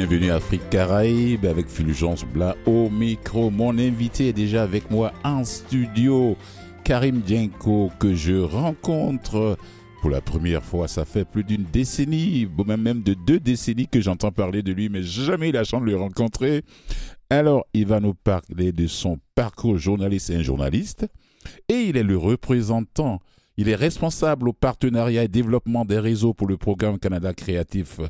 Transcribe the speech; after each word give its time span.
Bienvenue 0.00 0.30
à 0.30 0.36
Afrique 0.36 0.70
Caraïbe 0.70 1.44
avec 1.44 1.68
Fulgence 1.68 2.24
Blas 2.24 2.56
au 2.64 2.88
micro. 2.88 3.50
Mon 3.50 3.76
invité 3.76 4.28
est 4.28 4.32
déjà 4.32 4.62
avec 4.62 4.90
moi 4.90 5.12
en 5.24 5.44
studio, 5.44 6.38
Karim 6.84 7.20
Dienko, 7.20 7.90
que 7.98 8.14
je 8.14 8.32
rencontre 8.32 9.58
pour 10.00 10.08
la 10.08 10.22
première 10.22 10.64
fois. 10.64 10.88
Ça 10.88 11.04
fait 11.04 11.26
plus 11.26 11.44
d'une 11.44 11.64
décennie, 11.64 12.48
même 12.66 13.02
de 13.02 13.12
deux 13.12 13.38
décennies 13.38 13.88
que 13.88 14.00
j'entends 14.00 14.30
parler 14.30 14.62
de 14.62 14.72
lui, 14.72 14.88
mais 14.88 15.02
jamais 15.02 15.50
eu 15.50 15.52
la 15.52 15.64
chance 15.64 15.82
de 15.82 15.90
le 15.90 15.98
rencontrer. 15.98 16.62
Alors, 17.28 17.66
il 17.74 17.84
va 17.84 18.00
nous 18.00 18.14
parler 18.14 18.72
de 18.72 18.86
son 18.86 19.18
parcours 19.34 19.76
journaliste 19.76 20.30
et 20.30 20.36
un 20.36 20.42
journaliste. 20.42 21.06
Et 21.68 21.74
il 21.90 21.98
est 21.98 22.02
le 22.02 22.16
représentant, 22.16 23.20
il 23.58 23.68
est 23.68 23.74
responsable 23.74 24.48
au 24.48 24.54
partenariat 24.54 25.24
et 25.24 25.28
développement 25.28 25.84
des 25.84 25.98
réseaux 25.98 26.32
pour 26.32 26.46
le 26.46 26.56
programme 26.56 26.98
Canada 26.98 27.34
Créatif 27.34 28.00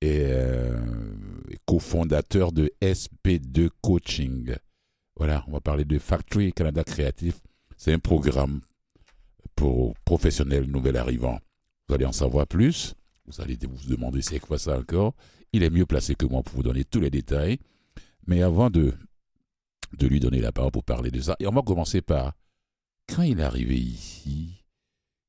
et 0.00 0.24
euh, 0.26 0.78
cofondateur 1.64 2.52
de 2.52 2.70
SP2 2.80 3.70
Coaching. 3.80 4.54
Voilà, 5.16 5.44
on 5.48 5.52
va 5.52 5.60
parler 5.60 5.84
de 5.84 5.98
Factory 5.98 6.52
Canada 6.52 6.84
Créatif. 6.84 7.40
C'est 7.76 7.92
un 7.92 7.98
programme 7.98 8.60
pour 9.54 9.94
professionnels 10.04 10.64
nouvel 10.64 10.96
arrivants. 10.96 11.40
Vous 11.88 11.94
allez 11.94 12.04
en 12.04 12.12
savoir 12.12 12.46
plus. 12.46 12.94
Vous 13.26 13.40
allez 13.40 13.58
vous 13.66 13.88
demander 13.88 14.22
c'est 14.22 14.38
quoi 14.38 14.58
ça 14.58 14.78
encore. 14.78 15.14
Il 15.52 15.62
est 15.62 15.70
mieux 15.70 15.86
placé 15.86 16.14
que 16.14 16.26
moi 16.26 16.42
pour 16.42 16.56
vous 16.56 16.62
donner 16.62 16.84
tous 16.84 17.00
les 17.00 17.10
détails. 17.10 17.58
Mais 18.26 18.42
avant 18.42 18.70
de, 18.70 18.92
de 19.96 20.06
lui 20.06 20.20
donner 20.20 20.40
la 20.40 20.52
parole 20.52 20.72
pour 20.72 20.84
parler 20.84 21.10
de 21.10 21.20
ça, 21.20 21.36
et 21.40 21.46
on 21.46 21.52
va 21.52 21.62
commencer 21.62 22.02
par 22.02 22.34
quand 23.08 23.22
il 23.22 23.40
est 23.40 23.44
arrivé 23.44 23.78
ici, 23.78 24.64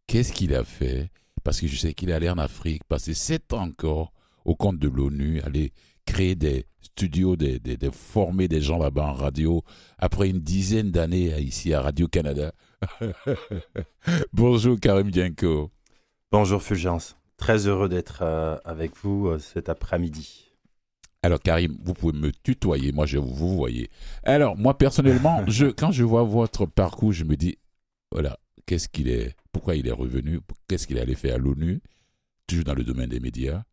qu'est-ce 0.08 0.34
qu'il 0.34 0.54
a 0.56 0.64
fait? 0.64 1.12
Parce 1.44 1.62
que 1.62 1.68
je 1.68 1.78
sais 1.78 1.94
qu'il 1.94 2.10
est 2.10 2.14
allé 2.14 2.30
en 2.30 2.38
Afrique, 2.38 2.84
passer 2.86 3.14
sept 3.14 3.54
ans 3.54 3.62
encore 3.62 4.12
au 4.48 4.56
compte 4.56 4.80
de 4.80 4.88
l'ONU, 4.88 5.42
aller 5.42 5.74
créer 6.06 6.36
des 6.36 6.66
studios, 6.82 7.36
de 7.36 7.58
des, 7.58 7.92
former 7.92 8.48
des 8.48 8.62
gens 8.62 8.80
là-bas 8.80 9.08
en 9.08 9.14
radio, 9.14 9.64
après 10.00 10.30
une 10.30 10.40
dizaine 10.40 10.90
d'années 10.90 11.38
ici 11.42 11.74
à 11.74 11.82
Radio-Canada. 11.82 12.54
Bonjour 14.34 14.80
Karim 14.80 15.12
Dienko. 15.12 15.70
Bonjour 16.32 16.64
Fulgence. 16.64 17.18
Très 17.36 17.68
heureux 17.68 17.90
d'être 17.90 18.20
euh, 18.22 18.58
avec 18.64 18.96
vous 18.96 19.28
euh, 19.28 19.38
cet 19.38 19.68
après-midi. 19.70 20.46
Alors 21.24 21.40
Karim, 21.40 21.78
vous 21.84 21.94
pouvez 21.94 22.18
me 22.18 22.32
tutoyer, 22.32 22.94
moi 22.94 23.06
je 23.06 23.18
vous, 23.18 23.34
vous 23.34 23.56
voyez. 23.56 23.90
Alors 24.24 24.56
moi 24.56 24.78
personnellement, 24.78 25.44
je, 25.48 25.66
quand 25.66 25.92
je 25.92 26.06
vois 26.06 26.24
votre 26.24 26.66
parcours, 26.66 27.12
je 27.12 27.26
me 27.26 27.36
dis, 27.36 27.58
voilà, 28.14 28.40
qu'est-ce 28.66 28.88
qu'il 28.88 29.10
est, 29.10 29.36
pourquoi 29.52 29.76
il 29.76 29.88
est 29.88 29.92
revenu, 29.92 30.40
qu'est-ce 30.70 30.88
qu'il 30.88 31.00
allait 31.00 31.16
faire 31.16 31.36
à 31.36 31.38
l'ONU, 31.38 31.82
toujours 32.48 32.64
dans 32.64 32.76
le 32.76 32.86
domaine 32.86 33.10
des 33.10 33.20
médias. 33.20 33.64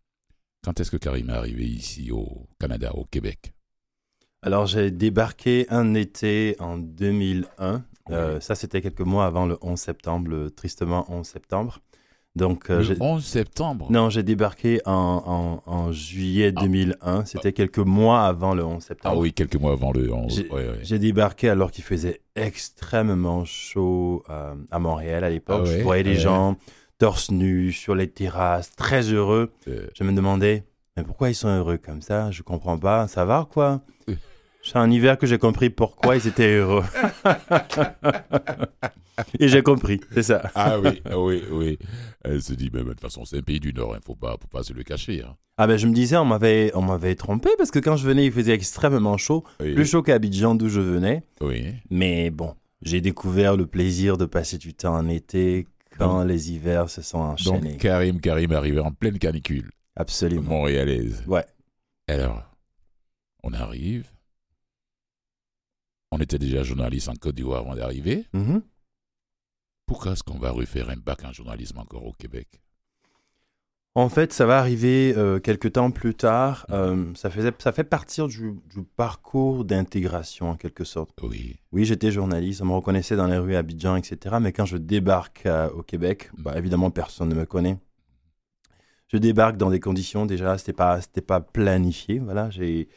Quand 0.64 0.80
est-ce 0.80 0.90
que 0.90 0.96
Karim 0.96 1.28
est 1.28 1.34
arrivé 1.34 1.66
ici 1.66 2.10
au 2.10 2.46
Canada, 2.58 2.92
au 2.94 3.04
Québec? 3.04 3.52
Alors 4.40 4.66
j'ai 4.66 4.90
débarqué 4.90 5.66
un 5.68 5.92
été 5.92 6.56
en 6.58 6.78
2001. 6.78 7.84
Euh, 8.10 8.40
ça 8.40 8.54
c'était 8.54 8.80
quelques 8.80 9.00
mois 9.00 9.26
avant 9.26 9.44
le 9.44 9.58
11 9.60 9.78
septembre, 9.78 10.30
le 10.30 10.50
tristement 10.50 11.04
11 11.10 11.26
septembre. 11.26 11.80
Donc, 12.36 12.68
euh, 12.68 12.82
le 12.82 12.96
11 12.98 13.24
septembre? 13.24 13.86
Non, 13.92 14.10
j'ai 14.10 14.24
débarqué 14.24 14.80
en, 14.86 15.62
en, 15.64 15.92
juillet 15.92 16.50
2001. 16.50 16.96
Ah. 17.00 17.22
C'était 17.24 17.52
quelques 17.52 17.78
mois 17.78 18.26
avant 18.26 18.54
le 18.54 18.64
11 18.64 18.82
septembre. 18.82 19.14
Ah 19.16 19.20
oui, 19.20 19.32
quelques 19.32 19.54
mois 19.54 19.72
avant 19.72 19.92
le 19.92 20.12
11. 20.12 20.46
J'ai 20.82 20.98
débarqué 20.98 21.48
alors 21.48 21.70
qu'il 21.70 21.84
faisait 21.84 22.22
extrêmement 22.34 23.44
chaud 23.44 24.24
euh, 24.30 24.54
à 24.72 24.78
Montréal 24.80 25.22
à 25.22 25.30
l'époque. 25.30 25.62
Ah 25.66 25.76
je 25.78 25.82
voyais 25.82 26.02
les 26.02 26.16
gens 26.16 26.56
torse 26.98 27.30
nu 27.30 27.72
sur 27.72 27.94
les 27.94 28.08
terrasses, 28.08 28.70
très 28.76 29.02
heureux. 29.02 29.52
Je 29.66 30.04
me 30.04 30.12
demandais, 30.12 30.64
mais 30.96 31.02
pourquoi 31.02 31.30
ils 31.30 31.34
sont 31.34 31.48
heureux 31.48 31.78
comme 31.78 32.02
ça? 32.02 32.30
Je 32.30 32.42
comprends 32.42 32.78
pas. 32.78 33.08
Ça 33.08 33.24
va 33.24 33.48
quoi? 33.50 33.82
C'est 34.62 34.76
un 34.76 34.90
hiver 34.90 35.18
que 35.18 35.26
j'ai 35.26 35.38
compris 35.38 35.68
pourquoi 35.68 36.16
ils 36.16 36.26
étaient 36.26 36.56
heureux. 36.56 36.84
Et 39.38 39.46
j'ai 39.48 39.62
compris, 39.62 40.00
c'est 40.12 40.24
ça. 40.24 40.50
Ah 40.54 40.80
oui, 40.80 41.00
ah 41.04 41.18
oui, 41.18 41.42
oui. 41.50 41.78
Elle 42.24 42.42
se 42.42 42.52
dit, 42.52 42.70
mais 42.72 42.82
de 42.82 42.88
toute 42.88 43.00
façon, 43.00 43.24
c'est 43.24 43.38
un 43.38 43.42
pays 43.42 43.60
du 43.60 43.72
Nord, 43.72 43.90
il 43.90 43.94
hein, 43.94 43.98
ne 44.00 44.04
faut 44.04 44.16
pas, 44.16 44.36
faut 44.40 44.48
pas 44.48 44.62
se 44.62 44.72
le 44.72 44.82
cacher. 44.82 45.22
Hein. 45.22 45.36
Ah 45.56 45.68
ben 45.68 45.76
je 45.76 45.86
me 45.86 45.92
disais, 45.92 46.16
on 46.16 46.24
m'avait, 46.24 46.72
on 46.74 46.82
m'avait 46.82 47.14
trompé 47.14 47.50
parce 47.56 47.70
que 47.70 47.78
quand 47.78 47.96
je 47.96 48.06
venais, 48.06 48.26
il 48.26 48.32
faisait 48.32 48.54
extrêmement 48.54 49.16
chaud, 49.16 49.44
plus 49.58 49.86
chaud 49.86 50.02
qu'à 50.02 50.14
Abidjan 50.14 50.56
d'où 50.56 50.68
je 50.68 50.80
venais. 50.80 51.22
Oui. 51.40 51.74
Mais 51.90 52.30
bon, 52.30 52.54
j'ai 52.82 53.00
découvert 53.00 53.56
le 53.56 53.66
plaisir 53.66 54.18
de 54.18 54.24
passer 54.24 54.58
du 54.58 54.74
temps 54.74 54.94
en 54.96 55.08
été 55.08 55.66
quand 55.96 56.24
les 56.24 56.52
hivers 56.52 56.90
se 56.90 57.02
sont 57.02 57.18
enchaînés. 57.18 57.72
Donc 57.72 57.80
Karim, 57.80 58.20
Karim 58.20 58.52
arrivé 58.52 58.80
en 58.80 58.92
pleine 58.92 59.18
canicule. 59.18 59.70
Absolument. 59.96 60.42
Montréalaise. 60.42 61.22
Ouais. 61.26 61.44
Alors, 62.08 62.42
on 63.42 63.52
arrive. 63.52 64.10
On 66.10 66.18
était 66.18 66.38
déjà 66.38 66.62
journaliste 66.62 67.08
en 67.08 67.14
Côte 67.14 67.34
d'Ivoire 67.34 67.60
avant 67.60 67.74
d'arriver. 67.74 68.26
Mm-hmm. 68.34 68.62
Pourquoi 69.86 70.12
est-ce 70.12 70.22
qu'on 70.22 70.38
va 70.38 70.50
refaire 70.50 70.90
un 70.90 70.96
bac 70.96 71.24
en 71.24 71.32
journalisme 71.32 71.78
encore 71.78 72.06
au 72.06 72.12
Québec? 72.12 72.60
En 73.96 74.08
fait, 74.08 74.32
ça 74.32 74.44
va 74.44 74.58
arriver 74.58 75.14
euh, 75.16 75.38
quelques 75.38 75.74
temps 75.74 75.92
plus 75.92 76.16
tard. 76.16 76.66
Euh, 76.70 77.14
ça, 77.14 77.30
faisait, 77.30 77.52
ça 77.58 77.70
fait 77.70 77.84
partir 77.84 78.26
du, 78.26 78.56
parcours 78.96 79.64
d'intégration 79.64 80.50
en 80.50 80.56
quelque 80.56 80.82
sorte. 80.82 81.16
Oui. 81.22 81.56
Oui, 81.70 81.84
j'étais 81.84 82.10
journaliste, 82.10 82.60
on 82.60 82.66
me 82.66 82.72
reconnaissait 82.72 83.14
dans 83.14 83.28
les 83.28 83.38
rues 83.38 83.54
à 83.54 83.60
Abidjan, 83.60 83.94
etc. 83.94 84.36
Mais 84.40 84.52
quand 84.52 84.64
je 84.64 84.78
débarque 84.78 85.46
euh, 85.46 85.70
au 85.70 85.84
Québec, 85.84 86.30
bah, 86.36 86.54
évidemment, 86.56 86.90
personne 86.90 87.28
ne 87.28 87.36
me 87.36 87.46
connaît. 87.46 87.78
Je 89.06 89.16
débarque 89.16 89.56
dans 89.58 89.70
des 89.70 89.78
conditions 89.78 90.26
déjà, 90.26 90.58
c'était 90.58 90.72
pas, 90.72 91.00
c'était 91.00 91.20
pas 91.20 91.40
planifié. 91.40 92.18
Voilà, 92.18 92.50
j'ai 92.50 92.88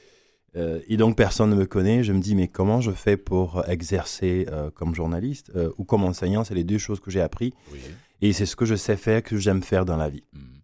euh, 0.56 0.80
et 0.88 0.98
donc 0.98 1.16
personne 1.16 1.52
ne 1.52 1.56
me 1.56 1.68
connaît. 1.68 2.04
Je 2.04 2.12
me 2.12 2.20
dis 2.20 2.34
mais 2.34 2.48
comment 2.48 2.82
je 2.82 2.90
fais 2.90 3.18
pour 3.18 3.64
exercer 3.70 4.48
euh, 4.52 4.72
comme 4.72 4.96
journaliste 4.96 5.52
ou 5.78 5.84
comme 5.84 6.04
enseignant? 6.04 6.44
C'est 6.44 6.56
les 6.56 6.64
deux 6.64 6.80
choses 6.80 7.00
que 7.00 7.12
j'ai 7.12 7.22
appris. 7.22 7.54
Et 8.22 8.34
c'est 8.34 8.48
ce 8.48 8.56
que 8.56 8.66
je 8.66 8.74
sais 8.74 8.98
faire, 8.98 9.22
que 9.22 9.38
j'aime 9.38 9.62
faire 9.62 9.86
dans 9.86 9.98
la 9.98 10.10
vie. 10.10 10.24
Hmm. 10.34 10.57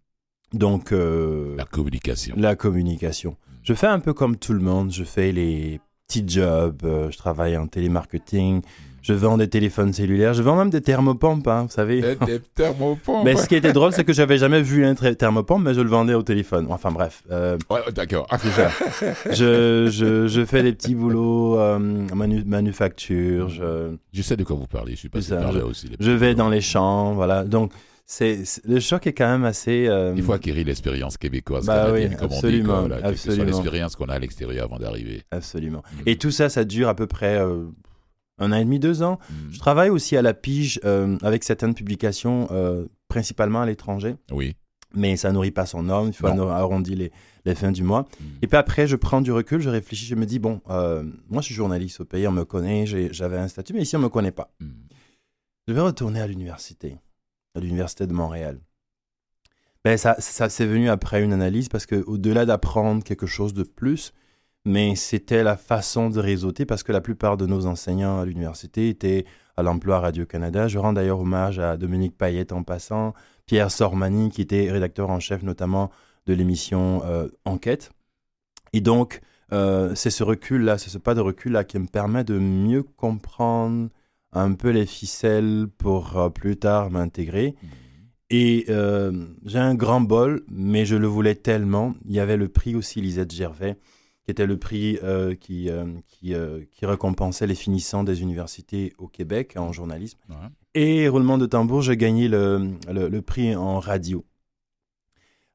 Donc 0.54 0.92
la 0.92 1.64
communication. 1.64 2.34
La 2.38 2.56
communication. 2.56 3.32
Hmm. 3.32 3.54
Je 3.62 3.74
fais 3.74 3.86
un 3.86 4.00
peu 4.00 4.12
comme 4.12 4.36
tout 4.36 4.52
le 4.52 4.60
monde. 4.60 4.92
Je 4.92 5.04
fais 5.04 5.32
les 5.32 5.80
petits 6.06 6.24
jobs. 6.26 6.80
je 6.82 7.16
travaille 7.16 7.56
en 7.56 7.66
télémarketing. 7.66 8.58
Hmm. 8.58 8.94
Je 9.04 9.12
vends 9.12 9.36
des 9.36 9.48
téléphones 9.48 9.92
cellulaires. 9.92 10.32
Je 10.32 10.42
vends 10.42 10.56
même 10.56 10.70
des 10.70 10.80
thermopompes, 10.80 11.46
hein, 11.46 11.64
vous 11.64 11.68
savez. 11.70 12.00
Des, 12.24 12.40
thermopompes. 12.54 13.22
mais 13.22 13.36
ce 13.36 13.46
qui 13.46 13.54
était 13.54 13.74
drôle, 13.74 13.92
c'est 13.92 14.02
que 14.02 14.14
j'avais 14.14 14.38
jamais 14.38 14.62
vu 14.62 14.86
un 14.86 14.94
thermopompe, 14.94 15.62
mais 15.62 15.74
je 15.74 15.82
le 15.82 15.90
vendais 15.90 16.14
au 16.14 16.22
téléphone. 16.22 16.68
Enfin 16.70 16.90
bref. 16.90 17.22
Euh, 17.30 17.58
ouais, 17.68 17.80
d'accord. 17.94 18.26
je, 19.30 19.90
je, 19.90 20.26
je, 20.26 20.44
fais 20.46 20.62
des 20.62 20.72
petits 20.72 20.94
boulots, 20.94 21.58
euh, 21.58 21.78
manufacture. 21.78 23.50
Je... 23.50 23.94
je 24.10 24.22
sais 24.22 24.38
de 24.38 24.42
quoi 24.42 24.56
vous 24.56 24.66
parlez. 24.66 24.92
Je 24.92 25.00
suis 25.00 25.10
pas 25.10 25.20
ça, 25.20 25.50
je, 25.52 25.58
aussi. 25.58 25.90
Je 26.00 26.10
vais 26.10 26.34
dans 26.34 26.48
les 26.48 26.62
champs, 26.62 27.12
voilà. 27.12 27.44
Donc 27.44 27.72
c'est 28.06 28.42
le 28.64 28.80
choc 28.80 29.06
est 29.06 29.14
quand 29.14 29.28
même 29.28 29.44
assez. 29.44 29.86
Euh... 29.88 30.12
Il 30.16 30.22
faut 30.22 30.34
acquérir 30.34 30.66
l'expérience 30.66 31.16
québécoise, 31.16 31.64
bah 31.64 31.90
oui, 31.92 32.10
comme 32.16 32.32
absolument, 32.32 32.80
on 32.80 32.82
dit, 32.82 32.88
quoi, 32.88 32.98
absolument. 33.02 33.44
l'expérience 33.44 33.96
qu'on 33.96 34.06
a 34.06 34.14
à 34.14 34.18
l'extérieur 34.18 34.66
avant 34.66 34.78
d'arriver. 34.78 35.22
Absolument. 35.30 35.82
Mm. 35.92 36.02
Et 36.06 36.18
tout 36.18 36.30
ça, 36.30 36.48
ça 36.50 36.64
dure 36.64 36.88
à 36.88 36.94
peu 36.94 37.06
près 37.06 37.38
euh, 37.38 37.64
un 38.38 38.52
an 38.52 38.56
et 38.56 38.64
demi, 38.64 38.78
deux 38.78 39.02
ans. 39.02 39.18
Hmm. 39.30 39.52
Je 39.52 39.58
travaille 39.58 39.88
aussi 39.88 40.16
à 40.16 40.22
la 40.22 40.34
pige 40.34 40.80
euh, 40.84 41.16
avec 41.22 41.44
certaines 41.44 41.74
publications, 41.74 42.48
euh, 42.50 42.86
principalement 43.08 43.62
à 43.62 43.66
l'étranger. 43.66 44.16
Oui. 44.30 44.54
Mais 44.92 45.16
ça 45.16 45.32
nourrit 45.32 45.50
pas 45.50 45.66
son 45.66 45.88
homme, 45.88 46.08
il 46.08 46.12
faut 46.12 46.26
arrondir 46.26 46.96
les, 46.96 47.10
les, 47.44 47.54
fins 47.56 47.72
du 47.72 47.82
mois. 47.82 48.02
Hmm. 48.02 48.24
Et 48.42 48.46
puis 48.46 48.56
après, 48.56 48.86
je 48.86 48.96
prends 48.96 49.22
du 49.22 49.32
recul, 49.32 49.60
je 49.60 49.68
réfléchis, 49.68 50.06
je 50.06 50.14
me 50.14 50.24
dis, 50.24 50.38
bon, 50.38 50.60
moi 50.68 51.40
je 51.40 51.46
suis 51.46 51.54
journaliste 51.54 52.00
au 52.00 52.04
pays, 52.04 52.28
on 52.28 52.32
me 52.32 52.44
connaît, 52.44 52.86
j'avais 52.86 53.38
un 53.38 53.48
statut, 53.48 53.72
mais 53.72 53.82
ici 53.82 53.96
on 53.96 54.00
me 54.00 54.08
connaît 54.08 54.30
pas. 54.30 54.54
Je 55.66 55.72
vais 55.72 55.80
retourner 55.80 56.20
à 56.20 56.28
l'université, 56.28 56.96
à 57.54 57.60
l'université 57.60 58.06
de 58.06 58.12
Montréal. 58.12 58.58
Ben, 59.84 59.96
ça, 59.98 60.16
ça 60.18 60.48
c'est 60.48 60.66
venu 60.66 60.88
après 60.88 61.22
une 61.22 61.32
analyse 61.32 61.68
parce 61.68 61.86
que 61.86 62.02
au-delà 62.06 62.46
d'apprendre 62.46 63.04
quelque 63.04 63.26
chose 63.26 63.52
de 63.52 63.62
plus, 63.62 64.12
mais 64.64 64.96
c'était 64.96 65.42
la 65.42 65.56
façon 65.56 66.08
de 66.08 66.18
réseauter 66.20 66.64
parce 66.64 66.82
que 66.82 66.92
la 66.92 67.02
plupart 67.02 67.36
de 67.36 67.46
nos 67.46 67.66
enseignants 67.66 68.18
à 68.20 68.24
l'université 68.24 68.88
étaient 68.88 69.26
à 69.56 69.62
l'emploi 69.62 70.00
Radio-Canada. 70.00 70.68
Je 70.68 70.78
rends 70.78 70.92
d'ailleurs 70.94 71.20
hommage 71.20 71.58
à 71.58 71.76
Dominique 71.76 72.16
Payette 72.16 72.52
en 72.52 72.62
passant, 72.62 73.14
Pierre 73.46 73.70
Sormani 73.70 74.30
qui 74.30 74.40
était 74.40 74.70
rédacteur 74.70 75.10
en 75.10 75.20
chef 75.20 75.42
notamment 75.42 75.90
de 76.26 76.32
l'émission 76.32 77.02
euh, 77.04 77.28
Enquête. 77.44 77.90
Et 78.72 78.80
donc, 78.80 79.20
euh, 79.52 79.94
c'est 79.94 80.10
ce 80.10 80.24
recul-là, 80.24 80.78
c'est 80.78 80.90
ce 80.90 80.98
pas 80.98 81.14
de 81.14 81.20
recul-là 81.20 81.64
qui 81.64 81.78
me 81.78 81.86
permet 81.86 82.24
de 82.24 82.38
mieux 82.38 82.82
comprendre 82.82 83.90
un 84.34 84.52
peu 84.52 84.70
les 84.70 84.86
ficelles 84.86 85.66
pour 85.78 86.16
euh, 86.16 86.28
plus 86.28 86.56
tard 86.56 86.90
m'intégrer. 86.90 87.54
Et 88.30 88.66
j'ai 89.44 89.58
un 89.58 89.74
grand 89.76 90.00
bol, 90.00 90.44
mais 90.50 90.84
je 90.86 90.96
le 90.96 91.06
voulais 91.06 91.36
tellement. 91.36 91.94
Il 92.04 92.12
y 92.12 92.20
avait 92.20 92.36
le 92.36 92.48
prix 92.48 92.74
aussi 92.74 93.00
Lisette 93.00 93.32
Gervais 93.32 93.76
qui 94.24 94.30
était 94.30 94.46
le 94.46 94.58
prix 94.58 94.98
euh, 95.02 95.34
qui, 95.34 95.68
euh, 95.68 95.84
qui, 96.08 96.34
euh, 96.34 96.64
qui, 96.72 96.86
récompensait 96.86 97.46
les 97.46 97.54
finissants 97.54 98.04
des 98.04 98.22
universités 98.22 98.94
au 98.98 99.06
Québec 99.06 99.54
en 99.56 99.72
journalisme. 99.72 100.18
Et 100.74 101.08
roulement 101.08 101.38
de 101.38 101.46
tambour, 101.46 101.82
j'ai 101.82 101.96
gagné 101.96 102.28
le, 102.28 102.70
le, 102.88 103.20
prix 103.20 103.54
en 103.54 103.78
radio. 103.78 104.24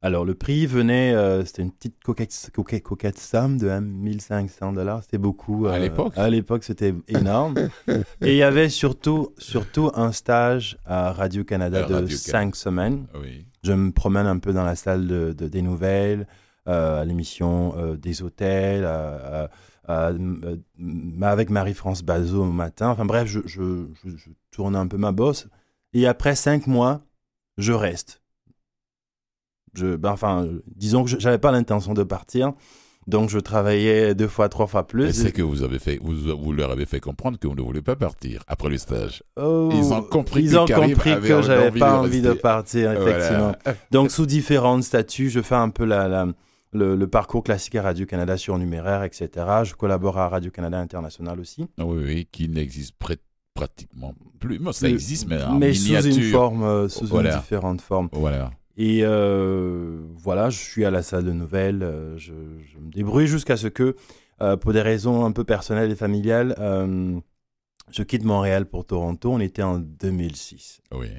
Alors, 0.01 0.23
le 0.23 0.33
prix 0.33 0.65
venait, 0.65 1.13
euh, 1.13 1.43
c'était 1.43 1.61
une 1.61 1.71
petite 1.73 2.01
coquette, 2.01 2.51
coquette, 2.55 2.83
coquette 2.83 3.17
somme 3.19 3.57
de 3.57 3.67
1500 3.79 4.71
dollars. 4.71 5.03
C'était 5.03 5.17
beaucoup. 5.17 5.67
À 5.67 5.77
l'époque? 5.77 6.13
À 6.15 6.29
l'époque, 6.29 6.63
c'était 6.63 6.93
énorme. 7.09 7.55
Et 8.21 8.31
il 8.31 8.37
y 8.37 8.43
avait 8.43 8.69
surtout, 8.69 9.33
surtout 9.37 9.91
un 9.95 10.13
stage 10.13 10.77
à 10.85 11.11
Radio-Canada 11.11 11.81
de 11.83 12.07
5 12.31 12.55
semaines. 12.55 13.07
Oui. 13.19 13.45
Je 13.63 13.73
me 13.73 13.91
promène 13.91 14.25
un 14.25 14.37
peu 14.39 14.53
dans 14.53 14.63
la 14.63 14.75
salle 14.75 15.05
de, 15.05 15.33
de- 15.33 15.49
des 15.49 15.61
nouvelles, 15.61 16.27
euh, 16.69 17.01
à 17.01 17.03
l'émission 17.03 17.73
euh, 17.77 17.97
des 17.97 18.23
hôtels, 18.23 18.85
à- 18.85 19.43
à- 19.43 19.49
à- 20.07 20.11
euh, 20.11 20.55
avec 21.23 21.49
Marie-France 21.49 22.03
Bazot 22.03 22.43
au 22.43 22.51
matin. 22.51 22.87
Enfin 22.87 23.03
bref, 23.03 23.27
je, 23.27 23.41
je, 23.45 23.85
je- 24.05 24.15
je 24.15 24.29
tourne 24.51 24.77
un 24.77 24.87
peu 24.87 24.95
ma 24.97 25.11
bosse. 25.11 25.47
Et 25.91 26.07
après 26.07 26.35
cinq 26.35 26.67
mois, 26.67 27.01
je 27.57 27.73
reste. 27.73 28.18
Je, 29.73 29.95
ben, 29.95 30.11
enfin, 30.11 30.47
disons 30.75 31.03
que 31.03 31.09
je 31.09 31.17
n'avais 31.17 31.37
pas 31.37 31.51
l'intention 31.51 31.93
de 31.93 32.03
partir. 32.03 32.53
Donc 33.07 33.29
je 33.29 33.39
travaillais 33.39 34.13
deux 34.13 34.27
fois, 34.27 34.49
trois 34.49 34.67
fois 34.67 34.81
Et 34.81 34.91
plus. 34.91 35.13
c'est 35.13 35.31
que 35.31 35.41
vous 35.41 35.63
avez 35.63 35.79
fait, 35.79 35.97
vous, 36.01 36.13
vous 36.37 36.51
leur 36.53 36.69
avez 36.69 36.85
fait 36.85 36.99
comprendre 36.99 37.39
que 37.39 37.47
vous 37.47 37.55
ne 37.55 37.61
voulez 37.61 37.81
pas 37.81 37.95
partir 37.95 38.43
après 38.47 38.69
le 38.69 38.77
stage. 38.77 39.23
Oh, 39.35 39.69
Ils 39.73 39.91
ont 39.93 40.03
compris 40.03 40.43
ils 40.43 40.51
que 40.51 40.57
ont 40.57 40.65
compris 40.67 41.19
que 41.19 41.41
j'avais 41.41 41.71
pas 41.79 41.99
envie 42.01 42.21
de 42.21 42.33
partir, 42.33 42.91
effectivement. 42.91 43.53
Voilà. 43.63 43.77
Donc, 43.91 44.11
sous 44.11 44.27
différents 44.27 44.79
statuts, 44.83 45.29
je 45.31 45.41
fais 45.41 45.55
un 45.55 45.69
peu 45.69 45.85
la, 45.85 46.07
la- 46.07 46.27
le, 46.71 46.95
le 46.95 47.07
parcours 47.07 47.43
classique 47.43 47.73
à 47.75 47.81
Radio-Canada 47.81 48.37
surnuméraire, 48.37 49.01
etc. 49.03 49.29
Je 49.63 49.73
collabore 49.73 50.19
à 50.19 50.29
Radio-Canada 50.29 50.77
International 50.77 51.39
aussi. 51.39 51.65
Oui, 51.79 52.03
oui, 52.05 52.27
qui 52.31 52.47
n'existe 52.47 52.93
pratiquement 53.55 54.13
plus. 54.39 54.59
Ça 54.71 54.87
existe, 54.87 55.27
mais 55.27 55.41
en 55.41 55.55
mais 55.55 55.73
sous 55.73 55.93
une 56.05 56.21
forme, 56.31 56.63
euh, 56.63 56.87
sous 56.89 57.07
Voilà. 57.07 57.33
une 57.33 57.39
différente 57.39 57.81
forme. 57.81 58.09
Voilà. 58.11 58.51
Et 58.81 59.01
euh, 59.03 59.99
voilà, 60.15 60.49
je 60.49 60.57
suis 60.57 60.85
à 60.85 60.89
la 60.89 61.03
salle 61.03 61.25
de 61.25 61.33
nouvelles, 61.33 61.83
euh, 61.83 62.17
je, 62.17 62.31
je 62.61 62.79
me 62.79 62.89
débrouille 62.89 63.27
jusqu'à 63.27 63.57
ce 63.57 63.67
que, 63.67 63.97
euh, 64.41 64.55
pour 64.55 64.71
des 64.71 64.81
raisons 64.81 65.25
un 65.25 65.33
peu 65.33 65.43
personnelles 65.43 65.91
et 65.91 65.97
familiales, 65.97 66.55
euh, 66.59 67.19
je 67.91 68.03
quitte 68.03 68.23
Montréal 68.23 68.65
pour 68.67 68.85
Toronto. 68.85 69.33
On 69.33 69.41
était 69.41 69.63
en 69.63 69.79
2006. 69.79 70.79
Oui. 70.93 71.09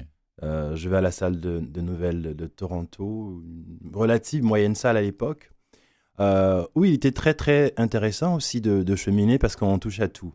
Euh, 0.41 0.75
je 0.75 0.89
vais 0.89 0.97
à 0.97 1.01
la 1.01 1.11
salle 1.11 1.39
de, 1.39 1.59
de 1.59 1.81
nouvelles 1.81 2.23
de, 2.23 2.33
de 2.33 2.47
Toronto, 2.47 3.43
une 3.45 3.95
relative 3.95 4.43
moyenne 4.43 4.73
salle 4.73 4.97
à 4.97 5.01
l'époque. 5.03 5.51
Oui, 6.75 6.89
il 6.89 6.93
était 6.95 7.11
très 7.11 7.35
très 7.35 7.73
intéressant 7.77 8.35
aussi 8.35 8.59
de, 8.59 8.81
de 8.81 8.95
cheminer 8.95 9.37
parce 9.37 9.55
qu'on 9.55 9.77
touche 9.77 9.99
à 9.99 10.07
tout. 10.07 10.33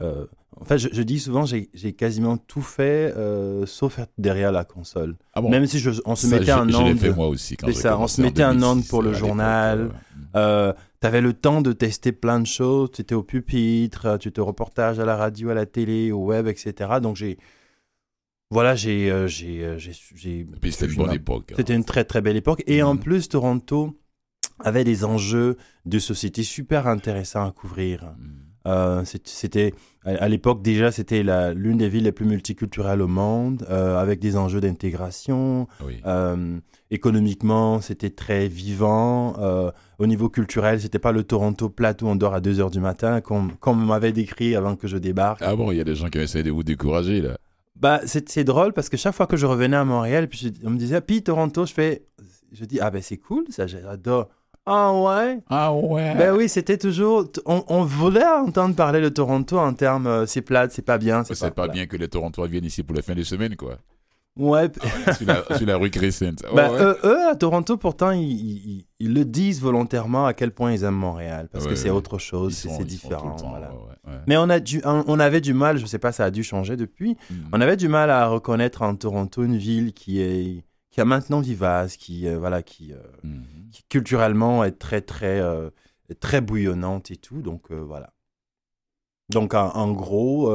Euh, 0.00 0.26
en 0.60 0.64
fait, 0.64 0.78
je, 0.78 0.88
je 0.92 1.02
dis 1.02 1.18
souvent, 1.20 1.44
j'ai 1.46 1.66
quasiment 1.94 2.36
tout 2.36 2.62
fait 2.62 3.12
euh, 3.16 3.66
sauf 3.66 3.98
être 3.98 4.12
derrière 4.18 4.52
la 4.52 4.64
console. 4.64 5.16
Ah 5.32 5.40
bon? 5.40 5.50
Même 5.50 5.66
si 5.66 5.78
je- 5.78 6.00
on 6.04 6.14
se 6.16 6.26
Ça, 6.26 6.38
mettait 6.38 6.50
un 6.52 6.64
l'ai 6.66 6.94
fait 6.96 7.12
moi 7.12 7.28
aussi 7.28 7.56
quand 7.56 7.72
ça, 7.72 7.98
on 7.98 8.06
se 8.08 8.20
mettait 8.22 8.42
un 8.42 8.54
2006, 8.54 8.66
onde 8.70 8.86
pour 8.88 9.02
le 9.02 9.12
journal. 9.12 9.80
euh, 9.80 9.88
Euh, 10.36 10.72
tu 11.00 11.06
avais 11.06 11.20
le 11.20 11.32
temps 11.32 11.60
de 11.60 11.72
tester 11.72 12.10
plein 12.12 12.40
de 12.40 12.46
choses. 12.46 12.90
Tu 12.92 13.02
étais 13.02 13.14
au 13.14 13.22
pupitre, 13.22 14.18
tu 14.18 14.28
étais 14.28 14.40
au 14.40 14.44
reportage 14.46 14.98
à 14.98 15.04
la 15.04 15.16
radio, 15.16 15.50
à 15.50 15.54
la 15.54 15.66
télé, 15.66 16.10
au 16.12 16.24
web, 16.24 16.46
etc. 16.48 16.98
Donc 17.00 17.14
j'ai. 17.16 17.38
Voilà, 18.50 18.74
j'ai. 18.76 19.10
c'était 19.28 20.86
une 20.86 20.96
bonne 20.96 21.12
époque. 21.12 21.52
hein. 21.52 21.54
C'était 21.56 21.74
une 21.74 21.84
très 21.84 22.04
très 22.04 22.20
belle 22.20 22.36
époque. 22.36 22.62
Et 22.66 22.82
en 22.82 22.94
Mhm. 22.94 23.00
plus, 23.00 23.28
Toronto 23.28 23.96
avait 24.60 24.84
des 24.84 25.04
enjeux 25.04 25.56
de 25.84 25.98
société 25.98 26.42
super 26.42 26.86
intéressants 26.86 27.46
à 27.46 27.52
couvrir. 27.52 28.14
Mm. 28.18 28.43
Euh, 28.66 29.04
c'était 29.24 29.74
à 30.06 30.28
l'époque 30.28 30.62
déjà 30.62 30.90
c'était 30.90 31.22
l'une 31.54 31.76
des 31.78 31.88
villes 31.88 32.04
les 32.04 32.12
plus 32.12 32.24
multiculturelles 32.26 33.02
au 33.02 33.06
monde, 33.08 33.66
euh, 33.70 33.98
avec 33.98 34.20
des 34.20 34.36
enjeux 34.36 34.60
d'intégration. 34.60 35.66
Oui. 35.84 36.00
Euh, 36.06 36.58
économiquement, 36.90 37.80
c'était 37.80 38.10
très 38.10 38.48
vivant. 38.48 39.34
Au 39.98 40.06
niveau 40.06 40.28
culturel, 40.28 40.80
c'était 40.80 40.98
pas 40.98 41.12
le 41.12 41.22
Toronto 41.24 41.68
plat 41.68 41.94
où 42.02 42.06
on 42.06 42.16
dort 42.16 42.34
à 42.34 42.40
2 42.40 42.60
heures 42.60 42.70
du 42.70 42.80
matin, 42.80 43.20
comme 43.20 43.52
on 43.66 43.74
m'avait 43.74 44.12
décrit 44.12 44.56
avant 44.56 44.76
que 44.76 44.88
je 44.88 44.96
débarque. 44.96 45.42
Ah 45.42 45.56
bon, 45.56 45.70
il 45.72 45.78
y 45.78 45.80
a 45.80 45.84
des 45.84 45.94
gens 45.94 46.08
qui 46.08 46.18
ont 46.18 46.22
essayé 46.22 46.42
de 46.44 46.50
vous 46.50 46.62
décourager 46.64 47.20
là. 47.20 47.36
Bah, 47.76 48.00
c'est 48.06 48.28
c'est 48.28 48.44
drôle 48.44 48.72
parce 48.72 48.88
que 48.88 48.96
chaque 48.96 49.14
fois 49.14 49.26
que 49.26 49.36
je 49.36 49.46
revenais 49.46 49.76
à 49.76 49.84
Montréal, 49.84 50.28
puis 50.28 50.38
je- 50.38 50.66
on 50.66 50.70
me 50.70 50.78
disait, 50.78 51.00
puis 51.00 51.22
Toronto, 51.22 51.66
je 51.66 51.72
fais, 51.72 52.04
je 52.52 52.64
dis, 52.64 52.78
ah 52.80 52.90
ben 52.90 53.02
c'est 53.02 53.16
cool, 53.16 53.44
ça 53.50 53.66
j'adore. 53.66 54.28
Ah 54.66 54.92
ouais? 54.94 55.40
Ah 55.50 55.74
ouais. 55.74 56.14
Ben 56.16 56.34
oui, 56.34 56.48
c'était 56.48 56.78
toujours, 56.78 57.26
on, 57.44 57.64
on 57.68 57.84
voulait 57.84 58.24
entendre 58.24 58.74
parler 58.74 59.00
de 59.02 59.10
Toronto 59.10 59.58
en 59.58 59.74
termes, 59.74 60.06
euh, 60.06 60.26
c'est 60.26 60.40
plate, 60.42 60.72
c'est 60.72 60.80
pas 60.82 60.96
bien, 60.96 61.22
c'est 61.24 61.54
pas, 61.54 61.68
bien 61.68 61.86
que 61.86 61.96
les 61.98 62.08
Torontois 62.08 62.46
viennent 62.46 62.64
ici 62.64 62.82
pour 62.82 62.96
la 62.96 63.02
fin 63.02 63.14
de 63.14 63.22
semaine, 63.22 63.56
quoi. 63.56 63.76
Ouais, 64.36 64.68
p- 64.68 64.80
sur, 65.16 65.26
la, 65.28 65.56
sur 65.56 65.66
la 65.66 65.76
rue 65.76 65.90
Crescent. 65.90 66.32
Oh, 66.50 66.54
ben, 66.56 66.72
ouais. 66.72 66.80
eux, 66.80 66.98
eux, 67.04 67.28
à 67.30 67.36
Toronto, 67.36 67.76
pourtant, 67.76 68.10
ils, 68.10 68.22
ils- 68.22 68.86
ils 69.00 69.12
le 69.14 69.24
disent 69.24 69.60
volontairement 69.60 70.24
à 70.26 70.32
quel 70.34 70.50
point 70.50 70.72
ils 70.72 70.82
aiment 70.82 70.94
Montréal, 70.94 71.48
parce 71.52 71.64
Ouais, 71.64 71.70
que 71.70 71.76
c'est 71.76 71.90
autre 71.90 72.18
chose, 72.18 72.54
c'est 72.54 72.84
différent. 72.84 73.36
temps, 73.36 73.50
voilà. 73.50 73.70
Mais 74.26 74.36
on, 74.38 74.48
a 74.50 74.58
on, 74.86 75.04
on 75.06 75.20
avait 75.20 75.40
du 75.42 75.52
mal, 75.54 75.76
je 75.78 75.84
sais 75.86 75.98
pas, 75.98 76.10
ça 76.10 76.24
a 76.24 76.30
dû 76.30 76.42
changer 76.42 76.76
depuis, 76.76 77.16
Mm. 77.30 77.34
on 77.52 77.60
avait 77.60 77.76
du 77.76 77.86
mal 77.88 78.10
à 78.10 78.26
reconnaître 78.28 78.80
en 78.82 78.96
Toronto 78.96 79.44
une 79.44 79.56
ville 79.58 79.92
qui 79.92 80.20
est 80.20 80.64
qui 80.94 81.00
est 81.00 81.04
maintenant 81.04 81.40
vivace, 81.40 81.96
qui 81.96 82.28
euh, 82.28 82.38
voilà, 82.38 82.62
qui, 82.62 82.92
euh, 82.92 82.98
Mhm. 83.24 83.68
qui 83.72 83.82
culturellement 83.88 84.62
est 84.62 84.78
très 84.78 85.00
très 85.00 85.40
euh, 85.40 85.68
très 86.20 86.40
bouillonnante 86.40 87.10
et 87.10 87.16
tout. 87.16 87.42
Donc 87.42 87.72
voilà. 87.72 88.12
Donc 89.28 89.54
en, 89.54 89.70
en 89.74 89.90
gros, 89.90 90.54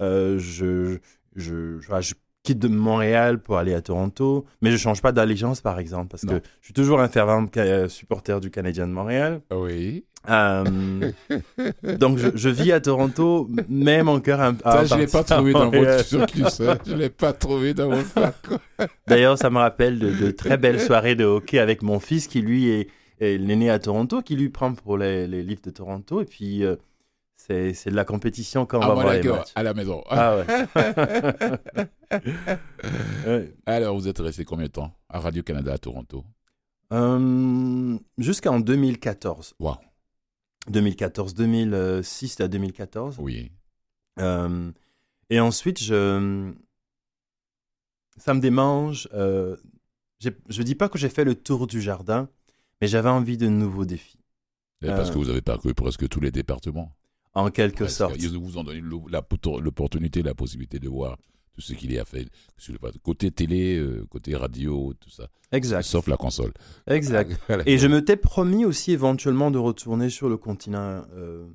je, 0.00 0.38
je, 0.38 0.98
je, 1.36 1.86
voilà, 1.86 2.00
je 2.00 2.14
quitte 2.44 2.60
de 2.60 2.68
Montréal 2.68 3.40
pour 3.40 3.56
aller 3.58 3.74
à 3.74 3.80
Toronto, 3.80 4.44
mais 4.62 4.70
je 4.70 4.76
change 4.76 5.02
pas 5.02 5.10
d'allégeance 5.12 5.60
par 5.60 5.78
exemple 5.80 6.08
parce 6.10 6.22
Non. 6.24 6.34
que 6.38 6.44
je 6.60 6.66
suis 6.66 6.74
toujours 6.74 7.00
un 7.00 7.08
fervent 7.08 7.46
ca- 7.52 7.88
supporter 7.88 8.38
du 8.40 8.50
Canadien 8.50 8.86
de 8.86 8.92
Montréal. 8.92 9.40
Oui. 9.50 10.04
Euh, 10.30 10.64
donc 11.98 12.18
je, 12.18 12.28
je 12.34 12.48
vis 12.48 12.72
à 12.72 12.80
Toronto, 12.80 13.48
mais 13.68 14.02
mon 14.02 14.20
cœur 14.20 14.40
a, 14.40 14.52
a 14.64 14.84
Ça, 14.86 14.96
je 14.96 15.00
l'ai 15.00 15.06
pas 15.06 15.22
trouvé 15.24 15.52
dans 15.52 15.70
votre 15.70 16.14
hein. 16.70 16.78
Je 16.86 16.94
l'ai 16.94 17.10
pas 17.10 17.32
trouvé 17.32 17.74
dans 17.74 17.88
votre. 17.90 18.32
D'ailleurs, 19.06 19.36
ça 19.38 19.50
me 19.50 19.58
rappelle 19.58 19.98
de, 19.98 20.10
de 20.10 20.30
très 20.30 20.56
belles 20.56 20.80
soirées 20.80 21.14
de 21.14 21.24
hockey 21.24 21.58
avec 21.58 21.82
mon 21.82 22.00
fils 22.00 22.26
qui, 22.26 22.40
lui, 22.40 22.68
est, 22.70 22.88
est 23.20 23.38
né 23.38 23.68
à 23.70 23.78
Toronto, 23.78 24.22
qui 24.22 24.34
lui 24.36 24.48
prend 24.48 24.72
pour 24.72 24.96
les, 24.96 25.26
les 25.26 25.42
livres 25.42 25.62
de 25.62 25.70
Toronto. 25.70 26.22
Et 26.22 26.26
puis, 26.26 26.64
euh, 26.64 26.76
c'est 27.36 27.72
de 27.90 27.94
la 27.96 28.04
compétition 28.04 28.64
quand 28.66 28.78
on 28.78 28.82
Ah, 28.82 28.88
va 28.88 28.94
voir 28.94 29.12
les 29.14 29.22
matchs. 29.22 29.52
à 29.54 29.62
la 29.62 29.74
maison. 29.74 30.02
Ah 30.08 30.36
ouais. 33.26 33.54
Alors, 33.66 33.96
vous 33.98 34.08
êtes 34.08 34.18
resté 34.18 34.44
combien 34.44 34.66
de 34.66 34.72
temps 34.72 34.92
à 35.08 35.20
Radio-Canada 35.20 35.72
à 35.74 35.78
Toronto? 35.78 36.24
Euh, 36.92 37.98
Jusqu'en 38.18 38.60
2014. 38.60 39.54
Wow. 39.58 39.76
2014, 40.68 41.34
2006 41.34 42.40
à 42.40 42.48
2014. 42.48 43.16
Oui. 43.18 43.50
Euh, 44.20 44.70
et 45.30 45.40
ensuite, 45.40 45.82
je... 45.82 46.52
ça 48.16 48.32
me 48.34 48.40
démange. 48.40 49.08
Euh, 49.12 49.56
je 50.20 50.30
ne 50.30 50.62
dis 50.64 50.74
pas 50.74 50.88
que 50.88 50.96
j'ai 50.98 51.08
fait 51.10 51.24
le 51.24 51.34
tour 51.34 51.66
du 51.66 51.82
jardin, 51.82 52.28
mais 52.80 52.86
j'avais 52.86 53.10
envie 53.10 53.36
de 53.36 53.48
nouveaux 53.48 53.84
défis, 53.84 54.18
Et 54.82 54.86
Parce 54.86 55.10
que 55.10 55.18
vous 55.18 55.28
avez 55.28 55.42
parcouru 55.42 55.74
presque 55.74 56.08
tous 56.08 56.20
les 56.20 56.30
départements. 56.30 56.92
En 57.34 57.50
quelque 57.50 57.88
sorte. 57.88 58.16
Ils 58.18 58.36
vous 58.38 58.58
ont 58.58 58.64
donné 58.64 58.80
l'opportunité, 58.80 60.22
la 60.22 60.34
possibilité 60.34 60.78
de 60.78 60.88
voir 60.88 61.16
tout 61.52 61.60
ce 61.60 61.72
qu'il 61.72 61.92
y 61.92 61.98
a 61.98 62.04
fait. 62.04 62.26
Sur 62.56 62.72
le, 62.72 62.78
côté 63.02 63.30
télé, 63.30 63.76
euh, 63.76 64.04
côté 64.10 64.34
radio, 64.34 64.92
tout 65.00 65.10
ça. 65.10 65.28
Exact. 65.52 65.82
Sauf 65.82 66.08
la 66.08 66.16
console. 66.16 66.52
Exact. 66.86 67.38
Et 67.66 67.78
je 67.78 67.86
me 67.86 68.04
t'ai 68.04 68.16
promis 68.16 68.64
aussi 68.64 68.92
éventuellement 68.92 69.50
de 69.50 69.58
retourner 69.58 70.10
sur 70.10 70.28
le 70.28 70.36
continent 70.36 71.04
euh, 71.14 71.46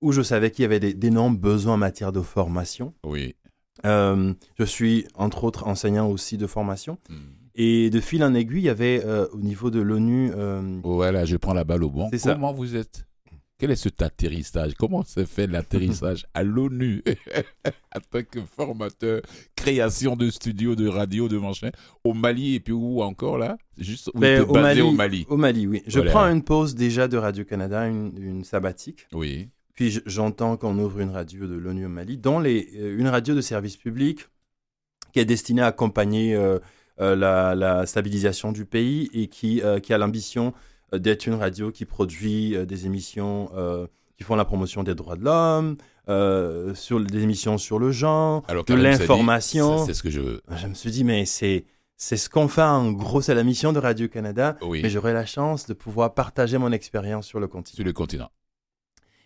où 0.00 0.12
je 0.12 0.22
savais 0.22 0.50
qu'il 0.50 0.62
y 0.62 0.66
avait 0.66 0.80
d'énormes 0.94 1.36
besoins 1.36 1.74
en 1.74 1.78
matière 1.78 2.12
de 2.12 2.22
formation. 2.22 2.94
Oui. 3.04 3.34
Euh, 3.84 4.32
je 4.58 4.64
suis 4.64 5.06
entre 5.14 5.44
autres 5.44 5.66
enseignant 5.66 6.08
aussi 6.08 6.38
de 6.38 6.46
formation. 6.46 6.98
Mm. 7.10 7.14
Et 7.56 7.90
de 7.90 8.00
fil 8.00 8.24
en 8.24 8.34
aiguille, 8.34 8.62
il 8.62 8.64
y 8.64 8.68
avait 8.68 9.04
au 9.32 9.38
niveau 9.38 9.70
de 9.70 9.80
l'ONU... 9.80 10.32
euh, 10.34 10.80
Voilà, 10.82 11.24
je 11.24 11.36
prends 11.36 11.54
la 11.54 11.62
balle 11.62 11.84
au 11.84 11.90
bon. 11.90 12.08
C'est 12.10 12.18
ça. 12.18 12.32
Comment 12.32 12.52
vous 12.52 12.74
êtes? 12.74 13.06
Quel 13.64 13.70
est 13.70 13.76
cet 13.76 14.02
atterrissage? 14.02 14.74
Comment 14.74 15.04
se 15.04 15.24
fait 15.24 15.46
l'atterrissage 15.46 16.26
à 16.34 16.42
l'ONU? 16.42 17.02
En 17.96 18.00
tant 18.10 18.22
que 18.22 18.40
formateur, 18.44 19.22
création 19.56 20.16
de 20.16 20.28
studios, 20.28 20.74
de 20.74 20.86
radio, 20.86 21.28
de 21.28 21.38
machin, 21.38 21.70
au 22.04 22.12
Mali 22.12 22.56
et 22.56 22.60
puis 22.60 22.74
où 22.74 23.00
encore 23.00 23.38
là? 23.38 23.56
Juste 23.78 24.10
où 24.12 24.18
ben, 24.18 24.44
basé 24.44 24.82
au 24.82 24.90
Mali. 24.92 25.24
Au 25.30 25.38
Mali, 25.38 25.66
oui. 25.66 25.82
Je 25.86 26.00
Voilà. 26.00 26.10
prends 26.10 26.24
une 26.26 26.42
pause 26.42 26.74
déjà 26.74 27.08
de 27.08 27.16
Radio-Canada, 27.16 27.86
une, 27.86 28.12
une 28.18 28.44
sabbatique. 28.44 29.06
Oui. 29.14 29.48
Puis 29.72 29.98
j'entends 30.04 30.58
qu'on 30.58 30.78
ouvre 30.78 31.00
une 31.00 31.10
radio 31.10 31.46
de 31.46 31.54
l'ONU 31.54 31.86
au 31.86 31.88
Mali, 31.88 32.18
dont 32.18 32.40
les, 32.40 32.68
euh, 32.76 32.98
une 32.98 33.08
radio 33.08 33.34
de 33.34 33.40
service 33.40 33.78
public 33.78 34.26
qui 35.14 35.20
est 35.20 35.24
destinée 35.24 35.62
à 35.62 35.68
accompagner 35.68 36.34
euh, 36.34 36.58
euh, 37.00 37.16
la, 37.16 37.54
la 37.54 37.86
stabilisation 37.86 38.52
du 38.52 38.66
pays 38.66 39.08
et 39.14 39.28
qui, 39.28 39.62
euh, 39.62 39.78
qui 39.80 39.94
a 39.94 39.98
l'ambition 39.98 40.52
d'être 40.98 41.26
une 41.26 41.34
radio 41.34 41.70
qui 41.70 41.84
produit 41.84 42.56
euh, 42.56 42.66
des 42.66 42.86
émissions 42.86 43.50
euh, 43.56 43.86
qui 44.16 44.24
font 44.24 44.36
la 44.36 44.44
promotion 44.44 44.82
des 44.82 44.94
droits 44.94 45.16
de 45.16 45.24
l'homme, 45.24 45.76
euh, 46.08 46.74
sur 46.74 47.00
des 47.00 47.22
émissions 47.22 47.58
sur 47.58 47.78
le 47.78 47.90
genre, 47.90 48.44
Alors, 48.48 48.64
de 48.64 48.74
l'information. 48.74 49.78
ça, 49.78 49.86
C'est 49.86 49.94
ce 49.94 50.02
que 50.02 50.10
je 50.10 50.66
me 50.66 50.74
suis 50.74 50.90
dit, 50.90 51.04
mais 51.04 51.24
c'est 51.24 51.64
c'est 51.96 52.16
ce 52.16 52.28
qu'on 52.28 52.48
fait 52.48 52.62
en 52.62 52.90
gros, 52.92 53.20
c'est 53.22 53.34
la 53.34 53.44
mission 53.44 53.72
de 53.72 53.78
Radio-Canada, 53.78 54.56
mais 54.70 54.90
j'aurai 54.90 55.12
la 55.12 55.26
chance 55.26 55.66
de 55.66 55.74
pouvoir 55.74 56.14
partager 56.14 56.58
mon 56.58 56.72
expérience 56.72 57.26
sur 57.26 57.40
le 57.40 57.46
continent. 57.46 57.76
Sur 57.76 57.84
le 57.84 57.92
continent. 57.92 58.30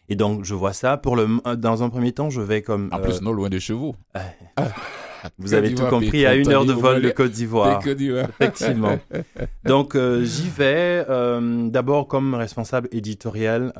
Et 0.08 0.16
donc, 0.16 0.44
je 0.44 0.54
vois 0.54 0.72
ça. 0.72 0.96
Pour 0.96 1.16
le, 1.16 1.26
dans 1.56 1.82
un 1.82 1.90
premier 1.90 2.12
temps, 2.12 2.30
je 2.30 2.40
vais 2.40 2.62
comme. 2.62 2.88
En 2.92 3.00
plus, 3.00 3.16
euh, 3.16 3.20
non 3.20 3.32
loin 3.32 3.48
de 3.50 3.58
chez 3.58 3.74
vous. 5.38 5.54
avez 5.54 5.74
tout 5.74 5.86
compris, 5.86 6.26
à 6.26 6.34
une 6.34 6.48
heure 6.48 6.64
de 6.64 6.72
vol 6.72 7.02
de 7.02 7.10
Côte 7.10 7.32
d'Ivoire. 7.32 7.80
Effectivement. 7.86 8.98
donc, 9.64 9.94
euh, 9.94 10.24
j'y 10.24 10.48
vais 10.48 11.04
euh, 11.08 11.68
d'abord 11.68 12.08
comme 12.08 12.34
responsable 12.34 12.88
éditorial. 12.92 13.72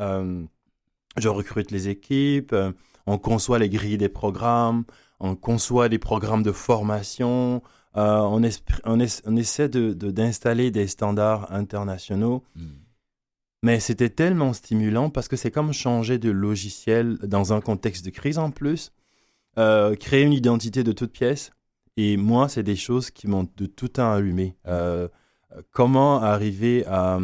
je 1.17 1.29
recrute 1.29 1.71
les 1.71 1.89
équipes, 1.89 2.55
on 3.07 3.19
conçoit 3.19 3.59
les 3.59 3.69
grilles 3.69 3.99
des 3.99 4.09
programmes, 4.09 4.85
on 5.21 5.35
conçoit 5.35 5.89
des 5.89 5.99
programmes 5.99 6.43
de 6.43 6.53
formation, 6.53 7.63
on, 7.95 8.43
on, 8.45 8.51
on, 8.85 9.37
essaie 9.37 9.69
d'installer 9.69 10.71
de, 10.71 10.81
des 10.81 10.87
standards 10.87 11.53
internationaux. 11.53 12.45
Hmm. 12.55 12.67
Mais 13.63 13.81
c'était 13.81 14.11
tellement 14.11 14.53
stimulant 14.53 15.11
parce 15.11 15.27
que 15.29 15.37
c'est 15.37 15.51
comme 15.51 15.73
changer 15.73 16.19
de 16.19 16.31
logiciel 16.31 17.19
dans 17.23 17.53
un 17.53 17.61
contexte 17.61 18.05
de 18.05 18.11
crise 18.11 18.39
en 18.39 18.51
plus, 18.51 18.93
euh, 19.59 19.95
créer 19.95 20.23
une 20.23 20.33
identité 20.33 20.85
de 20.85 20.93
toute 20.93 21.13
pièce. 21.13 21.51
Et 21.97 22.17
moi, 22.17 22.49
c'est 22.49 22.63
des 22.63 22.77
choses 22.77 23.11
qui 23.11 23.27
m'ont 23.27 23.49
de 23.57 23.67
tout 23.67 23.89
temps 23.89 24.13
allumé. 24.13 24.57
Euh, 24.67 25.09
comment 25.73 26.23
arriver 26.23 26.87
à, 26.87 27.19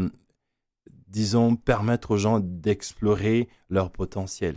disons, 1.09 1.57
permettre 1.57 2.11
aux 2.11 2.17
gens 2.17 2.41
d'explorer 2.41 3.49
leur 3.71 3.91
potentiel. 3.91 4.57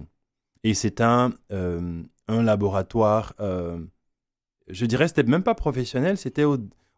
Et 0.63 0.74
c'est 0.74 1.01
un, 1.01 1.34
euh, 1.51 2.01
un 2.27 2.43
laboratoire, 2.43 3.34
je 3.39 4.86
dirais, 4.86 5.07
c'était 5.07 5.24
même 5.24 5.43
pas 5.43 5.55
professionnel, 5.55 6.17
c'était 6.17 6.46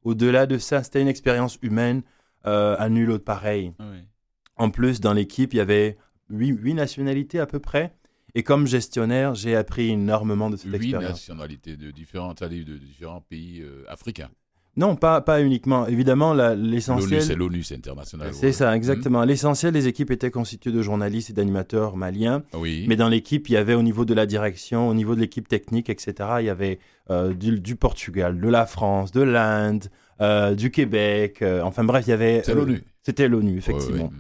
au-delà 0.04 0.46
de 0.46 0.58
ça, 0.58 0.82
c'était 0.82 1.02
une 1.02 1.08
expérience 1.10 1.60
humaine 1.62 2.02
à 2.44 2.88
nul 2.90 3.12
autre 3.12 3.26
pareil. 3.26 3.74
Oui. 3.80 4.06
En 4.56 4.70
plus, 4.72 5.00
dans 5.00 5.14
l'équipe, 5.14 5.54
il 5.54 5.58
y 5.58 5.62
avait 5.62 5.98
huit, 6.30 6.74
nationalités 6.74 7.40
à 7.40 7.46
peu 7.46 7.60
près. 7.60 7.96
Et 8.36 8.44
comme 8.44 8.68
gestionnaire, 8.68 9.36
j'ai 9.36 9.56
appris 9.56 9.90
énormément 9.90 10.50
de 10.50 10.58
cette 10.58 10.74
expérience. 10.74 11.04
Huit 11.04 11.10
nationalités 11.10 11.78
de 11.78 11.92
différents, 11.92 12.34
de 12.34 12.78
différents 12.78 13.22
pays 13.22 13.62
euh, 13.62 13.84
africains. 13.88 14.30
Non, 14.78 14.96
pas, 14.96 15.20
pas 15.20 15.42
uniquement. 15.42 15.88
Évidemment, 15.88 16.34
l'essentiel. 16.34 17.10
L'ONU, 17.10 17.22
c'est 17.22 17.36
l'ONU, 17.36 17.64
c'est 17.64 17.76
international. 17.76 18.30
C'est 18.34 18.54
ça, 18.54 18.76
exactement. 18.76 19.26
L'essentiel 19.26 19.74
des 19.74 19.88
équipes 19.88 20.12
était 20.12 20.32
constitué 20.32 20.72
de 20.72 20.82
journalistes 20.82 21.32
et 21.32 21.34
d'animateurs 21.34 21.98
maliens. 21.98 22.44
Oui. 22.54 22.86
Mais 22.88 22.96
dans 22.96 23.10
l'équipe, 23.10 23.50
il 23.50 23.54
y 23.54 23.58
avait 23.58 23.74
au 23.74 23.82
niveau 23.82 24.06
de 24.06 24.14
la 24.14 24.26
direction, 24.26 24.88
au 24.88 24.94
niveau 24.94 25.16
de 25.16 25.20
l'équipe 25.20 25.48
technique, 25.48 25.90
etc., 25.90 26.14
il 26.40 26.46
y 26.46 26.50
avait 26.50 26.80
euh, 27.10 27.34
du, 27.34 27.76
Portugal, 27.76 28.40
de 28.40 28.48
la 28.48 28.66
France, 28.66 29.12
de 29.12 29.22
l'Inde, 29.22 29.86
euh, 30.22 30.56
du 30.56 30.72
Québec. 30.72 31.44
enfin 31.64 31.84
bref, 31.84 32.06
il 32.08 32.12
y 32.12 32.14
avait. 32.14 32.42
C'est 32.46 32.54
l'ONU. 32.54 32.84
C'était 33.02 33.28
l'ONU, 33.28 33.58
effectivement. 33.58 34.14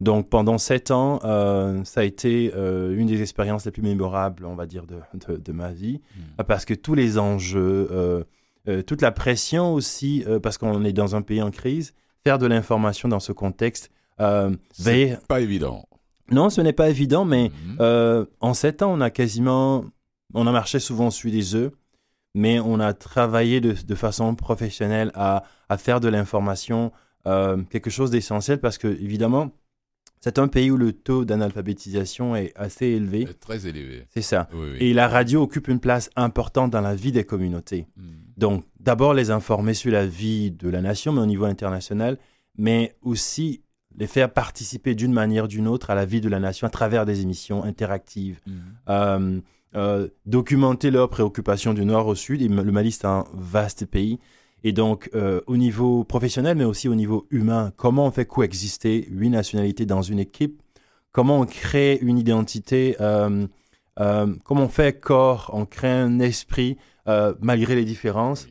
Donc 0.00 0.28
pendant 0.28 0.58
sept 0.58 0.92
ans, 0.92 1.18
euh, 1.24 1.82
ça 1.84 2.02
a 2.02 2.04
été 2.04 2.52
euh, 2.54 2.96
une 2.96 3.08
des 3.08 3.20
expériences 3.20 3.64
les 3.64 3.72
plus 3.72 3.82
mémorables, 3.82 4.44
on 4.44 4.54
va 4.54 4.66
dire, 4.66 4.84
de, 4.86 5.36
de, 5.36 5.52
ma 5.52 5.72
vie, 5.72 6.00
hmm. 6.16 6.44
parce 6.44 6.64
que 6.64 6.74
tous 6.74 6.94
les 6.94 7.18
enjeux, 7.18 7.88
euh, 7.90 8.82
toute 8.82 9.02
la 9.02 9.10
pression 9.10 9.74
aussi, 9.74 10.24
parce 10.42 10.56
qu'on 10.56 10.84
est 10.84 10.92
dans 10.92 11.16
un 11.16 11.22
pays 11.22 11.42
en 11.42 11.50
crise, 11.50 11.94
faire 12.22 12.38
de 12.38 12.46
l'information 12.46 13.08
dans 13.08 13.18
ce 13.18 13.32
contexte, 13.32 13.90
c'est 14.72 15.18
pas 15.26 15.40
évident. 15.40 15.84
Non, 16.30 16.50
ce 16.50 16.60
n'est 16.60 16.74
pas 16.74 16.90
évident, 16.90 17.24
mais 17.24 17.50
hmm. 17.50 18.26
en 18.40 18.54
sept 18.54 18.82
ans, 18.82 18.92
on 18.92 19.00
a 19.00 19.10
quasiment, 19.10 19.84
on 20.32 20.46
a 20.46 20.52
marché 20.52 20.78
souvent 20.78 21.10
sur 21.10 21.30
des 21.30 21.56
œufs, 21.56 21.72
mais 22.34 22.60
on 22.60 22.78
a 22.78 22.92
travaillé 22.92 23.60
de, 23.60 23.72
de 23.72 23.94
façon 23.96 24.36
professionnelle 24.36 25.10
à, 25.14 25.42
à 25.68 25.76
faire 25.76 25.98
de 25.98 26.08
l'information 26.08 26.92
quelque 27.68 27.90
chose 27.90 28.10
d'essentiel, 28.10 28.60
parce 28.60 28.78
que 28.78 28.86
évidemment 28.86 29.50
c'est 30.20 30.38
un 30.38 30.48
pays 30.48 30.70
où 30.70 30.76
le 30.76 30.92
taux 30.92 31.24
d'analphabétisation 31.24 32.34
est 32.34 32.52
assez 32.56 32.86
élevé. 32.86 33.28
très 33.40 33.66
élevé. 33.66 34.06
C'est 34.10 34.22
ça. 34.22 34.48
Et 34.78 34.92
la 34.92 35.08
radio 35.08 35.42
occupe 35.42 35.68
une 35.68 35.80
place 35.80 36.10
importante 36.16 36.70
dans 36.70 36.80
la 36.80 36.94
vie 36.94 37.12
des 37.12 37.24
communautés. 37.24 37.86
Hmm. 37.96 38.02
Donc, 38.36 38.64
d'abord 38.80 39.14
les 39.14 39.30
informer 39.30 39.74
sur 39.74 39.92
la 39.92 40.06
vie 40.06 40.50
de 40.50 40.68
la 40.68 40.80
nation, 40.80 41.12
mais 41.12 41.20
au 41.20 41.26
niveau 41.26 41.44
international, 41.44 42.18
mais 42.56 42.96
aussi 43.02 43.62
les 43.96 44.06
faire 44.06 44.32
participer 44.32 44.94
d'une 44.94 45.12
manière 45.12 45.44
ou 45.44 45.48
d'une 45.48 45.66
autre 45.66 45.90
à 45.90 45.94
la 45.94 46.04
vie 46.04 46.20
de 46.20 46.28
la 46.28 46.38
nation 46.38 46.66
à 46.66 46.70
travers 46.70 47.04
des 47.04 47.20
émissions 47.20 47.64
interactives. 47.64 48.40
Hmm. 48.46 48.58
Euh, 48.88 49.40
euh, 49.74 50.08
documenter 50.24 50.90
leurs 50.90 51.10
préoccupations 51.10 51.74
du 51.74 51.84
nord 51.84 52.06
au 52.06 52.14
sud. 52.14 52.40
Et 52.42 52.48
le 52.48 52.72
Mali, 52.72 52.90
c'est 52.90 53.04
un 53.04 53.24
vaste 53.34 53.86
pays. 53.86 54.18
Et 54.64 54.72
donc, 54.72 55.08
euh, 55.14 55.40
au 55.46 55.56
niveau 55.56 56.04
professionnel, 56.04 56.56
mais 56.56 56.64
aussi 56.64 56.88
au 56.88 56.94
niveau 56.94 57.26
humain, 57.30 57.72
comment 57.76 58.06
on 58.06 58.10
fait 58.10 58.26
coexister 58.26 59.06
huit 59.08 59.30
nationalités 59.30 59.86
dans 59.86 60.02
une 60.02 60.18
équipe? 60.18 60.62
Comment 61.12 61.40
on 61.40 61.46
crée 61.46 61.98
une 62.02 62.18
identité 62.18 62.96
euh, 63.00 63.46
euh, 64.00 64.34
Comment 64.44 64.64
on 64.64 64.68
fait 64.68 64.98
corps 64.98 65.50
On 65.52 65.64
crée 65.64 65.90
un 65.90 66.18
esprit 66.20 66.76
malgré 67.40 67.74
les 67.74 67.86
différences? 67.86 68.48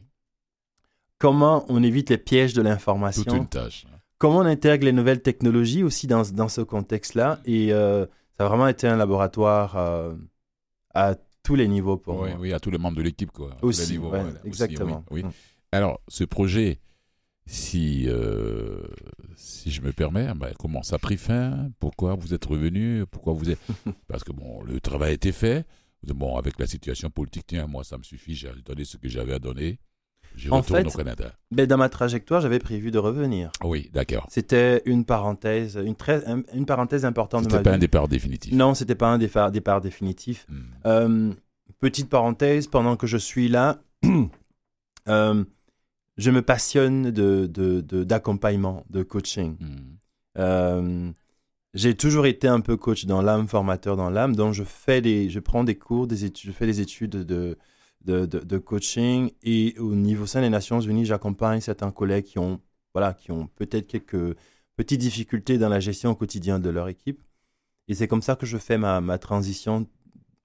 Comment 1.19 1.65
on 1.69 1.83
évite 1.83 2.09
les 2.09 2.17
pièges 2.17 2.53
de 2.53 2.63
l'information? 2.63 3.23
Toute 3.23 3.33
une 3.35 3.47
tâche. 3.47 3.85
Comment 4.17 4.39
on 4.39 4.45
intègre 4.45 4.85
les 4.85 4.91
nouvelles 4.91 5.21
technologies 5.21 5.83
aussi 5.83 6.07
dans, 6.07 6.23
dans 6.23 6.47
ce 6.47 6.61
contexte-là? 6.61 7.39
Et 7.45 7.69
ça 7.69 8.45
a 8.45 8.47
vraiment 8.47 8.67
été 8.67 8.87
un 8.87 8.95
laboratoire 8.95 9.77
à 10.95 11.15
tous 11.43 11.53
les 11.53 11.67
niveaux 11.67 11.97
pour 11.97 12.19
oui, 12.19 12.29
moi. 12.31 12.39
Oui, 12.39 12.53
à 12.53 12.59
tous 12.59 12.71
les 12.71 12.79
membres 12.79 12.97
de 12.97 13.03
l'équipe, 13.03 13.31
quoi. 13.31 13.55
Aussi, 13.61 13.99
exactement. 14.43 15.05
oui. 15.11 15.23
Mm. 15.23 15.31
Alors, 15.71 16.01
ce 16.07 16.23
projet, 16.23 16.79
si, 17.45 18.05
euh, 18.07 18.83
si 19.35 19.71
je 19.71 19.81
me 19.81 19.91
permets, 19.93 20.27
ben, 20.35 20.51
comment 20.59 20.83
ça 20.83 20.95
a 20.95 20.99
pris 20.99 21.17
fin? 21.17 21.69
Pourquoi 21.79 22.15
vous 22.15 22.33
êtes 22.33 22.45
revenu? 22.45 23.05
Pourquoi 23.09 23.33
vous 23.33 23.49
êtes 23.49 23.59
Parce 24.07 24.23
que 24.23 24.31
bon, 24.31 24.61
le 24.63 24.79
travail 24.79 25.11
a 25.11 25.13
été 25.13 25.31
fait. 25.31 25.65
Bon, 26.03 26.37
avec 26.37 26.59
la 26.59 26.67
situation 26.67 27.09
politique, 27.09 27.45
tiens, 27.47 27.67
moi, 27.67 27.83
ça 27.83 27.97
me 27.97 28.03
suffit. 28.03 28.35
J'ai 28.35 28.49
donné 28.65 28.85
ce 28.85 28.97
que 28.97 29.09
j'avais 29.09 29.33
à 29.33 29.39
donner. 29.39 29.79
Je 30.35 30.51
retourne 30.51 30.87
au 30.87 30.91
Canada. 30.91 31.33
Mais 31.51 31.63
ben, 31.63 31.67
dans 31.67 31.77
ma 31.77 31.89
trajectoire, 31.89 32.41
j'avais 32.41 32.59
prévu 32.59 32.91
de 32.91 32.99
revenir. 32.99 33.51
Oui, 33.63 33.89
d'accord. 33.93 34.27
C'était 34.29 34.83
une 34.85 35.03
parenthèse, 35.03 35.79
une, 35.83 35.95
très, 35.95 36.23
une 36.53 36.65
parenthèse 36.65 37.05
importante 37.05 37.45
de 37.45 37.47
ma 37.47 37.53
vie. 37.53 37.57
C'était 37.57 37.69
pas 37.69 37.75
un 37.75 37.79
départ 37.79 38.07
définitif. 38.07 38.53
Non, 38.53 38.73
c'était 38.73 38.95
pas 38.95 39.09
un 39.09 39.17
départ, 39.17 39.51
départ 39.51 39.81
définitif. 39.81 40.45
Hmm. 40.47 40.61
Euh, 40.85 41.33
petite 41.79 42.09
parenthèse, 42.09 42.67
pendant 42.67 42.95
que 42.97 43.07
je 43.07 43.17
suis 43.17 43.47
là, 43.47 43.81
euh, 45.07 45.43
je 46.17 46.31
me 46.31 46.41
passionne 46.41 47.11
d'accompagnement, 47.11 48.83
de, 48.89 48.93
de, 48.93 48.99
de, 48.99 49.03
coaching. 49.03 49.57
Hmm. 49.59 49.97
Euh, 50.39 51.11
j'ai 51.73 51.95
toujours 51.95 52.25
été 52.25 52.47
un 52.47 52.59
peu 52.59 52.75
coach 52.75 53.05
dans 53.05 53.21
l'âme, 53.21 53.47
formateur 53.47 53.95
dans 53.95 54.09
l'âme, 54.09 54.35
donc 54.35 54.53
je, 54.53 54.63
fais 54.63 55.01
des, 55.01 55.29
je 55.29 55.39
prends 55.39 55.63
des 55.63 55.75
cours, 55.75 56.07
des 56.07 56.25
études, 56.25 56.49
je 56.49 56.55
fais 56.55 56.65
des 56.65 56.81
études 56.81 57.11
de, 57.11 57.57
de, 58.03 58.57
coaching 58.57 59.31
et 59.43 59.75
au 59.77 59.93
niveau 59.93 60.25
sein 60.25 60.41
des 60.41 60.49
Nations 60.49 60.79
Unies, 60.79 61.05
j'accompagne 61.05 61.61
certains 61.61 61.91
collègues 61.91 62.25
qui 62.25 62.39
ont, 62.39 62.61
voilà, 62.93 63.13
qui 63.13 63.31
ont 63.31 63.47
peut-être 63.55 63.87
quelques 63.87 64.35
petites 64.75 65.01
difficultés 65.01 65.57
dans 65.57 65.69
la 65.69 65.79
gestion 65.79 66.11
au 66.11 66.15
quotidien 66.15 66.59
de 66.59 66.69
leur 66.69 66.87
équipe. 66.87 67.21
Et 67.87 67.95
c'est 67.95 68.07
comme 68.07 68.21
ça 68.21 68.35
que 68.35 68.45
je 68.45 68.57
fais 68.57 68.77
ma, 68.77 69.01
ma 69.01 69.17
transition 69.17 69.87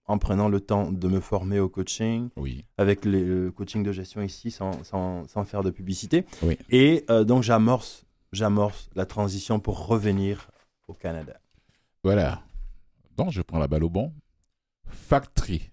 en 0.07 0.19
prenant 0.19 0.49
le 0.49 0.61
temps 0.61 0.91
de 0.91 1.09
me 1.09 1.21
former 1.21 1.61
au 1.61 1.69
coaching, 1.69 2.29
oui. 2.37 2.65
avec 2.77 3.05
le 3.05 3.51
coaching 3.51 3.83
de 3.83 3.93
gestion 3.93 4.23
ici, 4.23 4.51
sans, 4.51 4.83
sans, 4.85 5.27
sans 5.29 5.45
faire 5.45 5.63
de 5.63 5.71
publicité. 5.71 6.25
Oui. 6.43 6.59
Et 6.71 7.05
euh, 7.11 7.25
donc, 7.25 7.43
j'amorce, 7.43 8.05
j'amorce 8.33 8.91
la 8.95 9.07
transition 9.07 9.61
pour 9.61 9.87
revenir 9.87 10.51
au 10.89 10.95
Canada. 10.95 11.35
Voilà. 12.03 12.43
Donc, 13.17 13.31
je 13.31 13.43
prends 13.43 13.59
la 13.59 13.69
balle 13.69 13.85
au 13.85 13.91
bon. 13.91 14.13
Factory. 14.87 15.71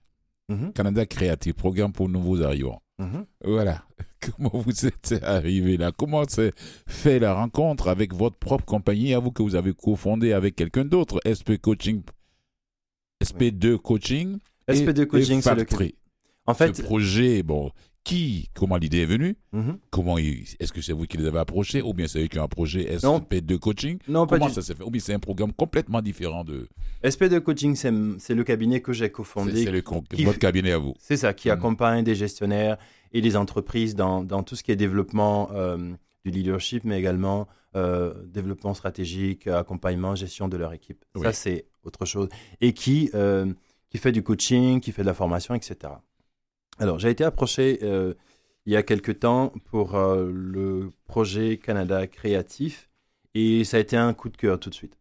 Mhm. 0.49 0.73
Canada 0.73 1.05
Creative, 1.05 1.53
programme 1.53 1.91
pour 1.91 2.09
nouveaux 2.09 2.41
arrivants. 2.41 2.81
Mhm. 2.99 3.25
Voilà. 3.43 3.83
Comment 4.19 4.51
vous 4.53 4.85
êtes 4.85 5.15
arrivé 5.23 5.77
là? 5.77 5.91
Comment 5.95 6.27
s'est 6.27 6.51
fait 6.87 7.19
la 7.19 7.33
rencontre 7.33 7.87
avec 7.87 8.13
votre 8.13 8.35
propre 8.35 8.65
compagnie, 8.65 9.13
à 9.13 9.19
vous 9.19 9.31
que 9.31 9.41
vous 9.41 9.55
avez 9.55 9.73
cofondé 9.73 10.33
avec 10.33 10.55
quelqu'un 10.55 10.83
d'autre, 10.85 11.19
SP 11.23 11.57
Coaching 11.61 12.01
SP2 13.23 13.77
Coaching. 13.77 14.37
SP2 14.67 15.05
Coaching, 15.05 15.41
c'est 15.41 15.55
le 15.55 15.65
En 16.45 16.53
fait, 16.53 16.75
ce 16.75 16.81
projet, 16.81 17.43
bon, 17.43 17.71
qui, 18.03 18.49
comment 18.53 18.77
l'idée 18.77 19.01
est 19.01 19.05
venue 19.05 19.35
mhm. 19.51 19.77
Comment 19.89 20.17
est-ce 20.17 20.71
que 20.71 20.81
c'est 20.81 20.93
vous 20.93 21.05
qui 21.05 21.17
les 21.17 21.27
avez 21.27 21.39
approchés 21.39 21.81
ou 21.81 21.93
bien 21.93 22.07
c'est 22.07 22.23
eux 22.23 22.27
qui 22.27 22.39
ont 22.39 22.43
approché 22.43 22.85
SP2 22.95 23.59
Coaching 23.59 23.99
Non, 24.07 24.25
comment 24.25 24.49
ça 24.49 24.61
s'est 24.61 24.73
fait 24.73 24.83
Ou 24.83 24.89
bien 24.89 25.01
c'est 25.01 25.13
un 25.13 25.19
programme 25.19 25.53
complètement 25.53 26.01
différent 26.01 26.43
de 26.43 26.67
SP2 27.03 27.41
Coaching, 27.41 27.75
c'est 27.75 28.35
le 28.35 28.43
cabinet 28.43 28.81
que 28.81 28.93
j'ai 28.93 29.11
cofondé. 29.11 29.65
C'est 29.65 30.23
votre 30.23 30.39
cabinet 30.39 30.71
à 30.71 30.77
vous. 30.77 30.93
C'est 30.99 31.17
ça, 31.17 31.33
qui 31.33 31.49
mhm. 31.49 31.55
accompagne 31.55 32.03
des 32.03 32.15
gestionnaires 32.15 32.77
et 33.11 33.21
des 33.21 33.35
entreprises 33.35 33.95
dans, 33.95 34.23
dans 34.23 34.43
tout 34.43 34.55
ce 34.55 34.63
qui 34.63 34.71
est 34.71 34.75
développement 34.75 35.49
euh, 35.53 35.77
du 36.25 36.31
leadership, 36.31 36.83
mais 36.85 36.99
également 36.99 37.47
euh, 37.75 38.13
développement 38.25 38.73
stratégique, 38.73 39.47
accompagnement, 39.47 40.15
gestion 40.15 40.47
de 40.47 40.57
leur 40.57 40.73
équipe. 40.73 41.05
Ça, 41.21 41.33
c'est 41.33 41.65
autre 41.83 42.05
chose. 42.05 42.29
Et 42.61 42.73
qui, 42.73 43.11
euh, 43.13 43.53
qui 43.89 43.97
fait 43.99 44.11
du 44.11 44.23
coaching, 44.23 44.79
qui 44.79 44.91
fait 44.91 45.03
de 45.03 45.07
la 45.07 45.13
formation, 45.13 45.53
etc. 45.53 45.93
Alors, 46.79 46.97
j'ai 46.97 47.09
été 47.09 47.23
approché 47.23 47.79
euh, 47.83 48.15
il 48.65 48.73
y 48.73 48.75
a 48.75 48.83
quelque 48.83 49.11
temps 49.11 49.53
pour 49.65 49.97
le 49.97 50.89
projet 51.05 51.57
Canada 51.57 52.07
Créatif 52.07 52.89
et 53.33 53.63
ça 53.63 53.77
a 53.77 53.79
été 53.79 53.97
un 53.97 54.13
coup 54.13 54.29
de 54.29 54.37
cœur 54.37 54.59
tout 54.59 54.69
de 54.69 54.75
suite. 54.75 54.97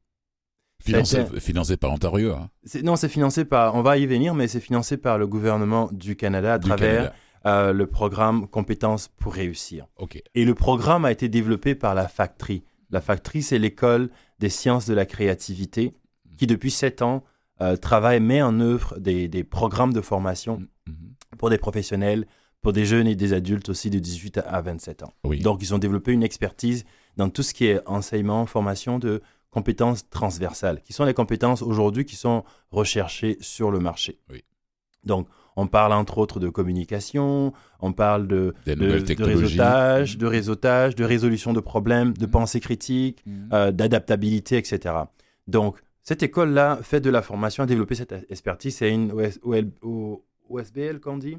Financé, 0.82 1.24
financé 1.40 1.76
par 1.76 1.92
Ontario 1.92 2.32
hein. 2.32 2.50
Non, 2.84 2.96
c'est 2.96 3.08
financé 3.08 3.44
par, 3.44 3.74
on 3.74 3.82
va 3.82 3.98
y 3.98 4.06
venir, 4.06 4.34
mais 4.34 4.46
c'est 4.46 4.60
financé 4.60 4.96
par 4.96 5.18
le 5.18 5.26
gouvernement 5.26 5.88
du 5.92 6.16
Canada 6.16 6.54
à 6.54 6.58
travers 6.58 7.12
euh, 7.48 7.72
le 7.72 7.86
programme 7.86 8.46
Compétences 8.48 9.08
pour 9.08 9.34
réussir. 9.34 9.86
Et 10.34 10.44
le 10.44 10.54
programme 10.54 11.04
a 11.04 11.12
été 11.12 11.28
développé 11.28 11.74
par 11.74 11.94
la 11.94 12.08
Factory. 12.08 12.64
La 12.90 13.00
Factory, 13.00 13.42
c'est 13.42 13.58
l'école 13.58 14.10
des 14.38 14.48
sciences 14.48 14.86
de 14.86 14.94
la 14.94 15.06
créativité 15.06 15.94
qui, 16.36 16.46
depuis 16.46 16.70
sept 16.70 17.02
ans, 17.02 17.24
euh, 17.60 17.76
travaille, 17.76 18.20
met 18.20 18.42
en 18.42 18.60
œuvre 18.60 18.98
des, 18.98 19.28
des 19.28 19.44
programmes 19.44 19.92
de 19.92 20.00
formation 20.00 20.58
mm, 20.58 20.90
mm-hmm. 20.90 21.36
pour 21.36 21.50
des 21.50 21.58
professionnels, 21.58 22.26
pour 22.60 22.72
des 22.72 22.84
jeunes 22.84 23.06
et 23.06 23.16
des 23.16 23.32
adultes 23.32 23.68
aussi 23.68 23.90
de 23.90 23.98
18 23.98 24.38
à 24.38 24.60
27 24.60 25.02
ans. 25.02 25.12
Oui. 25.24 25.40
Donc, 25.40 25.62
ils 25.62 25.74
ont 25.74 25.78
développé 25.78 26.12
une 26.12 26.22
expertise 26.22 26.84
dans 27.16 27.30
tout 27.30 27.42
ce 27.42 27.54
qui 27.54 27.66
est 27.66 27.80
enseignement, 27.86 28.46
formation 28.46 28.98
de 28.98 29.22
compétences 29.50 30.08
transversales, 30.08 30.82
qui 30.82 30.92
sont 30.92 31.04
les 31.04 31.14
compétences 31.14 31.62
aujourd'hui 31.62 32.04
qui 32.04 32.16
sont 32.16 32.44
recherchées 32.70 33.38
sur 33.40 33.70
le 33.70 33.80
marché. 33.80 34.20
Oui. 34.30 34.44
Donc, 35.04 35.28
on 35.60 35.66
parle 35.66 35.92
entre 35.92 36.18
autres 36.18 36.38
de 36.40 36.48
communication, 36.48 37.52
on 37.80 37.92
parle 37.92 38.28
de, 38.28 38.54
Des 38.64 38.74
de, 38.76 38.80
nouvelles 38.84 39.02
de 39.02 39.06
technologies. 39.06 39.42
réseautage, 39.42 40.16
de 40.18 40.26
réseautage, 40.26 40.94
de 40.94 41.04
résolution 41.04 41.52
de 41.52 41.60
problèmes, 41.60 42.12
de 42.16 42.26
pensée 42.26 42.60
critique, 42.60 43.22
Mhm. 43.26 43.48
euh, 43.52 43.70
d'adaptabilité, 43.72 44.56
etc. 44.56 44.94
Donc, 45.46 45.76
cette 46.02 46.22
école-là 46.22 46.78
fait 46.82 47.00
de 47.00 47.10
la 47.10 47.22
formation, 47.22 47.64
a 47.64 47.66
développé 47.66 47.94
cette 47.94 48.14
expertise. 48.30 48.76
C'est 48.76 48.90
une 48.90 49.10
OS 49.12 49.38
OL 49.42 49.70
O- 49.82 50.24
OSBL 50.48 51.00
qu'on 51.00 51.18
dit. 51.18 51.38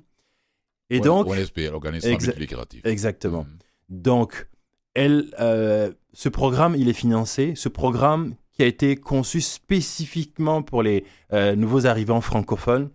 Et 0.90 0.96
Ouais, 0.98 1.02
donc, 1.02 1.28
ONSP, 1.28 1.70
l'organisme 1.72 2.08
Exa- 2.10 2.38
lucratif. 2.38 2.82
exactement. 2.86 3.44
Mhm. 3.46 3.58
Donc, 4.02 4.48
elle, 4.96 5.26
euh, 5.40 5.92
ce 6.14 6.30
programme, 6.30 6.76
il 6.78 6.90
est 6.90 6.94
financé. 7.06 7.54
Ce 7.56 7.70
programme 7.70 8.36
qui 8.52 8.64
a 8.64 8.66
été 8.66 8.96
conçu 8.98 9.40
spécifiquement 9.42 10.62
pour 10.62 10.84
les 10.84 11.06
euh, 11.32 11.56
nouveaux 11.56 11.86
arrivants 11.88 12.22
francophones. 12.22 12.90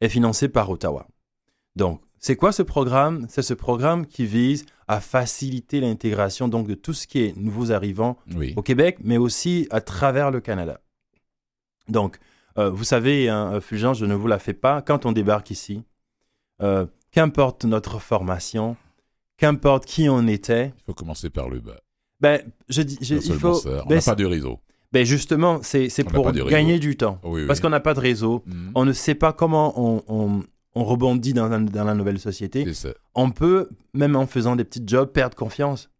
Est 0.00 0.08
financé 0.08 0.48
par 0.48 0.70
Ottawa. 0.70 1.06
Donc, 1.76 2.00
c'est 2.18 2.36
quoi 2.36 2.52
ce 2.52 2.62
programme? 2.62 3.26
C'est 3.28 3.42
ce 3.42 3.54
programme 3.54 4.06
qui 4.06 4.24
vise 4.26 4.64
à 4.88 5.00
faciliter 5.00 5.80
l'intégration 5.80 6.48
donc 6.48 6.66
de 6.66 6.74
tout 6.74 6.92
ce 6.94 7.06
qui 7.06 7.20
est 7.20 7.36
nouveaux 7.36 7.70
arrivants 7.72 8.16
Oui. 8.34 8.54
au 8.56 8.62
Québec, 8.62 8.98
mais 9.02 9.16
aussi 9.18 9.66
à 9.70 9.80
travers 9.80 10.30
le 10.30 10.40
Canada. 10.40 10.80
Donc, 11.88 12.18
euh, 12.58 12.70
vous 12.70 12.84
savez, 12.84 13.28
hein, 13.28 13.60
Fulgence, 13.60 13.98
je 13.98 14.06
ne 14.06 14.14
vous 14.14 14.26
la 14.26 14.38
fais 14.38 14.54
pas, 14.54 14.80
quand 14.82 15.06
on 15.06 15.12
débarque 15.12 15.50
ici, 15.50 15.82
euh, 16.62 16.86
qu'importe 17.10 17.64
notre 17.64 17.98
formation, 17.98 18.76
qu'importe 19.36 19.84
qui 19.84 20.08
on 20.08 20.26
était, 20.26 20.72
Il 20.78 20.82
faut 20.84 20.94
commencer 20.94 21.28
par 21.30 21.48
le 21.48 21.60
bas. 21.60 21.80
ben, 22.20 22.40
je 22.68 22.82
dis, 22.82 22.96
je- 23.02 23.16
il 23.16 23.34
faut, 23.34 23.60
on 23.66 23.86
ben, 23.86 23.96
n'a 23.96 24.00
pas 24.02 24.14
de 24.14 24.24
réseau. 24.24 24.60
Ben, 24.94 25.04
justement, 25.04 25.58
c'est 25.62 25.88
pour 26.04 26.30
gagner 26.32 26.78
du 26.78 26.96
temps, 26.96 27.18
Oui, 27.24 27.40
oui. 27.42 27.46
parce 27.46 27.60
qu'on 27.60 27.68
n'a 27.70 27.80
pas 27.80 27.94
de 27.94 28.00
réseau, 28.00 28.42
Mhm. 28.46 28.70
on 28.74 28.84
ne 28.84 28.92
sait 28.92 29.14
pas 29.16 29.32
comment 29.32 29.72
on, 29.76 30.02
on- 30.08 30.42
on 30.76 30.84
rebondit 30.84 31.32
dans, 31.34 31.48
la- 31.48 31.58
dans 31.58 31.84
la 31.84 31.94
nouvelle 31.94 32.18
société. 32.20 32.72
Ça. 32.72 32.90
On 33.14 33.30
peut, 33.30 33.68
même 33.92 34.14
en 34.16 34.26
faisant 34.26 34.56
des 34.56 34.64
petits 34.64 34.82
jobs, 34.86 35.10
perdre 35.10 35.36
confiance. 35.36 35.90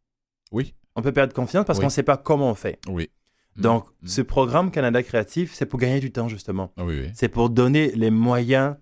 Oui. 0.53 0.75
On 0.97 1.03
peut 1.03 1.13
perdre 1.13 1.33
confiance 1.35 1.65
parce 1.67 1.79
Oui. 1.79 1.83
qu'on 1.83 1.89
ne 1.89 1.93
sait 1.93 2.03
pas 2.05 2.17
comment 2.17 2.51
on 2.51 2.55
fait. 2.55 2.79
Oui. 2.89 3.11
Donc, 3.57 3.85
Mhm. 4.03 4.09
ce 4.09 4.23
programme 4.23 4.71
Canada 4.71 5.03
Créatif, 5.03 5.53
c'est 5.55 5.67
pour 5.67 5.79
gagner 5.81 6.01
du 6.01 6.11
temps, 6.13 6.29
justement. 6.29 6.73
Ah. 6.77 6.83
C'est 7.15 7.29
pour 7.29 7.51
donner 7.51 7.91
les 7.97 8.11
moyens 8.11 8.77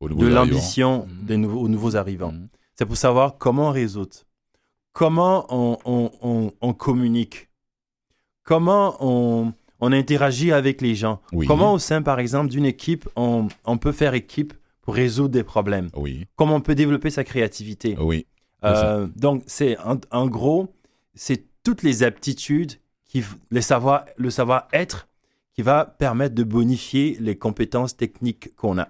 de 0.00 0.26
l'ambition 0.26 1.06
Mhm. 1.08 1.26
des 1.26 1.36
nouveaux, 1.36 1.60
aux 1.60 1.68
nouveaux 1.68 1.94
arrivants. 1.96 2.34
C'est 2.76 2.86
pour 2.86 2.96
savoir 2.96 3.38
comment 3.38 3.68
on 3.68 3.72
résout, 3.72 4.24
comment 4.92 5.46
on- 5.50 6.52
on 6.60 6.72
communique, 6.72 7.48
comment 8.52 8.96
on, 9.00 9.52
on 9.80 9.92
interagit 9.92 10.52
avec 10.52 10.80
les 10.80 10.94
gens, 10.94 11.20
Oui. 11.32 11.46
comment 11.46 11.72
au 11.74 11.78
sein, 11.78 12.02
par 12.02 12.18
exemple, 12.20 12.50
d'une 12.50 12.64
équipe, 12.66 13.08
on, 13.16 13.48
on 13.64 13.78
peut 13.78 13.92
faire 13.92 14.14
équipe 14.14 14.52
pour 14.82 14.94
résoudre 14.94 15.30
des 15.30 15.44
problèmes, 15.44 15.88
Oui. 15.94 16.26
comment 16.36 16.56
on 16.56 16.60
peut 16.60 16.74
développer 16.74 17.10
sa 17.10 17.24
créativité. 17.24 17.96
Oui. 17.98 18.26
Euh, 18.64 19.08
donc, 19.16 19.42
c'est 19.46 19.76
en, 19.78 19.96
en 20.10 20.26
gros, 20.28 20.68
c'est 21.14 21.44
toutes 21.64 21.82
les 21.82 22.02
aptitudes, 22.02 22.72
qui, 23.04 23.22
les 23.50 23.60
savoir, 23.62 24.04
le 24.16 24.30
savoir-être 24.30 25.08
qui 25.54 25.62
va 25.62 25.84
permettre 25.84 26.34
de 26.34 26.44
bonifier 26.44 27.16
les 27.20 27.36
compétences 27.36 27.96
techniques 27.96 28.54
qu'on 28.56 28.78
a. 28.78 28.88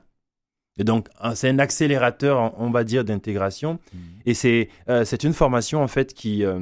Et 0.78 0.84
donc, 0.84 1.08
c'est 1.34 1.48
un 1.48 1.58
accélérateur, 1.58 2.54
on 2.58 2.70
va 2.70 2.84
dire, 2.84 3.04
d'intégration. 3.04 3.78
Mhm. 3.92 4.00
Et 4.26 4.34
c'est 4.34 4.68
euh, 4.88 5.04
c'est 5.04 5.24
une 5.24 5.32
formation, 5.34 5.82
en 5.82 5.88
fait, 5.88 6.14
qui, 6.14 6.44
euh, 6.44 6.60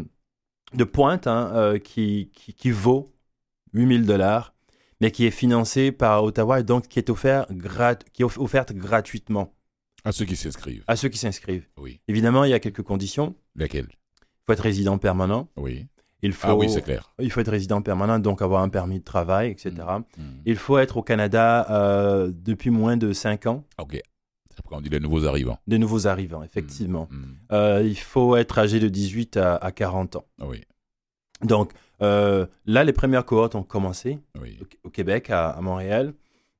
de 0.74 0.84
pointe, 0.84 1.26
hein, 1.26 1.50
euh, 1.54 1.78
qui, 1.78 2.30
qui, 2.34 2.54
qui 2.54 2.70
vaut 2.70 3.12
8000 3.72 4.06
dollars, 4.06 4.54
mais 5.00 5.10
qui 5.10 5.24
est 5.26 5.30
financée 5.30 5.92
par 5.92 6.22
Ottawa 6.24 6.60
et 6.60 6.62
donc 6.64 6.88
qui 6.88 6.98
est, 6.98 7.10
offert 7.10 7.46
grat- 7.52 7.96
qui 8.12 8.22
est 8.22 8.24
off- 8.24 8.38
offerte 8.38 8.72
gratuitement 8.72 9.52
À 10.04 10.12
ceux 10.12 10.24
qui 10.24 10.36
s'inscrivent. 10.36 10.84
à 10.86 10.96
ceux 10.96 11.08
qui 11.08 11.18
s'inscrivent. 11.18 11.66
Oui. 11.78 12.00
Évidemment, 12.08 12.44
il 12.44 12.50
y 12.50 12.54
a 12.54 12.60
quelques 12.60 12.82
conditions. 12.82 13.34
Laquelle 13.56 13.88
Il 13.90 14.26
faut 14.46 14.52
être 14.52 14.60
résident 14.62 14.98
permanent. 14.98 15.48
Oui. 15.56 15.86
Il 16.22 16.34
faut, 16.34 16.48
Ah 16.48 16.54
oui, 16.54 16.68
c'est 16.68 16.82
clair. 16.82 17.14
il 17.18 17.30
faut 17.32 17.40
être 17.40 17.50
résident 17.50 17.80
permanent, 17.80 18.18
donc 18.18 18.42
avoir 18.42 18.62
un 18.62 18.68
permis 18.68 18.98
de 18.98 19.04
travail, 19.04 19.50
etc. 19.50 19.72
Mhm. 20.18 20.24
Il 20.44 20.56
faut 20.56 20.76
être 20.76 20.98
au 20.98 21.02
Canada 21.02 21.66
euh, 21.70 22.30
depuis 22.34 22.68
moins 22.68 22.98
de 22.98 23.14
5 23.14 23.46
ans, 23.46 23.64
Ok. 23.78 23.98
Pourquoi 24.56 24.78
on 24.78 24.80
dit 24.80 24.88
les 24.90 25.00
nouveaux 25.00 25.24
arrivants. 25.26 25.58
des 25.66 25.78
nouveaux 25.78 26.06
arrivants, 26.06 26.42
effectivement. 26.42 27.08
Mhm. 27.10 27.36
Euh, 27.52 27.82
il 27.84 27.98
faut 27.98 28.36
être 28.36 28.58
âgé 28.58 28.78
de 28.80 28.88
18 28.88 29.36
à, 29.36 29.56
à 29.56 29.72
40 29.72 30.16
ans. 30.16 30.24
Ah 30.40 30.46
Oui. 30.48 30.60
Donc 31.42 31.72
euh, 32.02 32.46
là, 32.66 32.84
les 32.84 32.92
premières 32.92 33.24
cohortes 33.24 33.54
ont 33.54 33.62
commencé 33.62 34.18
Oui. 34.40 34.58
au, 34.60 34.88
au 34.88 34.90
Québec, 34.90 35.30
à, 35.30 35.50
à 35.50 35.60
Montréal, 35.60 36.12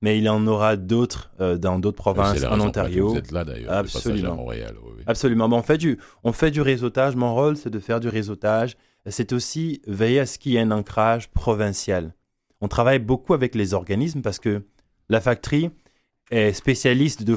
mais 0.03 0.17
il 0.19 0.25
y 0.25 0.29
en 0.29 0.47
aura 0.47 0.77
d'autres 0.77 1.31
euh, 1.41 1.59
dans 1.59 1.79
d'autres 1.79 1.99
C'est 1.99 2.03
provinces, 2.03 2.41
la 2.41 2.53
en 2.53 2.61
Ontario. 2.61 3.11
Vous 3.11 3.17
êtes 3.19 3.33
là 3.33 3.45
d'ailleurs. 3.45 3.73
Absolument. 3.73 4.33
à 4.33 4.37
Montréal. 4.37 4.75
Oui, 4.83 4.93
oui. 4.99 5.03
Absolument. 5.07 5.49
Bon, 5.49 5.59
on, 5.59 5.63
fait 5.63 5.79
du, 5.79 5.99
on 6.25 6.33
fait 6.33 6.51
du 6.51 6.61
réseautage. 6.63 7.17
Mon 7.17 7.35
rôle, 7.35 7.57
c'est 7.57 7.71
de 7.71 7.79
faire 7.79 8.01
du 8.01 8.09
réseautage. 8.09 8.77
C'est 9.07 9.33
aussi 9.33 9.81
veiller 9.87 10.21
à 10.21 10.27
ce 10.27 10.39
qu'il 10.39 10.53
y 10.53 10.57
ait 10.57 10.61
un 10.61 10.71
ancrage 10.71 11.29
provincial. 11.31 12.15
On 12.63 12.69
travaille 12.69 12.99
beaucoup 12.99 13.33
avec 13.35 13.55
les 13.55 13.73
organismes 13.75 14.21
parce 14.23 14.39
que 14.39 14.63
la 15.09 15.21
factory 15.21 15.71
est 16.31 16.53
spécialiste 16.53 17.23
de, 17.25 17.37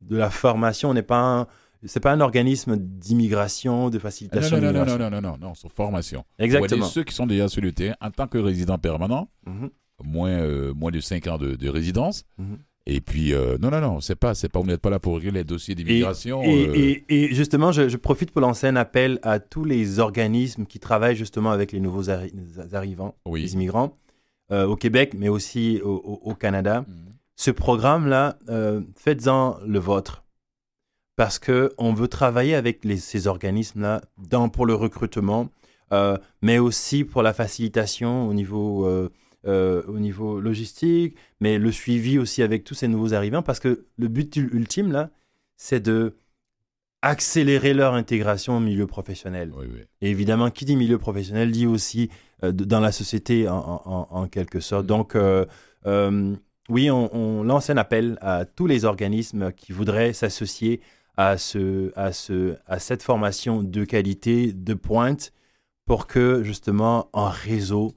de 0.00 0.16
la 0.16 0.30
formation. 0.30 0.90
On 0.90 0.94
n'est 0.94 1.02
pas 1.02 1.20
un, 1.40 1.46
c'est 1.84 2.00
pas 2.00 2.12
un 2.12 2.20
organisme 2.20 2.76
d'immigration, 2.76 3.90
de 3.90 3.96
Ah, 3.96 3.98
Non, 3.98 4.00
facilitation 4.00 4.60
non, 4.60 4.72
non, 4.72 4.84
non, 4.84 4.98
non, 4.98 5.10
non, 5.10 5.20
non, 5.20 5.36
non, 5.38 5.54
sur 5.54 5.70
formation. 5.72 6.24
Exactement. 6.38 6.76
Aider 6.86 6.92
ceux 6.92 7.04
qui 7.04 7.14
sont 7.14 7.26
déjà 7.26 7.48
sur 7.48 7.62
le 7.62 7.72
terrain 7.72 7.94
en 8.00 8.10
tant 8.10 8.26
que 8.26 8.38
résident 8.38 8.78
permanent, 8.78 9.28
Mhm. 9.46 9.70
moins, 10.04 10.30
euh, 10.30 10.72
moins 10.74 10.90
de 10.90 11.00
5 11.00 11.26
ans 11.26 11.38
de, 11.38 11.54
de 11.56 11.68
résidence. 11.68 12.24
Mhm. 12.38 12.58
Et 12.90 13.02
puis, 13.02 13.34
euh, 13.34 13.58
non, 13.60 13.70
non, 13.70 13.80
non, 13.82 14.00
c'est 14.00 14.14
pas, 14.16 14.34
c'est 14.34 14.48
pas, 14.48 14.60
vous 14.60 14.66
n'êtes 14.66 14.80
pas 14.80 14.88
là 14.88 14.98
pour 14.98 15.16
régler 15.16 15.30
les 15.30 15.44
dossiers 15.44 15.74
d'immigration. 15.74 16.42
Et, 16.42 16.68
euh, 16.68 16.74
et- 16.74 17.04
et 17.24 17.34
justement, 17.34 17.70
je, 17.70 17.88
je 17.90 17.96
profite 17.98 18.30
pour 18.30 18.40
lancer 18.40 18.66
un 18.66 18.76
appel 18.76 19.18
à 19.22 19.40
tous 19.40 19.64
les 19.64 19.98
organismes 19.98 20.64
qui 20.64 20.78
travaillent 20.80 21.14
justement 21.16 21.50
avec 21.50 21.72
les 21.72 21.80
nouveaux 21.80 22.04
arri- 22.04 22.32
arrivants, 22.72 23.14
oui. 23.26 23.42
les 23.42 23.52
immigrants, 23.54 23.98
au 24.50 24.76
Québec, 24.76 25.12
mais 25.14 25.28
aussi 25.28 25.80
au, 25.84 25.90
au- 25.96 26.30
au 26.30 26.34
Canada. 26.34 26.86
Mhm. 26.88 27.12
Ce 27.40 27.52
programme-là, 27.52 28.36
euh, 28.48 28.80
faites-en 28.96 29.58
le 29.64 29.78
vôtre. 29.78 30.24
Parce 31.14 31.38
qu'on 31.38 31.94
veut 31.94 32.08
travailler 32.08 32.56
avec 32.56 32.84
les- 32.84 32.96
ces 32.96 33.28
organismes-là 33.28 34.02
dans- 34.18 34.48
pour 34.48 34.66
le 34.66 34.74
recrutement, 34.74 35.48
euh, 35.92 36.18
mais 36.42 36.58
aussi 36.58 37.04
pour 37.04 37.22
la 37.22 37.32
facilitation 37.32 38.26
au 38.28 38.34
niveau, 38.34 38.86
euh, 38.86 39.08
au 39.86 40.00
niveau 40.00 40.40
logistique, 40.40 41.16
mais 41.40 41.58
le 41.58 41.70
suivi 41.70 42.18
aussi 42.18 42.42
avec 42.42 42.64
tous 42.64 42.74
ces 42.74 42.88
nouveaux 42.88 43.14
arrivants. 43.14 43.42
Parce 43.42 43.60
que 43.60 43.86
le 43.96 44.08
but 44.08 44.34
ul- 44.34 44.50
ultime, 44.52 44.90
là, 44.90 45.10
c'est 45.56 45.80
de 45.80 46.16
accélérer 47.02 47.72
leur 47.72 47.94
intégration 47.94 48.56
au 48.56 48.60
milieu 48.60 48.88
professionnel. 48.88 49.52
Oui, 49.56 49.66
oui. 49.72 49.82
Et 50.00 50.10
évidemment, 50.10 50.50
qui 50.50 50.64
dit 50.64 50.74
milieu 50.74 50.98
professionnel 50.98 51.52
dit 51.52 51.66
aussi 51.66 52.10
euh, 52.42 52.50
dans 52.50 52.80
la 52.80 52.90
société 52.90 53.48
en, 53.48 53.80
en- 53.84 54.08
en 54.10 54.26
quelque 54.28 54.58
sorte. 54.58 54.84
Mm. 54.84 54.88
Donc, 54.88 55.14
euh, 55.14 55.46
euh, 55.86 56.34
oui, 56.68 56.90
on, 56.90 57.14
on 57.14 57.42
lance 57.42 57.70
un 57.70 57.76
appel 57.76 58.18
à 58.20 58.44
tous 58.44 58.66
les 58.66 58.84
organismes 58.84 59.52
qui 59.52 59.72
voudraient 59.72 60.12
s'associer 60.12 60.80
à, 61.16 61.36
ce, 61.38 61.92
à, 61.96 62.12
ce, 62.12 62.56
à 62.66 62.78
cette 62.78 63.02
formation 63.02 63.62
de 63.62 63.84
qualité, 63.84 64.52
de 64.52 64.74
pointe, 64.74 65.32
pour 65.86 66.06
que 66.06 66.42
justement, 66.44 67.08
en 67.12 67.28
réseau, 67.28 67.94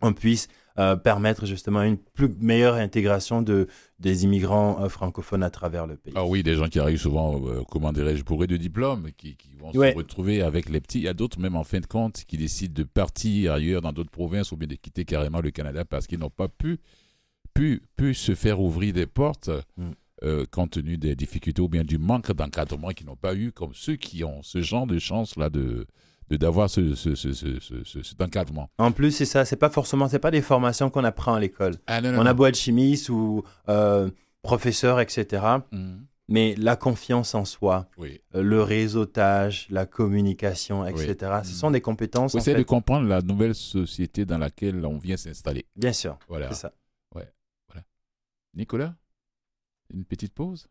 on 0.00 0.12
puisse 0.12 0.48
euh, 0.78 0.94
permettre 0.94 1.44
justement 1.44 1.82
une 1.82 1.96
plus 1.96 2.28
meilleure 2.40 2.76
intégration 2.76 3.42
de, 3.42 3.66
des 3.98 4.22
immigrants 4.22 4.80
euh, 4.80 4.88
francophones 4.88 5.42
à 5.42 5.50
travers 5.50 5.88
le 5.88 5.96
pays. 5.96 6.12
Ah 6.16 6.24
oui, 6.24 6.44
des 6.44 6.54
gens 6.54 6.68
qui 6.68 6.78
arrivent 6.78 7.00
souvent, 7.00 7.44
euh, 7.48 7.62
comment 7.68 7.92
dirais-je, 7.92 8.22
bourrés 8.22 8.46
de 8.46 8.56
diplômes, 8.56 9.08
qui, 9.16 9.34
qui 9.36 9.50
vont 9.58 9.72
Ouais. 9.74 9.90
se 9.90 9.96
retrouver 9.96 10.40
avec 10.40 10.68
les 10.68 10.80
petits. 10.80 11.00
Il 11.00 11.04
y 11.04 11.08
a 11.08 11.14
d'autres, 11.14 11.40
même 11.40 11.56
en 11.56 11.64
fin 11.64 11.80
de 11.80 11.86
compte, 11.86 12.24
qui 12.28 12.36
décident 12.36 12.72
de 12.74 12.84
partir 12.84 13.54
ailleurs 13.54 13.82
dans 13.82 13.92
d'autres 13.92 14.12
provinces 14.12 14.52
ou 14.52 14.56
bien 14.56 14.68
de 14.68 14.76
quitter 14.76 15.04
carrément 15.04 15.40
le 15.40 15.50
Canada 15.50 15.84
parce 15.84 16.06
qu'ils 16.06 16.20
n'ont 16.20 16.30
pas 16.30 16.46
pu, 16.48 16.78
pu, 17.58 17.82
pu 17.96 18.14
se 18.14 18.34
faire 18.34 18.60
ouvrir 18.60 18.92
des 18.94 19.06
portes 19.06 19.50
Mm. 19.76 19.90
euh, 20.24 20.44
compte 20.50 20.72
tenu 20.72 20.96
des 20.98 21.14
difficultés 21.14 21.62
ou 21.62 21.68
bien 21.68 21.84
du 21.84 21.98
manque 21.98 22.32
d'encadrement 22.32 22.88
qu'ils 22.90 23.06
n'ont 23.06 23.16
pas 23.16 23.34
eu, 23.34 23.52
comme 23.52 23.72
ceux 23.74 23.96
qui 23.96 24.24
ont 24.24 24.42
ce 24.42 24.60
genre 24.62 24.86
de 24.86 24.98
chance-là 24.98 25.50
de 25.50 25.86
d'avoir 26.30 26.68
ce, 26.68 26.94
ce, 26.94 27.14
ce, 27.14 27.32
cet 28.02 28.20
encadrement. 28.20 28.68
En 28.76 28.92
plus, 28.92 29.12
c'est 29.12 29.24
ça, 29.24 29.46
c'est 29.46 29.56
pas 29.56 29.70
forcément, 29.70 30.08
c'est 30.08 30.18
pas 30.18 30.30
des 30.30 30.42
formations 30.42 30.90
qu'on 30.90 31.04
apprend 31.04 31.32
à 31.34 31.40
l'école. 31.40 31.76
Ah, 31.86 32.00
on 32.04 32.26
a 32.26 32.34
beau 32.34 32.44
être 32.44 32.54
chimiste 32.58 33.08
ou 33.08 33.42
euh, 33.70 34.10
professeur, 34.42 35.00
etc. 35.00 35.42
Mhm. 35.72 36.04
Mais 36.30 36.54
la 36.58 36.76
confiance 36.76 37.34
en 37.34 37.46
soi, 37.46 37.88
oui. 37.96 38.20
Euh, 38.34 38.42
le 38.42 38.62
réseautage, 38.62 39.66
la 39.70 39.86
communication, 39.86 40.86
etc. 40.86 41.16
Ce 41.44 41.52
sont 41.54 41.70
des 41.70 41.80
compétences. 41.80 42.32
Vous 42.32 42.38
essayez 42.38 42.58
de 42.58 42.62
comprendre 42.62 43.08
la 43.08 43.22
nouvelle 43.22 43.54
société 43.54 44.26
dans 44.26 44.36
laquelle 44.36 44.84
on 44.84 44.98
vient 44.98 45.16
s'installer. 45.16 45.64
Bien 45.76 45.94
sûr. 45.94 46.18
Voilà. 46.28 46.48
C'est 46.48 46.60
ça. 46.60 46.72
Nicolas, 48.54 48.96
une 49.90 50.04
petite 50.04 50.34
pause? 50.34 50.68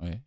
Ouais. 0.00 0.22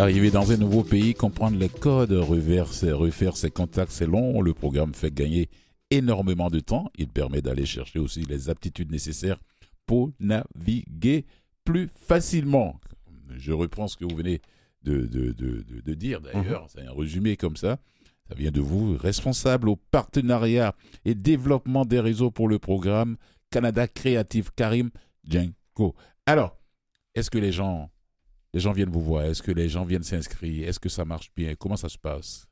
Arriver 0.00 0.30
dans 0.30 0.50
un 0.50 0.56
nouveau 0.56 0.82
pays, 0.82 1.12
comprendre 1.12 1.58
les 1.58 1.68
codes, 1.68 2.12
refaire 2.12 2.72
ses 3.36 3.50
contacts, 3.50 3.92
c'est 3.92 4.06
long. 4.06 4.40
Le 4.40 4.54
programme 4.54 4.94
fait 4.94 5.12
gagner 5.12 5.50
énormément 5.90 6.48
de 6.48 6.58
temps. 6.58 6.90
Il 6.96 7.08
permet 7.08 7.42
d'aller 7.42 7.66
chercher 7.66 7.98
aussi 7.98 8.22
les 8.22 8.48
aptitudes 8.48 8.90
nécessaires 8.90 9.38
pour 9.84 10.10
naviguer 10.18 11.26
plus 11.66 11.88
facilement. 11.88 12.80
Je 13.36 13.52
reprends 13.52 13.88
ce 13.88 13.98
que 13.98 14.06
vous 14.06 14.16
venez 14.16 14.40
de, 14.84 15.02
de, 15.02 15.92
dire 15.94 16.22
d'ailleurs. 16.22 16.62
Mhm. 16.62 16.68
C'est 16.68 16.86
un 16.86 16.94
résumé 16.96 17.36
comme 17.36 17.58
ça. 17.58 17.76
Ça 18.26 18.34
vient 18.34 18.50
de 18.52 18.62
vous, 18.62 18.96
responsable 18.96 19.68
au 19.68 19.76
partenariat 19.76 20.74
et 21.04 21.14
développement 21.14 21.84
des 21.84 22.00
réseaux 22.00 22.30
pour 22.30 22.48
le 22.48 22.58
programme 22.58 23.18
Canada 23.50 23.86
Créatif 23.86 24.48
Karim 24.56 24.88
Djenko. 25.24 25.94
Alors, 26.24 26.56
est-ce 27.14 27.30
que 27.30 27.38
les 27.38 27.52
gens 27.52 27.90
les 28.52 28.60
gens 28.60 28.72
viennent 28.72 28.90
vous 28.90 29.00
voir 29.02 29.24
Est-ce 29.24 29.42
que 29.42 29.52
les 29.52 29.68
gens 29.68 29.84
viennent 29.84 30.02
s'inscrire? 30.02 30.68
Est-ce 30.68 30.80
que 30.80 30.88
ça 30.88 31.04
marche 31.04 31.30
bien? 31.36 31.54
Comment 31.58 31.76
ça 31.76 31.88
se 31.88 31.98
passe? 31.98 32.46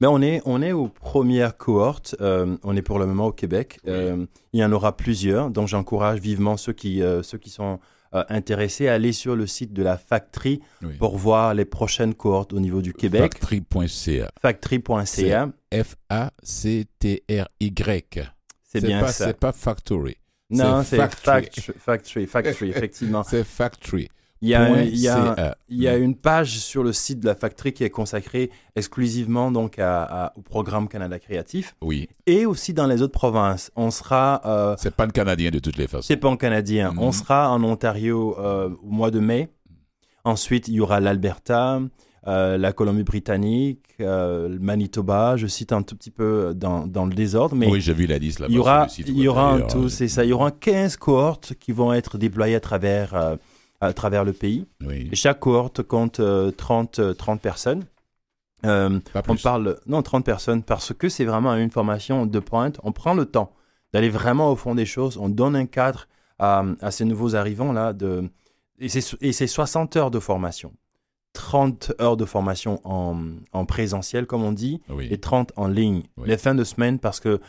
Ben 0.00 0.08
on, 0.08 0.20
est, 0.20 0.42
on 0.46 0.60
est 0.62 0.72
aux 0.72 0.88
premières 0.88 1.56
cohortes. 1.56 2.16
Euh, 2.20 2.56
on 2.64 2.76
est 2.76 2.82
pour 2.82 2.98
le 2.98 3.06
moment 3.06 3.28
au 3.28 3.32
Québec. 3.32 3.78
Euh, 3.86 4.26
il 4.52 4.58
y 4.58 4.64
en 4.64 4.72
aura 4.72 4.96
plusieurs. 4.96 5.50
Donc, 5.50 5.68
j'encourage 5.68 6.18
vivement 6.18 6.56
ceux 6.56 6.72
qui, 6.72 7.02
euh, 7.02 7.22
ceux 7.22 7.38
qui 7.38 7.50
sont 7.50 7.78
intéressés 8.28 8.88
à 8.88 8.94
aller 8.94 9.12
sur 9.12 9.36
le 9.36 9.46
site 9.46 9.72
de 9.72 9.82
la 9.82 9.96
Factory 9.96 10.60
pour 10.98 11.16
voir 11.16 11.54
les 11.54 11.64
prochaines 11.64 12.12
cohortes 12.14 12.52
au 12.52 12.60
niveau 12.60 12.82
du 12.82 12.92
Québec. 12.92 13.32
Factory.ca. 13.38 14.28
Factory.ca. 14.42 15.48
F-A-C-T-R-Y. 15.72 17.22
C'est 18.64 18.84
bien 18.84 19.06
ça. 19.06 19.26
C'est 19.28 19.38
pas 19.38 19.52
Factory. 19.52 20.16
Non, 20.50 20.82
c'est 20.82 20.96
factory. 20.96 21.48
factory. 21.78 22.26
Factory, 22.26 22.70
effectivement. 22.76 23.22
c'est 23.22 23.44
Factory. 23.44 24.08
Il 24.42 24.48
y, 24.48 24.56
a, 24.56 24.82
il, 24.82 24.98
y 24.98 25.06
a, 25.06 25.56
il 25.68 25.80
y 25.80 25.86
a, 25.86 25.96
une 25.96 26.16
page 26.16 26.58
sur 26.58 26.82
le 26.82 26.92
site 26.92 27.20
de 27.20 27.26
la 27.26 27.36
Factory 27.36 27.72
qui 27.72 27.84
est 27.84 27.90
consacrée 27.90 28.50
exclusivement 28.74 29.52
donc 29.52 29.78
à, 29.78 30.32
au 30.36 30.40
programme 30.40 30.88
Canada 30.88 31.20
Créatif. 31.20 31.76
Oui. 31.80 32.08
Et 32.26 32.44
aussi 32.44 32.74
dans 32.74 32.88
les 32.88 33.02
autres 33.02 33.12
provinces. 33.12 33.70
On 33.76 33.92
sera. 33.92 34.42
Euh, 34.44 34.74
c'est 34.78 34.96
pas 34.96 35.04
un 35.04 35.10
Canadien 35.10 35.50
de 35.50 35.60
toutes 35.60 35.76
les 35.76 35.86
façons. 35.86 36.02
C'est 36.02 36.16
pas 36.16 36.28
un 36.28 36.36
Canadien. 36.36 36.92
On 36.98 37.06
mhm. 37.06 37.12
sera 37.12 37.50
en 37.52 37.62
Ontario 37.62 38.36
euh, 38.40 38.70
au 38.82 38.90
mois 38.90 39.12
de 39.12 39.20
mai. 39.20 39.48
Ensuite, 40.24 40.66
il 40.66 40.74
y 40.74 40.80
aura 40.80 40.98
l'Alberta, 40.98 41.80
euh, 42.26 42.58
la 42.58 42.72
Colombie-Britannique, 42.72 43.94
euh, 44.00 44.48
le 44.48 44.58
Manitoba. 44.58 45.36
Je 45.36 45.46
cite 45.46 45.72
un 45.72 45.82
tout 45.82 45.94
petit 45.94 46.10
peu 46.10 46.52
dans, 46.52 46.88
dans 46.88 47.06
le 47.06 47.14
désordre, 47.14 47.54
mais 47.54 47.68
oui, 47.68 47.80
j'ai 47.80 47.94
vu 47.94 48.06
la 48.06 48.18
liste 48.18 48.40
là-bas. 48.40 48.52
Il 48.52 48.56
y 48.56 48.58
aura, 48.58 48.86
il 48.98 49.18
y 49.18 49.28
aura 49.28 49.52
un 49.52 49.60
tout, 49.60 49.88
c'est 49.88 50.08
ça. 50.08 50.24
Il 50.24 50.30
y 50.30 50.32
aura 50.32 50.50
15 50.50 50.96
cohortes 50.96 51.54
qui 51.60 51.70
vont 51.70 51.92
être 51.92 52.18
déployées 52.18 52.56
à 52.56 52.60
travers 52.60 53.36
à 53.82 53.92
travers 53.92 54.24
le 54.24 54.32
pays. 54.32 54.66
Chaque 55.12 55.40
cohorte 55.40 55.82
compte 55.82 56.20
30, 56.56 56.98
euh, 57.00 57.14
30 57.14 57.38
euh, 57.38 57.42
personnes. 57.42 57.84
Euh, 58.64 59.00
on 59.28 59.34
parle 59.34 59.80
non 59.86 60.02
30 60.02 60.24
personnes 60.24 60.62
parce 60.62 60.94
que 60.94 61.08
c'est 61.08 61.24
vraiment 61.24 61.54
une 61.56 61.70
formation 61.70 62.24
de 62.24 62.38
pointe. 62.38 62.78
On 62.84 62.92
prend 62.92 63.12
le 63.12 63.26
temps 63.26 63.52
d'aller 63.92 64.08
vraiment 64.08 64.52
au 64.52 64.56
fond 64.56 64.76
des 64.76 64.86
choses. 64.86 65.18
On 65.18 65.28
donne 65.28 65.56
un 65.56 65.66
cadre 65.66 66.06
à, 66.38 66.64
ces 66.90 67.04
nouveaux 67.04 67.34
arrivants 67.34 67.72
là 67.72 67.92
de 67.92 68.24
et 68.78 68.88
c'est 68.88 69.46
60 69.46 69.96
heures 69.96 70.10
de 70.10 70.18
formation. 70.18 70.72
30 71.32 71.92
heures 72.00 72.16
de 72.16 72.24
formation 72.24 72.80
en, 72.84 73.64
présentiel, 73.64 74.26
comme 74.26 74.42
on 74.42 74.52
dit, 74.52 74.80
et 75.00 75.18
30 75.18 75.52
en 75.56 75.66
ligne. 75.66 76.02
Les 76.24 76.36
fins 76.36 76.54
de 76.54 76.64
semaine, 76.64 76.98
parce 76.98 77.20
que 77.20 77.40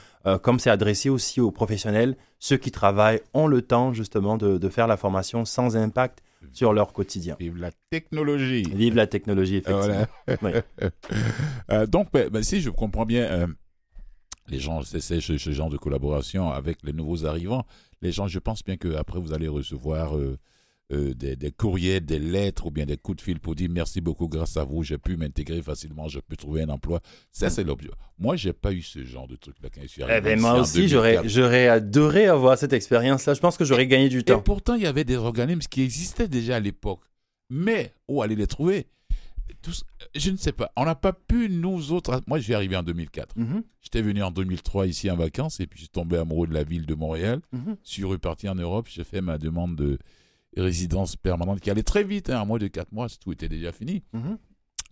comme 0.42 0.60
c'est 0.60 0.70
adressé 0.70 1.10
aussi 1.10 1.42
aux 1.42 1.52
professionnels, 1.52 2.16
ceux 2.40 2.58
qui 2.58 2.72
travaillent 2.72 3.22
ont 3.34 3.48
le 3.48 3.62
temps 3.62 3.94
justement 3.94 4.38
de, 4.38 4.70
faire 4.70 4.88
la 4.88 4.98
formation 4.98 5.46
sans 5.46 5.78
impact 5.78 6.22
sur 6.52 6.74
leur 6.74 6.92
quotidien. 6.92 7.38
Vive 7.40 7.58
la 7.58 7.72
technologie. 7.90 8.64
Vive 8.64 8.96
la 8.96 9.08
technologie, 9.08 9.58
effectivement. 9.58 10.06
Euh, 11.72 11.88
donc, 11.88 12.12
ben, 12.12 12.30
ben, 12.30 12.44
si 12.44 12.60
je 12.60 12.70
comprends 12.70 13.06
bien, 13.06 13.24
euh, 13.24 13.48
les 14.48 14.60
gens, 14.60 14.84
c'est 14.84 15.00
ce, 15.00 15.38
ce, 15.38 15.52
genre 15.52 15.70
de 15.70 15.78
collaboration 15.78 16.52
avec 16.52 16.80
les 16.84 16.92
nouveaux 16.92 17.26
arrivants. 17.26 17.66
Les 18.02 18.12
gens, 18.12 18.28
je 18.28 18.40
pense 18.40 18.64
bien 18.64 18.76
qu'après, 18.76 19.20
vous 19.20 19.32
allez 19.34 19.48
recevoir 19.48 20.18
euh, 20.18 20.38
euh, 20.94 21.14
des, 21.14 21.36
des, 21.36 21.52
courriers, 21.52 22.00
des 22.00 22.20
lettres 22.20 22.68
ou 22.68 22.72
bien 22.72 22.86
des 22.86 22.98
coups 22.98 23.18
de 23.18 23.22
fil 23.22 23.40
pour 23.40 23.56
dire 23.56 23.70
merci 23.72 24.02
beaucoup, 24.02 24.28
grâce 24.28 24.58
à 24.58 24.64
vous, 24.64 24.84
j'ai 24.84 24.98
pu 24.98 25.18
m'intégrer 25.18 25.62
facilement, 25.62 26.08
je 26.08 26.20
peux 26.20 26.36
trouver 26.36 26.62
un 26.62 26.70
emploi. 26.70 27.02
Ça, 27.32 27.50
c'est 27.50 27.64
l'objet. 27.64 27.90
Moi, 28.20 28.36
j'ai 28.36 28.54
pas 28.54 28.72
eu 28.72 28.82
ce 28.82 29.04
genre 29.04 29.28
de 29.28 29.36
truc 29.36 29.56
là 29.62 29.70
quand 29.74 29.82
je 29.82 29.88
suis 29.88 30.04
arrivé. 30.04 30.20
Eh 30.20 30.22
ben, 30.22 30.40
moi 30.40 30.60
aussi, 30.60 30.88
j'aurais, 30.88 31.68
adoré 31.68 32.28
avoir 32.28 32.58
cette 32.58 32.74
expérience-là. 32.74 33.34
Je 33.34 33.40
pense 33.40 33.58
que 33.58 33.66
j'aurais 33.66 33.88
gagné 33.88 34.10
du 34.10 34.24
temps. 34.24 34.40
Et 34.40 34.44
pourtant, 34.44 34.76
il 34.76 34.84
y 34.84 34.88
avait 34.88 35.04
des 35.04 35.18
organismes 35.18 35.68
qui 35.70 35.82
existaient 35.82 36.28
déjà 36.28 36.58
à 36.58 36.60
l'époque. 36.60 37.02
Mais 37.50 37.94
où 38.08 38.22
aller 38.22 38.36
les 38.36 38.48
trouver? 38.48 38.88
Je 40.16 40.32
ne 40.32 40.38
sais 40.38 40.52
pas. 40.52 40.72
On 40.76 40.86
n'a 40.86 40.96
pas 40.96 41.14
pu, 41.14 41.50
nous 41.50 41.92
autres. 41.92 42.22
Moi, 42.28 42.40
je 42.40 42.44
suis 42.44 42.54
arrivé 42.54 42.76
en 42.76 42.84
2004. 42.84 43.38
Mhm. 43.38 43.64
J'étais 43.82 44.02
venu 44.02 44.24
en 44.24 44.32
2003 44.32 44.88
ici 44.88 45.10
en 45.10 45.16
vacances 45.16 45.60
et 45.60 45.68
puis 45.68 45.80
je 45.80 45.84
suis 45.84 45.90
tombé 45.90 46.18
amoureux 46.18 46.48
de 46.48 46.54
la 46.54 46.64
ville 46.64 46.86
de 46.86 46.96
Montréal. 46.96 47.42
Mhm. 47.52 47.78
Je 47.84 47.90
suis 47.90 48.04
reparti 48.04 48.50
en 48.50 48.56
Europe. 48.56 48.88
J'ai 48.90 49.04
fait 49.04 49.22
ma 49.22 49.38
demande 49.38 49.76
de 49.76 49.98
résidence 50.58 51.16
permanente 51.16 51.60
qui 51.60 51.72
allait 51.72 51.84
très 51.84 52.04
vite. 52.04 52.30
Hein, 52.30 52.42
en 52.42 52.46
moins 52.46 52.60
de 52.60 52.68
4 52.68 52.92
mois, 52.92 53.08
tout 53.22 53.32
était 53.32 53.50
déjà 53.50 53.72
fini. 53.72 54.04
Mhm. 54.14 54.38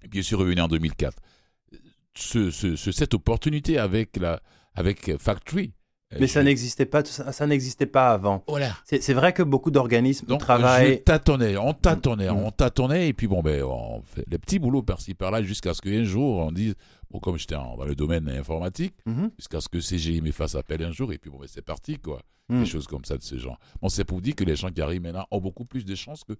Et 0.03 0.07
puis 0.07 0.21
je 0.21 0.25
suis 0.27 0.35
revenu 0.35 0.61
en 0.61 0.67
2004. 0.67 1.17
Ce, 2.15 2.51
cette 2.75 3.13
opportunité 3.13 3.77
avec, 3.77 4.17
la, 4.17 4.41
avec 4.75 5.17
Factory, 5.17 5.73
mais 6.19 6.27
ça 6.27 6.43
n'existait 6.43 6.85
pas, 6.85 7.03
ça, 7.05 7.47
n'existait 7.47 7.85
pas 7.85 8.11
avant. 8.11 8.43
Voilà. 8.47 8.75
C'est 8.83 9.13
vrai 9.13 9.33
que 9.33 9.43
beaucoup 9.43 9.71
d'organismes 9.71 10.37
travaillent. 10.37 10.95
Je 10.95 11.03
tâtonnais, 11.03 11.57
on 11.57 11.73
tâtonnait, 11.73 12.29
mm. 12.29 12.37
on 12.37 12.51
tâtonnait, 12.51 13.07
et 13.07 13.13
puis 13.13 13.27
bon, 13.27 13.41
ben, 13.41 13.63
on 13.63 14.01
fait 14.05 14.25
les 14.29 14.37
petits 14.37 14.59
boulots 14.59 14.83
par-ci 14.83 15.13
par-là 15.13 15.41
jusqu'à 15.41 15.73
ce 15.73 15.81
qu'un 15.81 16.03
jour 16.03 16.37
on 16.37 16.51
dise, 16.51 16.75
bon, 17.09 17.19
comme 17.19 17.37
j'étais 17.37 17.55
dans 17.55 17.83
le 17.85 17.95
domaine 17.95 18.29
informatique, 18.29 18.95
mm-hmm. 19.07 19.31
jusqu'à 19.37 19.61
ce 19.61 19.69
que 19.69 19.79
CGI 19.79 20.21
me 20.21 20.31
fasse 20.31 20.55
appel 20.55 20.83
un 20.83 20.91
jour, 20.91 21.13
et 21.13 21.17
puis 21.17 21.29
bon, 21.29 21.37
ben, 21.39 21.47
c'est 21.47 21.61
parti, 21.61 21.97
quoi. 21.97 22.21
Des 22.51 22.57
mm. 22.57 22.65
choses 22.65 22.87
comme 22.87 23.05
ça 23.05 23.17
de 23.17 23.23
ce 23.23 23.37
genre. 23.37 23.57
Bon, 23.81 23.87
c'est 23.87 24.03
pour 24.03 24.21
dire 24.21 24.35
que 24.35 24.43
les 24.43 24.57
gens 24.57 24.69
qui 24.69 24.81
arrivent 24.81 25.01
maintenant 25.01 25.25
ont 25.31 25.39
beaucoup 25.39 25.63
plus 25.63 25.85
de 25.85 25.95
chances 25.95 26.23
que. 26.25 26.33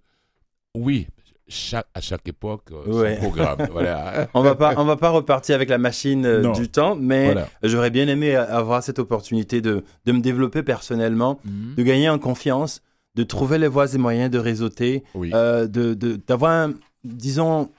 Oui, 0.74 1.06
chaque, 1.48 1.86
à 1.94 2.00
chaque 2.00 2.26
époque 2.28 2.70
euh, 2.72 3.14
son 3.14 3.20
programme. 3.20 3.66
voilà. 3.72 4.28
on 4.34 4.42
va 4.42 4.54
pas 4.54 4.74
on 4.76 4.84
va 4.84 4.96
pas 4.96 5.10
repartir 5.10 5.54
avec 5.54 5.68
la 5.68 5.78
machine 5.78 6.24
euh, 6.24 6.52
du 6.52 6.68
temps, 6.68 6.96
mais 6.96 7.34
j'aurais 7.62 7.90
bien 7.90 8.08
aimé 8.08 8.36
avoir 8.36 8.82
cette 8.82 8.98
opportunité 8.98 9.60
de, 9.60 9.84
de 10.04 10.12
me 10.12 10.20
développer 10.20 10.62
personnellement, 10.62 11.40
mhm. 11.44 11.74
de 11.76 11.82
gagner 11.82 12.08
en 12.08 12.18
confiance, 12.18 12.82
de 13.14 13.22
trouver 13.22 13.58
les 13.58 13.68
voies 13.68 13.94
et 13.94 13.98
moyens 13.98 14.30
de 14.30 14.38
réseauter, 14.38 15.02
euh, 15.16 15.66
de 15.66 15.94
d'avoir 15.94 16.68
disons 17.04 17.70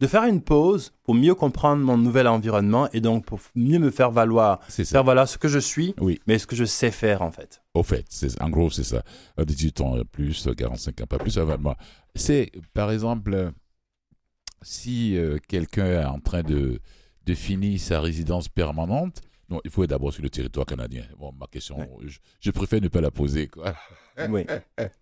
de 0.00 0.06
faire 0.08 0.24
une 0.24 0.40
pause 0.40 0.92
pour 1.04 1.14
mieux 1.14 1.36
comprendre 1.36 1.84
mon 1.84 1.96
nouvel 1.96 2.26
environnement 2.26 2.88
et 2.92 3.00
donc 3.00 3.24
pour 3.24 3.38
mieux 3.54 3.78
me 3.78 3.90
faire 3.90 4.10
valoir. 4.10 4.58
Faire 4.68 5.04
valoir 5.04 5.28
ce 5.28 5.38
que 5.38 5.46
je 5.46 5.60
suis, 5.60 5.94
oui. 6.00 6.20
mais 6.26 6.38
ce 6.38 6.46
que 6.48 6.56
je 6.56 6.64
sais 6.64 6.90
faire 6.90 7.22
en 7.22 7.30
fait. 7.30 7.61
Au 7.74 7.82
fait, 7.82 8.06
en 8.40 8.50
gros, 8.50 8.70
c'est 8.70 8.84
ça. 8.84 9.02
18 9.38 9.80
ans 9.80 10.04
plus, 10.04 10.46
45 10.56 11.00
ans 11.00 11.06
pas 11.06 11.18
plus, 11.18 11.38
moi. 11.58 11.76
C'est, 12.14 12.52
par 12.74 12.90
exemple, 12.90 13.52
si 14.60 15.16
euh, 15.16 15.38
quelqu'un 15.48 15.86
est 15.86 16.04
en 16.04 16.20
train 16.20 16.42
de, 16.42 16.80
de 17.24 17.34
finir 17.34 17.80
sa 17.80 18.00
résidence 18.00 18.48
permanente, 18.48 19.22
non, 19.48 19.60
il 19.64 19.70
faut 19.70 19.84
être 19.84 19.90
d'abord 19.90 20.12
sur 20.12 20.22
le 20.22 20.30
territoire 20.30 20.64
canadien. 20.64 21.04
Bon, 21.18 21.32
ma 21.32 21.46
question, 21.46 21.76
je, 22.40 22.50
préfère 22.50 22.80
ne 22.80 22.88
pas 22.88 23.00
la 23.00 23.10
poser. 23.10 23.48
Quoi. 23.48 23.74
Oui. 24.30 24.46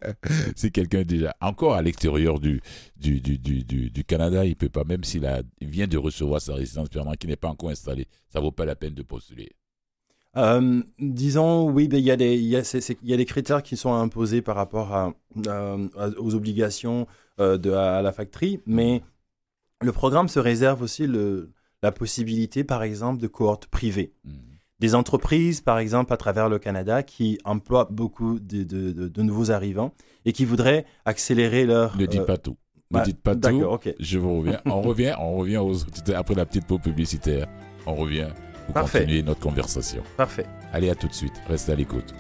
si 0.57 0.73
quelqu'un 0.73 1.03
déjà 1.03 1.37
encore 1.41 1.75
à 1.75 1.83
l'extérieur 1.83 2.41
du 2.41 2.61
du, 2.97 3.21
du, 3.21 3.39
du, 3.39 3.91
du, 3.91 4.05
Canada, 4.05 4.45
il 4.45 4.57
peut 4.57 4.69
pas, 4.69 4.85
même 4.85 5.05
s'il 5.05 5.29
vient 5.61 5.87
de 5.87 5.99
recevoir 5.99 6.41
sa 6.41 6.55
résidence 6.55 6.89
permanente 6.89 7.19
qui 7.19 7.27
n'est 7.27 7.37
pas 7.37 7.49
encore 7.49 7.71
installée, 7.71 8.09
ça 8.29 8.41
vaut 8.41 8.53
pas 8.53 8.65
la 8.65 8.75
peine 8.75 8.95
de 8.95 9.03
postuler. 9.03 9.51
Euh, 10.37 10.83
disons, 10.99 11.69
oui, 11.71 11.89
il 11.91 11.99
y, 11.99 12.11
a 12.11 12.17
des, 12.17 12.37
y, 12.37 12.57
a, 12.57 12.97
y 13.03 13.13
a 13.13 13.17
des 13.17 13.25
critères 13.25 13.63
qui 13.63 13.77
sont 13.77 13.93
imposés 13.93 14.43
par 14.43 14.57
rapport 14.57 14.95
à, 14.95 15.13
aux 16.19 16.35
obligations 16.35 17.07
euh, 17.41 17.59
de, 17.59 17.73
à, 17.73 18.01
la 18.03 18.13
factory, 18.13 18.61
mais 18.67 19.03
le 19.83 19.93
programme 19.93 20.29
se 20.29 20.39
réserve 20.39 20.83
aussi 20.83 21.07
le, 21.07 21.51
la 21.83 21.91
possibilité, 21.91 22.65
par 22.65 22.83
exemple, 22.83 23.21
de 23.21 23.27
cohortes 23.27 23.67
privées. 23.67 24.13
Hmm. 24.25 24.35
Des 24.79 24.95
entreprises, 24.95 25.61
par 25.61 25.79
exemple, 25.79 26.13
à 26.13 26.17
travers 26.17 26.49
le 26.49 26.59
Canada, 26.59 27.03
qui 27.03 27.39
emploient 27.45 27.89
beaucoup 27.91 28.39
de, 28.39 28.63
de, 28.63 29.23
nouveaux 29.23 29.51
arrivants 29.51 29.93
et 30.25 30.33
qui 30.33 30.47
voudraient 30.47 30.87
accélérer 31.05 31.67
leur... 31.67 31.99
Ne 31.99 32.07
dites 32.07 32.21
euh, 32.21 32.25
pas 32.25 32.39
tout. 32.39 32.57
Ne 32.91 32.99
bah, 32.99 33.05
dites 33.05 33.21
pas 33.21 33.37
tout. 33.37 33.79
Je 33.99 34.19
vous 34.19 34.39
reviens. 34.39 34.61
On 34.65 34.81
revient, 34.83 35.15
on 35.19 35.37
revient 35.37 35.59
aux, 35.59 35.75
après 36.15 36.35
la 36.35 36.47
petite 36.47 36.67
pause 36.67 36.81
publicitaire. 36.81 37.47
On 37.87 37.95
revient 37.95 38.29
pour 38.73 38.83
continuer 38.83 39.23
notre 39.23 39.41
conversation. 39.41 40.03
Parfait. 40.17 40.47
Allez, 40.73 40.91
à 40.91 40.95
tout 40.95 41.09
de 41.09 41.15
suite. 41.15 41.35
Restez 41.49 41.73
à 41.73 41.77
l'écoute. 41.77 42.15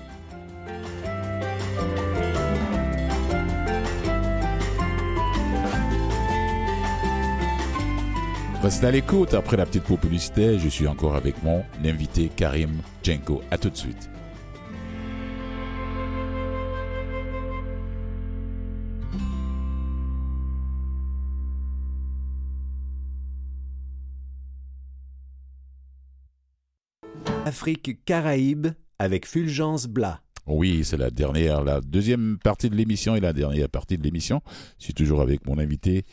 Restez 8.62 8.86
à 8.86 8.90
l'écoute. 8.90 9.34
Après 9.34 9.56
la 9.56 9.64
petite 9.64 9.84
publicité, 9.84 10.58
je 10.58 10.68
suis 10.68 10.86
encore 10.86 11.16
avec 11.16 11.42
mon 11.42 11.64
invité 11.84 12.30
Karim 12.34 12.82
Djenko. 13.02 13.42
À 13.50 13.56
tout 13.56 13.70
de 13.70 13.76
suite. 13.76 14.10
Afrique 27.50 28.04
Caraïbes 28.04 28.68
avec 29.00 29.26
Fulgence 29.26 29.88
Blas. 29.88 30.20
Oui, 30.46 30.84
c'est 30.84 30.96
la 30.96 31.10
dernière, 31.10 31.64
la 31.64 31.80
deuxième 31.80 32.38
partie 32.38 32.70
de 32.70 32.76
l'émission 32.76 33.16
et 33.16 33.20
la 33.20 33.32
dernière 33.32 33.68
partie 33.68 33.98
de 33.98 34.04
l'émission. 34.04 34.40
Je 34.78 34.84
suis 34.84 34.94
toujours 34.94 35.20
avec 35.20 35.44
mon 35.48 35.58
invité 35.58 36.04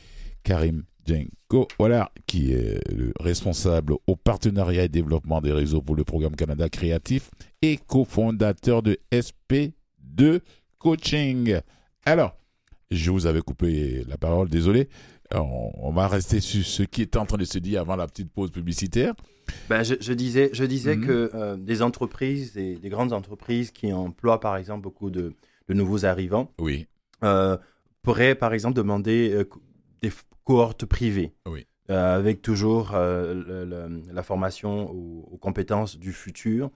Karim 0.42 0.84
Jenko, 1.06 1.68
voilà, 1.78 2.12
qui 2.26 2.54
est 2.54 2.82
le 2.92 3.14
responsable 3.20 3.94
au 4.08 4.16
partenariat 4.16 4.86
et 4.86 4.90
développement 4.90 5.40
des 5.40 5.52
réseaux 5.52 5.84
pour 5.84 5.96
le 5.96 6.04
programme 6.04 6.36
Canada 6.36 6.70
Créatif 6.70 7.30
et 7.62 7.78
cofondateur 7.78 8.82
de 8.82 8.98
SP2 9.12 10.40
Coaching. 10.80 11.60
Alors, 12.04 12.36
je 12.90 13.12
vous 13.12 13.28
avais 13.28 13.42
coupé 13.42 14.04
la 14.08 14.18
parole, 14.18 14.50
désolé. 14.50 14.90
On, 15.36 15.92
va 15.92 16.08
rester 16.08 16.40
sur 16.40 16.66
ce 16.66 16.82
qui 16.82 17.04
est 17.04 17.16
en 17.16 17.28
train 17.28 17.38
de 17.38 17.46
se 17.46 17.60
dire 17.60 17.82
avant 17.82 17.96
la 17.96 18.08
petite 18.08 18.32
pause 18.32 18.50
publicitaire. 18.50 19.14
Ben, 19.70 19.84
je, 19.84 20.14
disais, 20.14 20.50
je 20.54 20.64
disais 20.66 20.96
mhm. 20.96 21.06
que 21.06 21.32
euh, 21.34 21.58
des 21.58 21.82
entreprises, 21.82 22.54
des, 22.54 22.76
des, 22.76 22.90
grandes 22.90 23.14
entreprises 23.14 23.72
qui 23.72 23.92
emploient 23.92 24.40
par 24.40 24.58
exemple 24.58 24.82
beaucoup 24.82 25.10
de, 25.10 25.34
nouveaux 25.70 26.06
arrivants, 26.06 26.52
oui. 26.60 26.88
Euh, 27.24 27.58
pourraient 28.04 28.36
par 28.36 28.54
exemple 28.54 28.76
demander 28.76 29.32
euh, 29.34 29.50
des 30.02 30.12
cohorte 30.44 30.86
privée. 30.86 31.34
Oui. 31.46 31.66
Euh, 31.90 32.18
avec 32.18 32.42
toujours 32.42 32.92
la 32.92 34.24
formation 34.24 34.92
aux, 34.92 35.38
compétences 35.38 35.98
du 35.98 36.12
futur, 36.12 36.70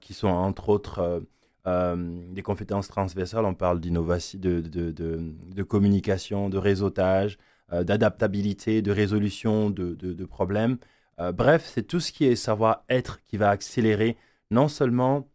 qui 0.00 0.14
sont 0.14 0.28
entre 0.28 0.68
autres 0.68 1.22
des 1.64 2.42
compétences 2.42 2.88
transversales. 2.88 3.44
On 3.44 3.54
parle 3.54 3.80
d'innovation, 3.80 4.38
de, 4.40 4.60
de, 4.60 4.90
de, 4.90 5.62
communication, 5.62 6.48
de 6.48 6.58
réseautage, 6.58 7.38
d'adaptabilité, 7.72 8.82
de 8.82 8.90
résolution 8.90 9.70
de, 9.70 10.24
problèmes. 10.24 10.78
Bref, 11.18 11.70
c'est 11.72 11.86
tout 11.86 12.00
ce 12.00 12.12
qui 12.12 12.24
est 12.24 12.36
savoir-être 12.36 13.22
qui 13.22 13.36
va 13.36 13.50
accélérer 13.50 14.16
non 14.50 14.68
seulement 14.68 15.28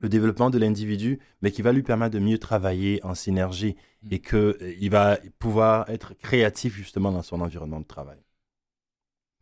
le 0.00 0.08
développement 0.08 0.50
de 0.50 0.58
l'individu, 0.58 1.18
mais 1.42 1.50
qui 1.50 1.62
va 1.62 1.72
lui 1.72 1.82
permettre 1.82 2.14
de 2.14 2.18
mieux 2.18 2.38
travailler 2.38 3.04
en 3.04 3.14
synergie 3.14 3.76
mm. 4.02 4.08
et 4.12 4.18
qu'il 4.20 4.36
euh, 4.38 4.88
va 4.90 5.18
pouvoir 5.38 5.88
être 5.88 6.14
créatif 6.14 6.74
justement 6.74 7.12
dans 7.12 7.22
son 7.22 7.40
environnement 7.40 7.80
de 7.80 7.86
travail. 7.86 8.18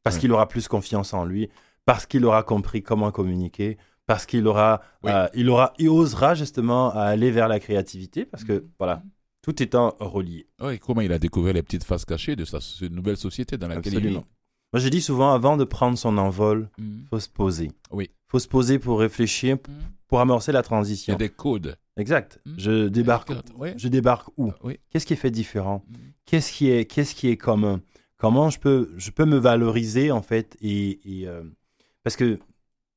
Parce 0.03 0.19
qu'il 0.19 0.33
aura 0.33 0.49
plus 0.49 0.69
confiance 0.69 1.15
en 1.15 1.25
lui, 1.25 1.49
parce 1.87 2.05
qu'il 2.05 2.27
aura 2.27 2.43
compris 2.43 2.83
comment 2.83 3.11
communiquer, 3.11 3.79
parce 4.07 4.27
qu'il 4.27 4.47
aura, 4.47 4.83
euh, 5.07 5.29
il 5.33 5.49
aura, 5.49 5.73
il 5.79 5.89
osera 5.89 6.35
justement 6.35 6.91
aller 6.91 7.31
vers 7.31 7.49
la 7.49 7.59
créativité, 7.59 8.27
parce 8.27 8.45
que 8.45 8.53
mm. 8.53 8.69
voilà, 8.79 9.03
tout 9.41 9.63
étant 9.63 9.97
relié. 9.99 10.47
Oui, 10.61 10.79
comment 10.79 11.01
il 11.01 11.13
a 11.13 11.19
découvert 11.19 11.55
les 11.55 11.63
petites 11.63 11.85
faces 11.85 12.05
cachées 12.05 12.37
de 12.37 12.45
sa 12.45 12.59
nouvelle 12.89 13.17
société 13.17 13.57
dans 13.57 13.69
laquelle 13.69 13.95
il 13.95 14.09
vit. 14.09 14.21
Moi, 14.75 14.81
je 14.81 14.89
dis 14.89 15.01
souvent, 15.01 15.33
avant 15.33 15.57
de 15.57 15.63
prendre 15.63 15.97
son 15.97 16.19
envol, 16.19 16.69
il 16.79 16.85
mm. 16.85 17.07
faut 17.09 17.21
se 17.21 17.29
poser. 17.29 17.71
Oui. 17.93 18.11
faut 18.27 18.41
se 18.41 18.49
poser 18.49 18.81
pour 18.81 18.99
réfléchir, 18.99 19.57
pour 20.09 20.19
amorcer 20.19 20.51
la 20.51 20.65
transition. 20.65 21.13
Il 21.13 21.15
y 21.15 21.25
a 21.25 21.29
des 21.29 21.33
codes. 21.33 21.77
Exact. 21.97 22.41
Hmm. 22.45 22.55
Je 22.59 22.89
débarque. 22.89 23.31
Je 23.77 23.87
débarque 23.87 24.31
où? 24.37 24.51
Qu'est-ce 24.91 25.07
qui 25.07 25.13
est 25.13 25.17
fait 25.17 25.31
différent? 25.31 25.85
Qu'est-ce 26.27 26.53
qui 26.53 26.71
est 26.71 26.87
qu'est-ce 26.87 27.15
qui 27.15 27.29
est 27.29 27.37
commun? 27.37 27.83
Comment 28.17 28.51
je 28.51 28.59
peux 28.59 28.91
je 28.97 29.13
peux 29.13 29.27
me 29.27 29.37
valoriser 29.37 30.11
en 30.11 30.23
fait 30.23 30.57
et, 30.61 30.99
euh, 31.29 31.45
parce 32.03 32.17
que 32.17 32.41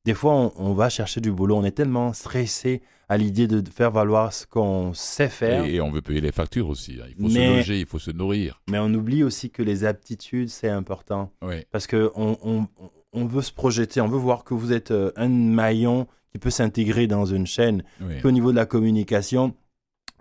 des 0.08 0.13
fois 0.13 0.54
on, 0.56 0.74
va 0.74 0.88
chercher 0.88 1.20
du 1.20 1.34
boulot, 1.34 1.58
on 1.58 1.65
est 1.65 1.72
tellement 1.72 2.13
stressé 2.13 2.82
à 3.10 3.17
l'idée 3.17 3.46
de 3.46 3.62
faire 3.70 3.91
valoir 3.91 4.32
ce 4.32 4.48
qu'on 4.48 4.93
sait 4.93 5.28
faire. 5.28 5.65
Et, 5.65 5.82
on 5.82 5.91
veut 5.91 6.02
payer 6.02 6.22
les 6.22 6.32
factures 6.32 6.70
aussi. 6.70 7.00
Hein. 7.02 7.08
Il 7.10 7.22
faut 7.22 7.30
se 7.30 7.58
loger, 7.58 7.80
il 7.82 7.86
faut 7.86 8.00
se 8.00 8.12
nourrir. 8.12 8.62
Mais 8.70 8.80
on 8.80 8.93
oublie 8.93 9.26
aussi 9.26 9.50
que 9.50 9.62
les 9.62 9.84
aptitudes 9.84 10.48
c'est 10.48 10.70
important. 10.70 11.34
Parce 11.72 11.88
que 11.88 12.10
on, 12.15 12.67
on, 13.12 13.26
veut 13.26 13.41
se 13.41 13.52
projeter, 13.52 14.00
on 14.00 14.08
veut 14.08 14.17
voir 14.17 14.46
que 14.46 14.54
vous 14.54 14.72
êtes 14.72 14.91
euh, 14.91 15.12
un 15.17 15.28
maillon 15.28 16.08
qui 16.32 16.38
peut 16.39 16.52
s'intégrer 16.52 17.08
dans 17.08 17.26
une 17.26 17.46
chaîne. 17.46 17.84
Au 18.24 18.32
niveau 18.32 18.52
de 18.52 18.56
la 18.56 18.65
communication, 18.65 19.54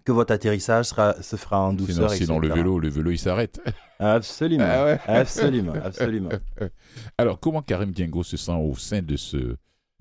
que 0.04 0.10
votre 0.10 0.32
atterrissage 0.32 0.86
sera, 0.86 1.22
se 1.22 1.36
fera 1.36 1.60
en 1.60 1.74
douceur. 1.74 2.10
Sinon, 2.10 2.26
sinon 2.26 2.38
le 2.40 2.48
vélo, 2.48 2.80
le 2.80 2.88
vélo, 2.88 3.12
il 3.12 3.18
s'arrête. 3.18 3.60
Absolument, 4.00 4.64
Ah 4.68 4.84
ouais. 4.84 5.00
absolument, 5.06 5.72
absolument. 5.72 6.30
Alors, 7.18 7.40
comment 7.40 7.62
Karim 7.62 7.92
Diengo 7.92 8.22
se 8.22 8.36
sent 8.36 8.52
au 8.52 8.74
sein 8.76 9.00
de 9.00 9.16
ce, 9.16 9.56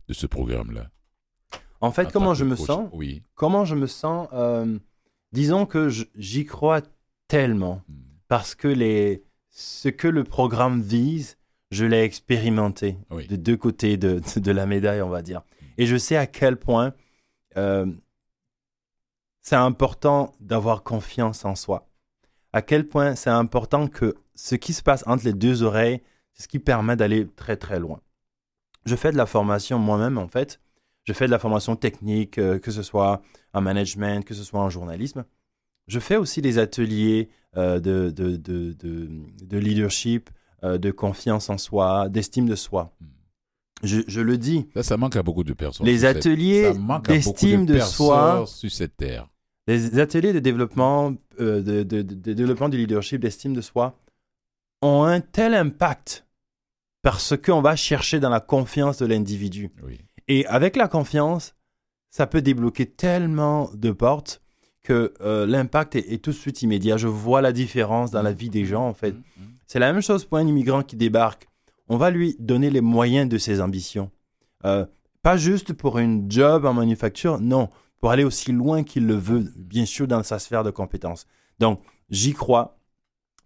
de 0.08 0.14
ce 0.14 0.28
programme-là 0.28 0.90
En 1.82 1.92
fait, 1.92 2.08
En 2.08 2.12
comment 2.12 2.34
je 2.34 2.46
me 2.46 2.56
sens 2.56 2.90
Oui. 2.94 3.24
Comment 3.36 3.66
je 3.66 3.76
me 3.76 3.88
sens 3.88 4.28
euh, 4.34 4.78
Disons 5.32 5.66
que 5.66 5.90
j'y 6.16 6.46
crois 6.46 6.82
tellement 7.28 7.82
Hmm. 7.88 7.94
parce 8.28 8.56
que 8.56 8.68
les, 8.68 9.24
ce 9.50 9.90
que 9.90 10.08
le 10.08 10.24
programme 10.24 10.82
vise, 10.82 11.38
je 11.72 11.86
l'ai 11.86 12.02
expérimenté 12.04 12.98
Oui. 13.12 13.28
de 13.28 13.36
deux 13.36 13.58
côtés 13.58 13.98
de, 13.98 14.22
de 14.40 14.52
la 14.52 14.66
médaille, 14.66 15.02
on 15.02 15.10
va 15.10 15.22
dire. 15.22 15.42
Et 15.78 15.86
je 15.86 15.98
sais 15.98 16.16
à 16.18 16.28
quel 16.28 16.58
point 16.58 16.94
euh, 17.58 17.86
c'est 19.42 19.56
important 19.56 20.34
d'avoir 20.40 20.84
confiance 20.84 21.46
en 21.46 21.56
soi. 21.56 21.88
À 22.54 22.62
quel 22.62 22.88
point 22.88 23.16
c'est 23.16 23.30
important 23.30 23.88
que 23.88 24.16
ce 24.36 24.56
qui 24.56 24.74
se 24.74 24.82
passe 24.82 25.04
entre 25.08 25.26
les 25.26 25.34
deux 25.34 25.64
oreilles, 25.64 26.02
c'est 26.34 26.44
ce 26.44 26.48
qui 26.48 26.60
permet 26.60 26.96
d'aller 26.96 27.28
très 27.36 27.58
très 27.58 27.80
loin. 27.80 28.00
Je 28.86 28.96
fais 28.96 29.12
de 29.12 29.18
la 29.18 29.26
formation 29.26 29.80
moi-même 29.80 30.18
en 30.18 30.28
fait. 30.28 30.60
Je 31.04 31.14
fais 31.14 31.26
de 31.28 31.32
la 31.32 31.40
formation 31.40 31.76
technique, 31.76 32.38
euh, 32.40 32.58
que 32.60 32.72
ce 32.72 32.82
soit 32.82 33.22
en 33.54 33.62
management, 33.62 34.26
que 34.26 34.34
ce 34.34 34.44
soit 34.44 34.60
en 34.60 34.70
journalisme. 34.70 35.24
Je 35.88 36.00
fais 36.00 36.16
aussi 36.18 36.42
des 36.42 36.58
ateliers 36.58 37.30
euh, 37.58 37.80
de, 37.80 38.10
de, 38.10 38.36
de, 38.38 38.74
de, 38.74 39.08
de 39.44 39.58
leadership, 39.58 40.30
euh, 40.64 40.78
de 40.80 40.90
confiance 40.90 41.50
en 41.50 41.60
soi, 41.60 42.10
d'estime 42.10 42.48
de 42.50 42.56
soi. 42.56 42.92
Hmm. 43.00 43.06
Je, 43.84 44.00
je 44.08 44.22
le 44.22 44.38
dis, 44.38 44.68
Ça, 44.74 44.84
ça 44.84 44.98
manque 44.98 45.16
à 45.16 45.22
beaucoup 45.22 45.44
de 45.44 45.54
personnes. 45.54 45.86
les 45.86 46.06
ateliers 46.06 46.72
d'estime 47.04 47.66
de, 47.68 47.80
soi, 47.80 48.46
sur 48.48 48.72
cette 48.72 48.98
terre. 48.98 49.28
les 49.68 50.00
ateliers 50.00 50.34
de 50.34 50.40
développement, 50.40 51.14
de 51.38 51.84
développement 51.84 52.70
du 52.70 52.78
leadership, 52.78 53.22
d'estime 53.22 53.54
de 53.54 53.62
soi, 53.62 54.00
ont 54.82 55.04
un 55.04 55.20
tel 55.20 55.54
impact 55.54 56.25
parce 57.06 57.38
qu'on 57.38 57.62
va 57.62 57.76
chercher 57.76 58.20
dans 58.20 58.32
la 58.32 58.40
confiance 58.40 58.98
de 58.98 59.06
l'individu. 59.06 59.70
Oui. 59.84 60.00
Et 60.28 60.44
avec 60.48 60.76
la 60.76 60.88
confiance, 60.88 61.54
ça 62.10 62.26
peut 62.26 62.42
débloquer 62.42 62.88
tellement 62.88 63.70
de 63.76 63.92
portes 63.92 64.42
que 64.82 65.14
euh, 65.22 65.46
l'impact 65.46 65.96
est, 65.96 66.12
est 66.12 66.18
tout 66.18 66.32
de 66.32 66.36
suite 66.36 66.64
immédiat. 66.64 66.98
Je 66.98 67.08
vois 67.08 67.44
la 67.44 67.52
différence 67.52 68.10
dans 68.10 68.24
la 68.24 68.34
vie 68.34 68.50
des 68.50 68.66
gens, 68.66 68.88
en 68.88 68.96
fait. 68.96 69.12
Mm, 69.12 69.18
mm. 69.38 69.44
C'est 69.68 69.78
la 69.78 69.94
même 69.94 70.02
chose 70.02 70.26
pour 70.26 70.40
un 70.40 70.48
immigrant 70.48 70.82
qui 70.82 70.96
débarque. 70.96 71.48
On 71.90 71.98
va 71.98 72.10
lui 72.10 72.38
donner 72.40 72.72
les 72.72 72.82
moyens 72.82 73.30
de 73.30 73.38
ses 73.38 73.62
ambitions. 73.62 74.10
Euh, 74.66 74.88
pas 75.22 75.38
juste 75.38 75.74
pour 75.74 76.00
une 76.00 76.26
job 76.32 76.66
en 76.66 76.74
manufacture, 76.74 77.40
non, 77.40 77.70
pour 78.02 78.10
aller 78.10 78.24
aussi 78.24 78.52
loin 78.52 78.82
qu'il 78.82 79.06
le 79.06 79.16
veut, 79.16 79.54
bien 79.56 79.86
sûr, 79.86 80.08
dans 80.08 80.24
sa 80.24 80.40
sphère 80.40 80.64
de 80.64 80.72
compétences. 80.72 81.28
Donc, 81.60 81.82
j'y 82.10 82.34
crois 82.34 82.80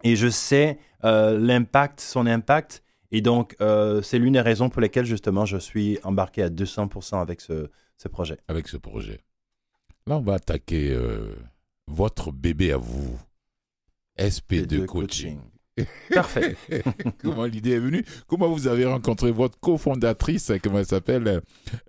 et 0.06 0.16
je 0.16 0.30
sais 0.30 0.80
euh, 1.04 1.38
l'impact, 1.38 2.00
son 2.00 2.26
impact. 2.26 2.84
Et 3.12 3.22
donc, 3.22 3.56
euh, 3.60 4.02
c'est 4.02 4.20
l'une 4.20 4.34
des 4.34 4.42
raisons 4.42 4.70
pour 4.70 4.82
lesquelles, 4.82 5.06
justement, 5.06 5.46
je 5.46 5.58
suis 5.58 5.98
embarqué 6.04 6.44
à 6.44 6.50
200% 6.50 7.22
avec 7.22 7.42
ce, 7.42 7.70
ce 7.98 8.08
projet. 8.08 8.38
Avec 8.48 8.68
ce 8.68 8.78
projet. 8.78 9.20
Là, 10.06 10.18
on 10.18 10.22
va 10.22 10.36
attaquer 10.36 10.92
euh, 10.92 11.36
votre 11.88 12.32
bébé 12.32 12.72
à 12.72 12.78
vous. 12.78 13.18
SP2 14.18 14.66
de 14.66 14.86
coaching. 14.86 15.40
Parfait. 16.14 16.56
comment 17.22 17.46
l'idée 17.46 17.72
est 17.72 17.80
venue? 17.80 18.06
Comment 18.28 18.50
vous 18.50 18.68
avez 18.68 18.86
rencontré 18.86 19.32
votre 19.32 19.60
cofondatrice, 19.60 20.52
comment 20.62 20.80
elle 20.80 20.86
s'appelle 20.86 21.28
euh, 21.28 21.40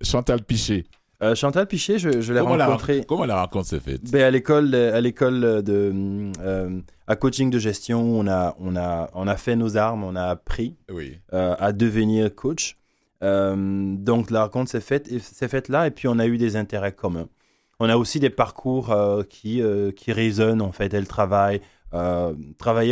Chantal 0.00 0.42
Pichet? 0.42 0.84
Euh, 1.22 1.34
Chantal 1.34 1.66
Pichet, 1.66 1.98
je, 1.98 2.20
je 2.22 2.32
l'ai 2.32 2.40
rencontrée 2.40 3.04
comment 3.06 3.26
la 3.26 3.40
rencontre 3.42 3.66
s'est 3.66 3.80
faite 3.80 4.10
ben, 4.10 4.22
à 4.22 4.30
l'école, 4.30 4.74
à 4.74 5.00
l'école 5.02 5.62
de 5.62 5.92
euh, 6.40 6.80
à 7.06 7.16
coaching 7.16 7.50
de 7.50 7.58
gestion. 7.58 8.00
On 8.02 8.26
a, 8.26 8.56
on 8.58 8.74
a, 8.74 9.10
on 9.14 9.26
a 9.28 9.36
fait 9.36 9.54
nos 9.54 9.76
armes, 9.76 10.02
on 10.02 10.16
a 10.16 10.24
appris 10.24 10.76
Oui. 10.90 11.18
euh, 11.34 11.54
à 11.58 11.72
devenir 11.72 12.34
coach. 12.34 12.78
Euh, 13.22 13.54
donc 13.98 14.30
la 14.30 14.44
rencontre 14.44 14.70
s'est 14.70 14.80
faite, 14.80 15.10
s'est 15.20 15.48
faite 15.48 15.68
là, 15.68 15.86
et 15.86 15.90
puis 15.90 16.08
on 16.08 16.18
a 16.18 16.26
eu 16.26 16.38
des 16.38 16.56
intérêts 16.56 16.92
communs. 16.92 17.28
On 17.80 17.88
a 17.90 17.96
aussi 17.98 18.18
des 18.18 18.30
parcours 18.30 18.90
euh, 18.90 19.22
qui, 19.22 19.60
euh, 19.60 19.90
qui 19.92 20.12
résonnent 20.12 20.62
en 20.62 20.72
fait. 20.72 20.94
Elle 20.94 21.06
travaille, 21.06 21.60
euh, 21.92 22.32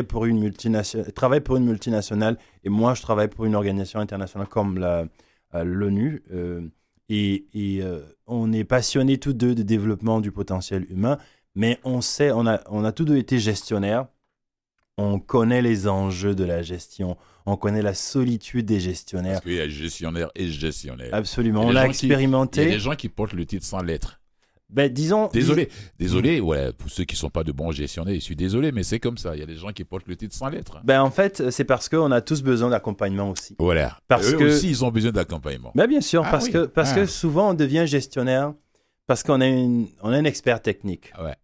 pour 0.06 0.26
une 0.26 0.38
multinationale, 0.40 1.12
travaille 1.12 1.40
pour 1.40 1.56
une 1.56 1.64
multinationale, 1.64 2.36
et 2.64 2.68
moi 2.68 2.92
je 2.92 3.00
travaille 3.00 3.28
pour 3.28 3.46
une 3.46 3.54
organisation 3.54 4.00
internationale 4.00 4.48
comme 4.48 4.82
euh, 4.82 5.04
l'ONU. 5.64 6.22
euh, 6.32 6.60
et 7.08 7.46
et, 7.54 7.82
euh, 7.82 8.00
on 8.26 8.52
est 8.52 8.64
passionnés 8.64 9.18
tous 9.18 9.32
deux 9.32 9.54
de 9.54 9.62
développement 9.62 10.20
du 10.20 10.30
potentiel 10.32 10.86
humain, 10.90 11.18
mais 11.54 11.78
on 11.84 12.00
sait, 12.00 12.30
on 12.32 12.46
a, 12.46 12.60
on 12.70 12.84
a 12.84 12.92
tous 12.92 13.04
deux 13.04 13.16
été 13.16 13.38
gestionnaires. 13.38 14.06
On 15.00 15.20
connaît 15.20 15.62
les 15.62 15.86
enjeux 15.86 16.34
de 16.34 16.42
la 16.42 16.62
gestion, 16.62 17.16
on 17.46 17.56
connaît 17.56 17.82
la 17.82 17.94
solitude 17.94 18.66
des 18.66 18.80
gestionnaires. 18.80 19.34
Parce 19.34 19.44
qu'il 19.44 19.54
y 19.54 19.60
a 19.60 19.68
gestionnaire 19.68 20.28
et 20.34 20.48
gestionnaire. 20.48 21.10
Absolument, 21.14 21.62
on 21.66 21.70
l'a 21.70 21.82
qui- 21.88 22.06
Il 22.06 22.08
y 22.08 22.12
a 22.12 22.16
expérimenté. 22.16 22.66
des 22.66 22.80
gens 22.80 22.96
qui 22.96 23.08
portent 23.08 23.32
le 23.32 23.46
titre 23.46 23.64
sans 23.64 23.80
lettres. 23.80 24.20
Ben, 24.70 24.92
disons, 24.92 25.28
Désolé, 25.32 25.70
désolé, 25.98 26.40
ouais, 26.40 26.72
pour 26.74 26.90
ceux 26.90 27.04
qui 27.04 27.16
sont 27.16 27.30
pas 27.30 27.42
de 27.42 27.52
bons 27.52 27.72
gestionnaires, 27.72 28.14
je 28.14 28.20
suis 28.20 28.36
désolé, 28.36 28.70
mais 28.70 28.82
c'est 28.82 29.00
comme 29.00 29.16
ça. 29.16 29.34
Il 29.34 29.40
y 29.40 29.42
a 29.42 29.46
des 29.46 29.56
gens 29.56 29.72
qui 29.72 29.82
portent 29.82 30.06
le 30.06 30.14
titre 30.16 30.34
sans 30.34 30.48
lettres. 30.50 30.78
Ben, 30.84 31.00
en 31.00 31.10
fait, 31.10 31.50
c'est 31.50 31.64
parce 31.64 31.88
qu'on 31.88 32.10
a 32.12 32.20
tous 32.20 32.42
besoin 32.42 32.68
d'accompagnement 32.68 33.30
aussi. 33.30 33.56
Voilà. 33.58 33.96
Parce 34.08 34.28
Eux 34.30 34.36
que- 34.36 34.44
aussi, 34.44 34.68
ils 34.68 34.84
ont 34.84 34.90
besoin 34.90 35.10
d'accompagnement. 35.12 35.72
Ben, 35.74 35.86
bien 35.86 36.02
sûr, 36.02 36.22
Ah 36.26 36.30
parce, 36.30 36.44
oui. 36.46 36.52
que, 36.52 36.66
parce 36.66 36.90
Ah. 36.92 36.96
que 36.96 37.06
souvent 37.06 37.50
on 37.50 37.54
devient 37.54 37.84
gestionnaire 37.86 38.52
parce 39.06 39.22
qu'on 39.22 39.40
a, 39.40 39.46
une, 39.46 39.88
on 40.02 40.10
a 40.12 40.16
un 40.18 40.24
expert 40.24 40.60
technique. 40.60 41.12
Ouais. 41.18 41.34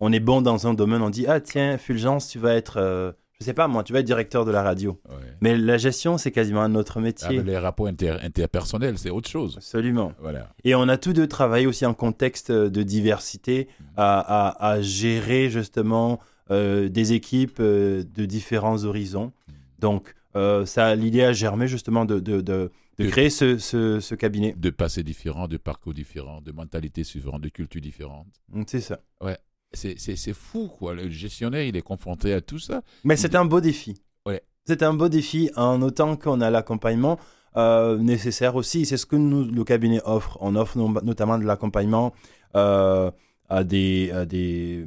On 0.00 0.12
est 0.12 0.18
bon 0.20 0.42
dans 0.42 0.66
un 0.66 0.74
domaine, 0.74 1.02
on 1.02 1.10
dit 1.10 1.26
Ah, 1.28 1.40
tiens, 1.40 1.78
Fulgence, 1.78 2.26
tu 2.30 2.40
vas 2.40 2.54
être, 2.56 2.78
euh, 2.78 3.12
je 3.42 3.46
sais 3.46 3.54
pas 3.54 3.68
moi, 3.68 3.82
tu 3.82 3.92
vas 3.92 3.98
être 4.00 4.06
directeur 4.06 4.44
de 4.44 4.50
la 4.50 4.62
radio. 4.62 5.00
ouais. 5.10 5.16
Mais 5.40 5.56
la 5.56 5.76
gestion, 5.78 6.16
c'est 6.18 6.30
quasiment 6.30 6.62
un 6.62 6.74
autre 6.74 6.94
Ah, 6.98 7.00
métier. 7.00 7.38
mais 7.38 7.42
les 7.52 7.58
rapports 7.58 7.88
inter- 7.88 8.16
interpersonnels, 8.22 8.98
c'est 8.98 9.10
autre 9.10 9.28
chose. 9.28 9.56
Absolument. 9.56 10.12
Voilà. 10.20 10.54
Et 10.64 10.74
on 10.74 10.88
a 10.88 10.96
tous 10.96 11.12
deux 11.12 11.26
travaillé 11.26 11.66
aussi 11.66 11.84
en 11.84 11.94
contexte 11.94 12.50
de 12.52 12.82
diversité, 12.82 13.68
Mm. 13.80 13.84
à, 13.96 14.18
à- 14.48 14.70
à 14.72 14.80
gérer 14.80 15.50
justement 15.50 16.20
euh, 16.50 16.88
des 16.88 17.12
équipes 17.14 17.58
euh, 17.60 18.04
de 18.14 18.24
différents 18.26 18.84
horizons. 18.84 19.32
Mm. 19.48 19.52
Donc, 19.78 20.14
euh, 20.36 20.66
ça, 20.66 20.94
l'idée 20.94 21.22
a 21.22 21.32
germé 21.32 21.66
justement 21.68 22.04
de, 22.04 22.20
de, 22.20 22.40
de, 22.40 22.70
de 22.98 23.04
De- 23.04 23.08
créer 23.10 23.30
ce, 23.30 23.58
ce, 23.58 24.00
ce 24.00 24.14
cabinet. 24.14 24.54
De 24.58 24.70
passés 24.70 25.02
différents, 25.02 25.48
de 25.48 25.56
parcours 25.56 25.94
différents, 25.94 26.40
de 26.42 26.52
mentalités 26.52 27.02
différentes, 27.02 27.40
de 27.42 27.48
cultures 27.48 27.80
différentes. 27.80 28.26
C'est 28.66 28.80
ça. 28.80 28.98
C'est- 29.22 29.38
C'est 29.74 30.32
fou, 30.34 30.68
quoi. 30.68 30.94
Le 30.94 31.08
gestionnaire, 31.08 31.62
il 31.64 31.76
est 31.76 31.82
confronté 31.82 32.32
à 32.34 32.40
tout 32.40 32.58
ça. 32.58 32.82
Mais 33.04 33.16
c'est 33.16 33.34
un 33.34 33.44
beau 33.44 33.60
défi. 33.60 33.94
Ouais. 34.26 34.42
C'est 34.66 34.82
un 34.82 34.94
beau 34.94 35.08
défi 35.08 35.50
en 35.56 35.82
autant 35.82 36.16
qu'on 36.16 36.40
a 36.40 36.50
l'accompagnement 36.50 37.18
euh, 37.56 37.98
nécessaire 37.98 38.54
aussi. 38.56 38.86
C'est 38.86 38.96
ce 38.96 39.06
que 39.06 39.16
nous, 39.16 39.44
le 39.44 39.64
cabinet 39.64 40.00
offre. 40.04 40.38
On 40.40 40.54
offre 40.56 40.78
no- 40.78 41.00
notamment 41.02 41.38
de 41.38 41.44
l'accompagnement 41.44 42.12
euh, 42.54 43.10
à, 43.48 43.64
des, 43.64 44.10
à, 44.12 44.24
des, 44.24 44.86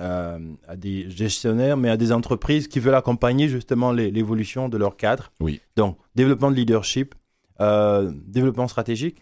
euh, 0.00 0.38
à 0.68 0.76
des 0.76 1.10
gestionnaires, 1.10 1.76
mais 1.76 1.90
à 1.90 1.96
des 1.96 2.12
entreprises 2.12 2.68
qui 2.68 2.78
veulent 2.80 2.94
accompagner 2.94 3.48
justement 3.48 3.92
l'évolution 3.92 4.68
de 4.68 4.76
leur 4.78 4.96
cadre. 4.96 5.32
Oui. 5.40 5.60
Donc, 5.76 5.98
développement 6.14 6.50
de 6.50 6.56
leadership, 6.56 7.14
développement 7.58 8.68
stratégique, 8.68 9.16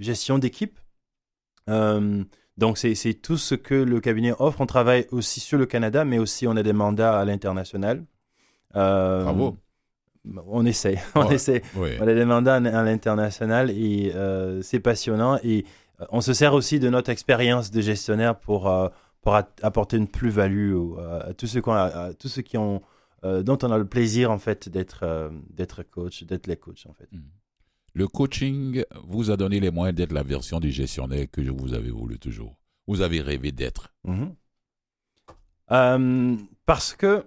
gestion 0.00 0.38
d'équipe. 0.38 0.78
Donc, 2.58 2.76
c'est 2.78 3.14
tout 3.14 3.36
ce 3.38 3.54
que 3.54 3.74
le 3.74 4.00
cabinet 4.00 4.32
offre. 4.38 4.60
On 4.60 4.66
travaille 4.66 5.06
aussi 5.10 5.40
sur 5.40 5.58
le 5.58 5.66
Canada, 5.66 6.04
mais 6.04 6.18
aussi 6.18 6.46
on 6.46 6.56
a 6.56 6.62
des 6.62 6.72
mandats 6.74 7.18
à 7.18 7.24
l'international. 7.24 8.04
Euh, 8.76 9.22
Bravo. 9.24 9.56
On 10.46 10.64
essaie, 10.64 10.98
on 11.14 11.26
Ouais. 11.26 11.34
essaie. 11.34 11.62
On 11.76 12.06
a 12.06 12.14
des 12.14 12.24
mandats 12.24 12.56
à 12.56 12.82
l'international 12.84 13.70
et 13.70 14.12
euh, 14.14 14.62
c'est 14.62 14.80
passionnant. 14.80 15.38
Et 15.42 15.64
euh, 16.00 16.04
on 16.10 16.20
se 16.20 16.32
sert 16.32 16.54
aussi 16.54 16.78
de 16.78 16.88
notre 16.88 17.10
expérience 17.10 17.70
de 17.70 17.80
gestionnaire 17.80 18.38
pour, 18.38 18.68
euh, 18.68 18.88
pour 19.22 19.34
apporter 19.34 19.96
une 19.96 20.06
plus-value 20.06 20.76
à, 20.98 21.34
tous 21.34 21.46
ceux, 21.46 21.60
qui 21.60 21.68
ont, 21.68 21.72
à 21.72 22.10
tous 22.18 22.28
ceux 22.28 22.42
qui 22.42 22.56
ont, 22.56 22.82
dont 23.24 23.58
on 23.62 23.70
a 23.72 23.78
le 23.78 23.84
plaisir 23.86 24.30
en 24.30 24.38
fait 24.38 24.68
d'être 24.68 25.30
d'être 25.50 25.84
coach, 25.84 26.24
d'être 26.24 26.46
les 26.48 26.56
coachs 26.56 26.86
en 26.88 26.92
fait. 26.92 27.08
Mm. 27.12 27.20
Le 27.94 28.08
coaching 28.08 28.84
vous 29.04 29.30
a 29.30 29.36
donné 29.36 29.60
les 29.60 29.70
moyens 29.70 29.94
d'être 29.96 30.12
la 30.12 30.22
version 30.22 30.60
du 30.60 30.70
gestionnaire 30.70 31.26
que 31.30 31.40
vous 31.42 31.74
avez 31.74 31.90
voulu 31.90 32.18
toujours. 32.18 32.56
Vous 32.86 33.00
avez 33.02 33.20
rêvé 33.20 33.52
d'être. 33.52 33.92
Mhm. 34.04 34.34
Euh, 35.70 36.36
parce 36.66 36.94
que 36.94 37.24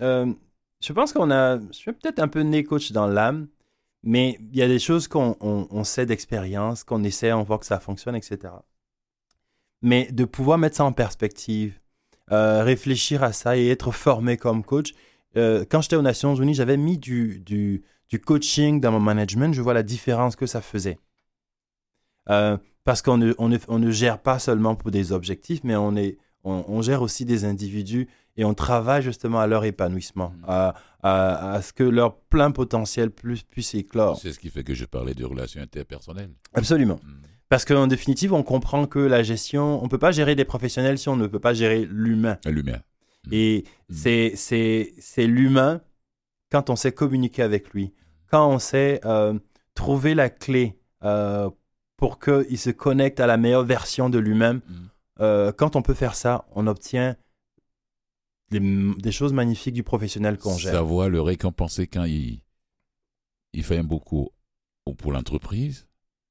euh, 0.00 0.32
je 0.80 0.92
pense 0.92 1.12
qu'on 1.12 1.30
a. 1.30 1.58
Je 1.58 1.72
suis 1.72 1.92
peut-être 1.92 2.18
un 2.18 2.28
peu 2.28 2.40
né 2.40 2.64
coach 2.64 2.92
dans 2.92 3.06
l'âme, 3.06 3.48
mais 4.02 4.38
il 4.52 4.56
y 4.56 4.62
a 4.62 4.68
des 4.68 4.78
choses 4.78 5.08
qu'on 5.08 5.36
on- 5.40 5.66
on 5.70 5.84
sait 5.84 6.06
d'expérience, 6.06 6.84
qu'on 6.84 7.04
essaie, 7.04 7.32
on 7.32 7.42
voit 7.42 7.58
que 7.58 7.66
ça 7.66 7.80
fonctionne, 7.80 8.16
etc. 8.16 8.52
Mais 9.82 10.10
de 10.10 10.24
pouvoir 10.24 10.58
mettre 10.58 10.76
ça 10.76 10.84
en 10.84 10.92
perspective, 10.92 11.78
euh, 12.32 12.62
réfléchir 12.64 13.22
à 13.22 13.32
ça 13.32 13.56
et 13.56 13.68
être 13.68 13.92
formé 13.92 14.36
comme 14.36 14.64
coach. 14.64 14.92
quand 15.36 15.80
j'étais 15.82 15.96
aux 15.96 16.02
Nations 16.02 16.36
Unies, 16.36 16.54
j'avais 16.54 16.76
mis 16.76 16.96
du, 16.96 17.40
du, 17.40 17.82
du 18.08 18.20
coaching 18.20 18.80
dans 18.80 18.92
mon 18.92 19.00
management. 19.00 19.54
Je 19.54 19.62
vois 19.62 19.74
la 19.74 19.82
différence 19.82 20.36
que 20.36 20.46
ça 20.46 20.60
faisait. 20.60 20.98
Euh, 22.30 22.56
parce 22.84 23.02
qu'on 23.02 23.16
ne, 23.16 23.32
on 23.38 23.78
ne, 23.78 23.90
gère 23.90 24.18
pas 24.18 24.38
seulement 24.38 24.74
pour 24.74 24.90
des 24.90 25.12
objectifs, 25.12 25.60
mais 25.64 25.76
on, 25.76 25.96
est, 25.96 26.18
on, 26.44 26.82
gère 26.82 27.02
aussi 27.02 27.24
des 27.24 27.44
individus 27.44 28.08
et 28.36 28.44
on 28.44 28.54
travaille 28.54 29.02
justement 29.02 29.40
à 29.40 29.46
leur 29.46 29.64
épanouissement, 29.64 30.34
mm. 30.38 30.44
à, 30.46 30.74
à, 31.02 31.62
ce 31.62 31.72
que 31.72 31.84
leur 31.84 32.16
plein 32.16 32.50
potentiel 32.50 33.10
plus, 33.10 33.42
puisse 33.42 33.74
éclore. 33.74 34.18
C'est 34.18 34.32
ce 34.32 34.38
qui 34.38 34.50
fait 34.50 34.64
que 34.64 34.74
je 34.74 34.84
parlais 34.84 35.14
de 35.14 35.24
relations 35.24 35.62
interpersonnelles. 35.62 36.30
Absolument. 36.52 37.00
Mm. 37.02 37.26
Parce 37.48 37.64
qu'en 37.64 37.86
définitive, 37.86 38.32
on 38.32 38.42
comprend 38.42 38.86
que 38.86 38.98
la 38.98 39.22
gestion, 39.22 39.80
on 39.80 39.84
ne 39.84 39.88
peut 39.88 39.98
pas 39.98 40.12
gérer 40.12 40.34
des 40.34 40.44
professionnels 40.44 40.98
si 40.98 41.08
on 41.08 41.16
ne 41.16 41.26
peut 41.26 41.40
pas 41.40 41.54
gérer 41.54 41.86
l'humain. 41.90 42.38
L'humain. 42.44 42.80
Mm. 43.26 43.30
Et 43.32 43.64
c'est 43.88 45.26
l'humain 45.26 45.80
quand 46.50 46.70
on 46.70 46.76
sait 46.76 46.92
communiquer 46.92 47.42
avec 47.42 47.72
lui, 47.72 47.92
quand 48.30 48.48
on 48.48 48.58
sait 48.58 49.00
euh, 49.04 49.38
trouver 49.74 50.14
la 50.14 50.30
clé 50.30 50.78
euh, 51.02 51.50
pour 51.96 52.18
qu'il 52.18 52.58
se 52.58 52.70
connecte 52.70 53.20
à 53.20 53.26
la 53.26 53.36
meilleure 53.36 53.64
version 53.64 54.10
de 54.10 54.18
lui-même. 54.18 54.56
Mm. 54.56 54.74
Euh, 55.20 55.52
quand 55.52 55.76
on 55.76 55.82
peut 55.82 55.94
faire 55.94 56.14
ça, 56.14 56.46
on 56.52 56.66
obtient 56.66 57.16
des, 58.50 59.12
choses 59.12 59.32
magnifiques 59.32 59.74
du 59.74 59.82
professionnel 59.82 60.38
qu'on 60.38 60.56
gère. 60.56 60.72
Savoir 60.72 61.08
le 61.08 61.20
récompenser 61.20 61.86
quand 61.86 62.04
il, 62.04 62.40
il 63.52 63.64
fait 63.64 63.78
un 63.78 63.84
beau 63.84 63.98
coup 63.98 64.28
pour 64.98 65.12
l'entreprise, 65.12 65.86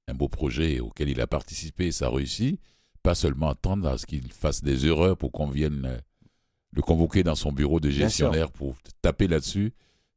un 0.08 0.14
beau 0.14 0.30
projet 0.30 0.80
auquel 0.80 1.10
il 1.10 1.20
a 1.20 1.28
participé 1.28 1.88
et 1.88 1.92
ça 1.92 2.10
réussit, 2.10 2.60
pas 3.02 3.16
seulement 3.16 3.50
attendre 3.50 3.88
à 3.90 3.98
ce 3.98 4.06
qu'il 4.06 4.32
fasse 4.32 4.64
des 4.64 4.86
erreurs 4.86 5.18
pour 5.18 5.32
qu'on 5.32 5.50
vienne 5.50 6.02
le 6.72 6.82
convoquer 6.82 7.24
dans 7.24 7.36
son 7.36 7.52
bureau 7.52 7.80
de 7.80 7.90
gestionnaire 7.90 8.52
pour 8.52 8.76
taper 9.02 9.28
là-dessus, 9.28 9.74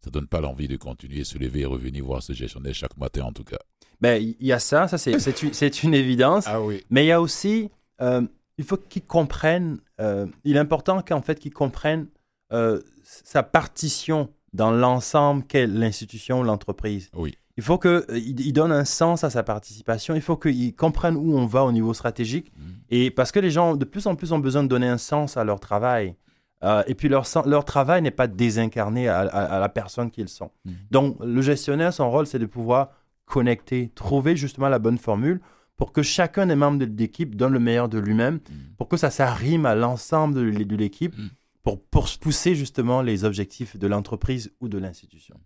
ça 0.07 0.11
donne 0.12 0.28
pas 0.28 0.40
l'envie 0.40 0.68
de 0.68 0.76
continuer, 0.76 1.24
se 1.24 1.36
lever 1.36 1.62
et 1.62 1.66
revenir 1.66 2.04
voir 2.04 2.22
ce 2.22 2.32
gestionnaire 2.32 2.74
chaque 2.74 2.96
matin 2.96 3.24
en 3.24 3.32
tout 3.32 3.42
cas. 3.42 3.59
Ben, 4.00 4.22
il 4.22 4.46
y 4.46 4.52
a 4.52 4.61
ça, 4.61 4.86
ça 4.86 4.98
c'est, 4.98 5.18
c'est, 5.52 5.82
une, 5.82 5.94
évidence. 5.94 6.44
Ah 6.46 6.62
oui. 6.62 6.84
Mais 6.90 7.04
il 7.04 7.09
y 7.09 7.12
a 7.12 7.20
aussi, 7.20 7.70
euh, 8.00 8.22
il 8.57 8.64
faut 8.64 8.76
qu'ils 8.76 9.04
comprennent, 9.04 9.78
euh, 10.00 10.26
il 10.44 10.57
est 10.57 10.61
important 10.61 11.02
qu'en 11.02 11.22
fait 11.22 11.40
qu'ils 11.40 11.52
comprennent 11.52 12.07
euh, 12.52 12.80
sa 13.02 13.42
partition 13.42 14.28
dans 14.52 14.70
l'ensemble 14.70 15.44
qu'est 15.44 15.66
l'institution 15.66 16.40
ou 16.40 16.44
l'entreprise. 16.44 17.11
Oui. 17.14 17.36
Il 17.57 17.64
faut 17.64 17.78
qu'il 17.78 18.04
il 18.18 18.52
donne 18.52 18.70
un 18.70 18.84
sens 18.84 19.24
à 19.24 19.30
sa 19.30 19.42
participation. 19.42 20.14
Il 20.14 20.20
faut 20.20 20.36
qu'ils 20.36 20.76
comprennent 20.76 21.16
où 21.16 21.36
on 21.36 21.46
va 21.46 21.64
au 21.64 21.72
niveau 21.72 21.94
stratégique. 21.94 22.52
Mm. 22.57 22.62
Et 22.90 23.11
parce 23.11 23.32
que 23.32 23.40
les 23.40 23.50
gens, 23.50 23.74
de 23.74 23.84
plus 23.84 24.07
en 24.07 24.14
plus, 24.14 24.30
ont 24.30 24.38
besoin 24.38 24.62
de 24.62 24.68
donner 24.68 24.86
un 24.86 24.98
sens 24.98 25.36
à 25.36 25.42
leur 25.42 25.59
travail. 25.59 26.14
Et 26.62 26.94
puis 26.94 27.09
leur, 27.09 27.26
leur 27.46 27.64
travail 27.64 28.02
n'est 28.02 28.11
pas 28.11 28.26
désincarné 28.26 29.09
à, 29.09 29.20
à, 29.20 29.61
la 29.61 29.68
personne 29.68 30.11
qu'ils 30.11 30.28
sont. 30.28 30.50
Mm. 30.64 30.72
Donc 30.90 31.16
le 31.20 31.42
gestionnaire, 31.42 31.92
son 31.92 32.11
rôle, 32.11 32.26
c'est 32.26 32.38
de 32.38 32.46
pouvoir 32.46 32.90
connecter, 33.24 33.90
trouver 33.94 34.36
justement 34.36 34.68
la 34.68 34.78
bonne 34.78 34.98
formule 34.98 35.40
pour 35.76 35.92
que 35.92 36.02
chacun 36.02 36.46
des 36.46 36.57
membres 36.57 36.78
de 36.78 36.86
l'équipe 36.86 37.36
donne 37.36 37.52
le 37.52 37.59
meilleur 37.59 37.88
de 37.88 37.98
lui-même, 37.98 38.36
mm. 38.36 38.76
pour 38.78 38.88
que 38.88 38.96
ça 38.96 39.11
s'arrime 39.11 39.66
à 39.66 39.74
l'ensemble 39.74 40.34
de 40.34 40.76
l'équipe, 40.76 41.16
mm. 41.16 41.28
pour, 41.62 41.82
pour 41.82 42.09
pousser 42.18 42.54
justement 42.54 43.02
les 43.02 43.24
objectifs 43.24 43.76
de 43.76 43.86
l'entreprise 43.86 44.52
ou 44.61 44.68
de 44.68 44.78
l'institution. 44.78 45.38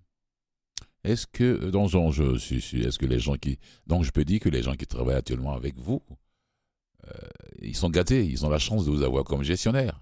Est-ce 1.02 1.26
que, 1.26 1.44
euh, 1.44 1.70
donc, 1.70 1.88
je, 1.88 2.36
suis, 2.36 2.82
est-ce 2.82 2.98
que 2.98 3.06
les 3.06 3.18
gens 3.18 3.36
qui, 3.36 3.58
donc 3.86 4.04
je 4.04 4.10
peux 4.10 4.24
dire 4.24 4.40
que 4.40 4.48
les 4.48 4.62
gens 4.62 4.74
qui 4.74 4.86
travaillent 4.86 5.16
actuellement 5.16 5.54
avec 5.54 5.76
vous, 5.78 6.02
euh, 7.08 7.12
ils 7.60 7.76
sont 7.76 7.90
gâtés, 7.90 8.24
ils 8.24 8.44
ont 8.44 8.50
la 8.50 8.58
chance 8.58 8.84
de 8.84 8.90
vous 8.90 9.02
avoir 9.02 9.24
comme 9.24 9.42
gestionnaire. 9.42 10.00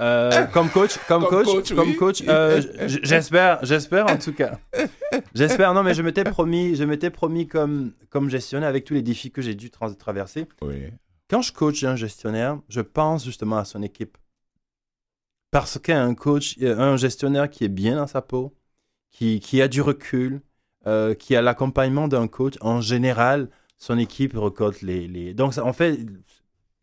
Euh, 0.00 0.46
comme 0.52 0.70
coach, 0.70 0.98
comme, 1.06 1.24
coach, 1.24 1.72
comme 1.72 1.94
coach. 1.94 2.22
Euh, 2.26 2.60
j'espère, 3.02 3.64
j'espère 3.64 4.10
en 4.10 4.16
tout 4.16 4.32
cas. 4.32 4.58
J'espère. 5.34 5.72
Non, 5.74 5.82
mais 5.82 5.94
je 5.94 6.02
m'étais 6.02 6.24
promis, 6.24 6.74
je 6.74 6.84
m'étais 6.84 7.10
promis 7.10 7.46
comme 7.46 7.92
comme 8.10 8.28
gestionnaire 8.28 8.68
avec 8.68 8.84
tous 8.84 8.94
les 8.94 9.02
défis 9.02 9.30
que 9.30 9.42
j'ai 9.42 9.54
dû 9.54 9.70
traverser. 9.70 10.46
Quand 11.30 11.42
je 11.42 11.52
coach 11.52 11.84
un 11.84 11.96
gestionnaire, 11.96 12.58
je 12.68 12.80
pense 12.80 13.24
justement 13.24 13.56
à 13.56 13.64
son 13.64 13.82
équipe. 13.82 14.18
Parce 15.50 15.78
qu'un 15.78 16.14
coach, 16.14 16.58
un 16.60 16.96
gestionnaire 16.96 17.48
qui 17.48 17.64
est 17.64 17.68
bien 17.68 17.96
dans 17.96 18.08
sa 18.08 18.20
peau, 18.20 18.52
qui, 19.12 19.38
qui 19.38 19.62
a 19.62 19.68
du 19.68 19.80
recul, 19.80 20.42
euh, 20.86 21.14
qui 21.14 21.36
a 21.36 21.42
l'accompagnement 21.42 22.08
d'un 22.08 22.26
coach, 22.26 22.54
en 22.60 22.80
général, 22.80 23.48
son 23.78 23.96
équipe 23.96 24.36
recolte 24.36 24.82
les, 24.82 25.06
les... 25.06 25.32
Donc, 25.32 25.56
en 25.56 25.72
fait, 25.72 25.98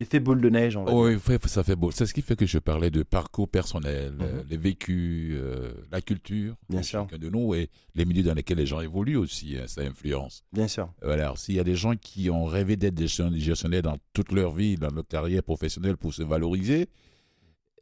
fait 0.04 0.20
boule 0.20 0.40
de 0.40 0.48
neige. 0.48 0.76
oui, 0.76 1.16
ça 1.46 1.62
fait 1.62 1.76
beau. 1.76 1.90
C'est 1.90 2.06
ce 2.06 2.14
qui 2.14 2.22
fait 2.22 2.36
que 2.36 2.46
je 2.46 2.58
parlais 2.58 2.90
de 2.90 3.02
parcours 3.02 3.48
personnel, 3.48 4.12
mhm. 4.12 4.20
euh, 4.22 4.42
les 4.48 4.56
vécus, 4.56 5.36
euh, 5.36 5.72
la 5.90 6.00
culture 6.00 6.54
Bien 6.68 6.82
sûr. 6.82 7.06
de 7.06 7.28
nous 7.28 7.54
et 7.54 7.70
les 7.94 8.04
milieux 8.04 8.22
dans 8.22 8.34
lesquels 8.34 8.58
les 8.58 8.66
gens 8.66 8.80
évoluent 8.80 9.16
aussi, 9.16 9.56
hein, 9.58 9.64
ça 9.66 9.82
influence. 9.82 10.44
Bien 10.52 10.68
sûr. 10.68 10.92
Alors, 11.02 11.38
s'il 11.38 11.54
y 11.54 11.60
a 11.60 11.64
des 11.64 11.76
gens 11.76 11.96
qui 11.96 12.30
ont 12.30 12.44
rêvé 12.44 12.76
d'être 12.76 12.94
des 12.94 13.08
gestionnaires 13.08 13.82
dans 13.82 13.98
toute 14.12 14.32
leur 14.32 14.52
vie, 14.52 14.76
dans 14.76 14.90
leur 14.90 15.06
carrière 15.06 15.42
professionnelle 15.42 15.96
pour 15.96 16.14
se 16.14 16.22
valoriser, 16.22 16.88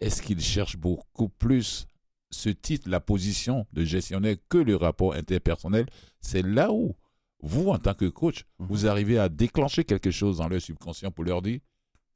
est-ce 0.00 0.22
qu'ils 0.22 0.40
cherchent 0.40 0.78
beaucoup 0.78 1.28
plus 1.28 1.86
ce 2.30 2.48
titre, 2.48 2.88
la 2.88 3.00
position 3.00 3.66
de 3.72 3.84
gestionnaire 3.84 4.36
que 4.48 4.58
le 4.58 4.76
rapport 4.76 5.14
interpersonnel? 5.14 5.86
C'est 6.20 6.42
là 6.42 6.72
où 6.72 6.94
vous, 7.42 7.68
en 7.68 7.78
tant 7.78 7.94
que 7.94 8.06
coach, 8.06 8.44
mhm. 8.58 8.66
vous 8.68 8.86
arrivez 8.86 9.18
à 9.18 9.28
déclencher 9.28 9.84
quelque 9.84 10.10
chose 10.10 10.38
dans 10.38 10.48
leur 10.48 10.60
subconscient 10.60 11.10
pour 11.10 11.24
leur 11.24 11.42
dire 11.42 11.60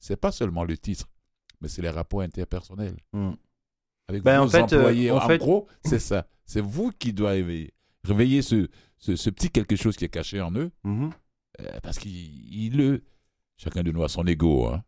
c'est 0.04 0.16
pas 0.16 0.32
seulement 0.32 0.64
le 0.64 0.76
titre, 0.76 1.08
mais 1.62 1.68
c'est 1.68 1.80
les 1.80 1.88
rapports 1.88 2.20
interpersonnels. 2.20 2.98
Hmm. 3.14 3.32
Avec 4.06 4.22
ben, 4.22 4.40
vos 4.40 4.44
en 4.44 4.48
fait, 4.50 4.74
euh, 4.74 4.78
employés. 4.78 5.10
en, 5.10 5.36
gros, 5.36 5.66
c'est 5.82 5.98
ça. 5.98 6.26
C'est 6.44 6.60
vous 6.60 6.90
qui 6.90 7.14
doivez 7.14 7.38
réveiller, 7.38 7.74
réveiller 8.04 8.42
ce, 8.42 8.68
ce, 8.98 9.30
petit 9.30 9.48
quelque 9.48 9.76
chose 9.76 9.96
qui 9.96 10.04
est 10.04 10.10
caché 10.10 10.42
en 10.42 10.52
eux, 10.52 10.70
mm-hmm. 10.84 11.10
euh, 11.60 11.80
parce 11.82 11.98
qu'il 11.98 12.76
le... 12.76 13.02
Chacun 13.56 13.82
de 13.82 13.92
nous 13.92 14.02
a 14.02 14.08
son 14.10 14.26
ego. 14.26 14.66
Hein. 14.66 14.84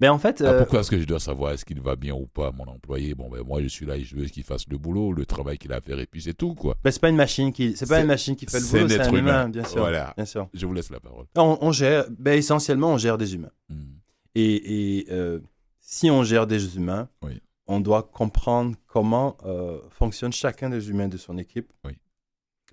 Mais 0.00 0.08
en 0.08 0.18
fait. 0.18 0.40
Ah, 0.40 0.50
euh, 0.50 0.58
pourquoi 0.58 0.80
est-ce 0.80 0.90
que 0.90 0.98
je 0.98 1.04
dois 1.04 1.20
savoir 1.20 1.52
est-ce 1.52 1.64
qu'il 1.64 1.80
va 1.80 1.94
bien 1.94 2.14
ou 2.14 2.26
pas, 2.26 2.52
mon 2.52 2.64
employé? 2.66 3.14
Bon, 3.14 3.28
ben 3.28 3.42
moi, 3.42 3.60
je 3.62 3.68
suis 3.68 3.84
là 3.84 3.96
et 3.96 4.04
je 4.04 4.16
veux 4.16 4.24
qu'il 4.24 4.42
fasse 4.42 4.66
le 4.68 4.78
boulot, 4.78 5.12
le 5.12 5.26
travail 5.26 5.58
qu'il 5.58 5.72
a 5.72 5.76
à 5.76 5.80
faire, 5.80 5.98
et 5.98 6.06
puis 6.06 6.22
c'est 6.22 6.34
tout, 6.34 6.54
quoi. 6.54 6.76
Ben, 6.82 6.90
c'est 6.90 7.00
pas 7.00 7.10
une 7.10 7.16
machine 7.16 7.52
qui, 7.52 7.76
c'est 7.76 7.88
pas 7.88 8.00
une 8.00 8.06
machine 8.06 8.34
qui 8.34 8.46
fait 8.46 8.60
le 8.60 8.66
boulot, 8.66 8.88
c'est 8.88 9.00
un 9.00 9.12
humain, 9.12 9.48
bien 9.48 9.64
sûr. 9.64 9.80
Voilà. 9.80 10.14
Bien 10.16 10.24
sûr. 10.24 10.48
Je 10.54 10.66
vous 10.66 10.72
laisse 10.72 10.90
la 10.90 11.00
parole. 11.00 11.26
On, 11.36 11.72
gère, 11.72 12.06
ben, 12.18 12.38
essentiellement, 12.38 12.92
on 12.92 12.98
gère 12.98 13.18
des 13.18 13.34
humains. 13.34 13.52
Hmm. 13.68 13.98
Et, 14.34 15.06
euh, 15.10 15.40
si 15.80 16.10
on 16.10 16.22
gère 16.22 16.46
des 16.46 16.76
humains, 16.76 17.08
on 17.66 17.80
doit 17.80 18.02
comprendre 18.02 18.76
comment 18.86 19.36
euh, 19.44 19.78
fonctionne 19.90 20.32
chacun 20.32 20.70
des 20.70 20.88
humains 20.88 21.08
de 21.08 21.16
son 21.16 21.36
équipe. 21.36 21.72
Oui. 21.84 21.92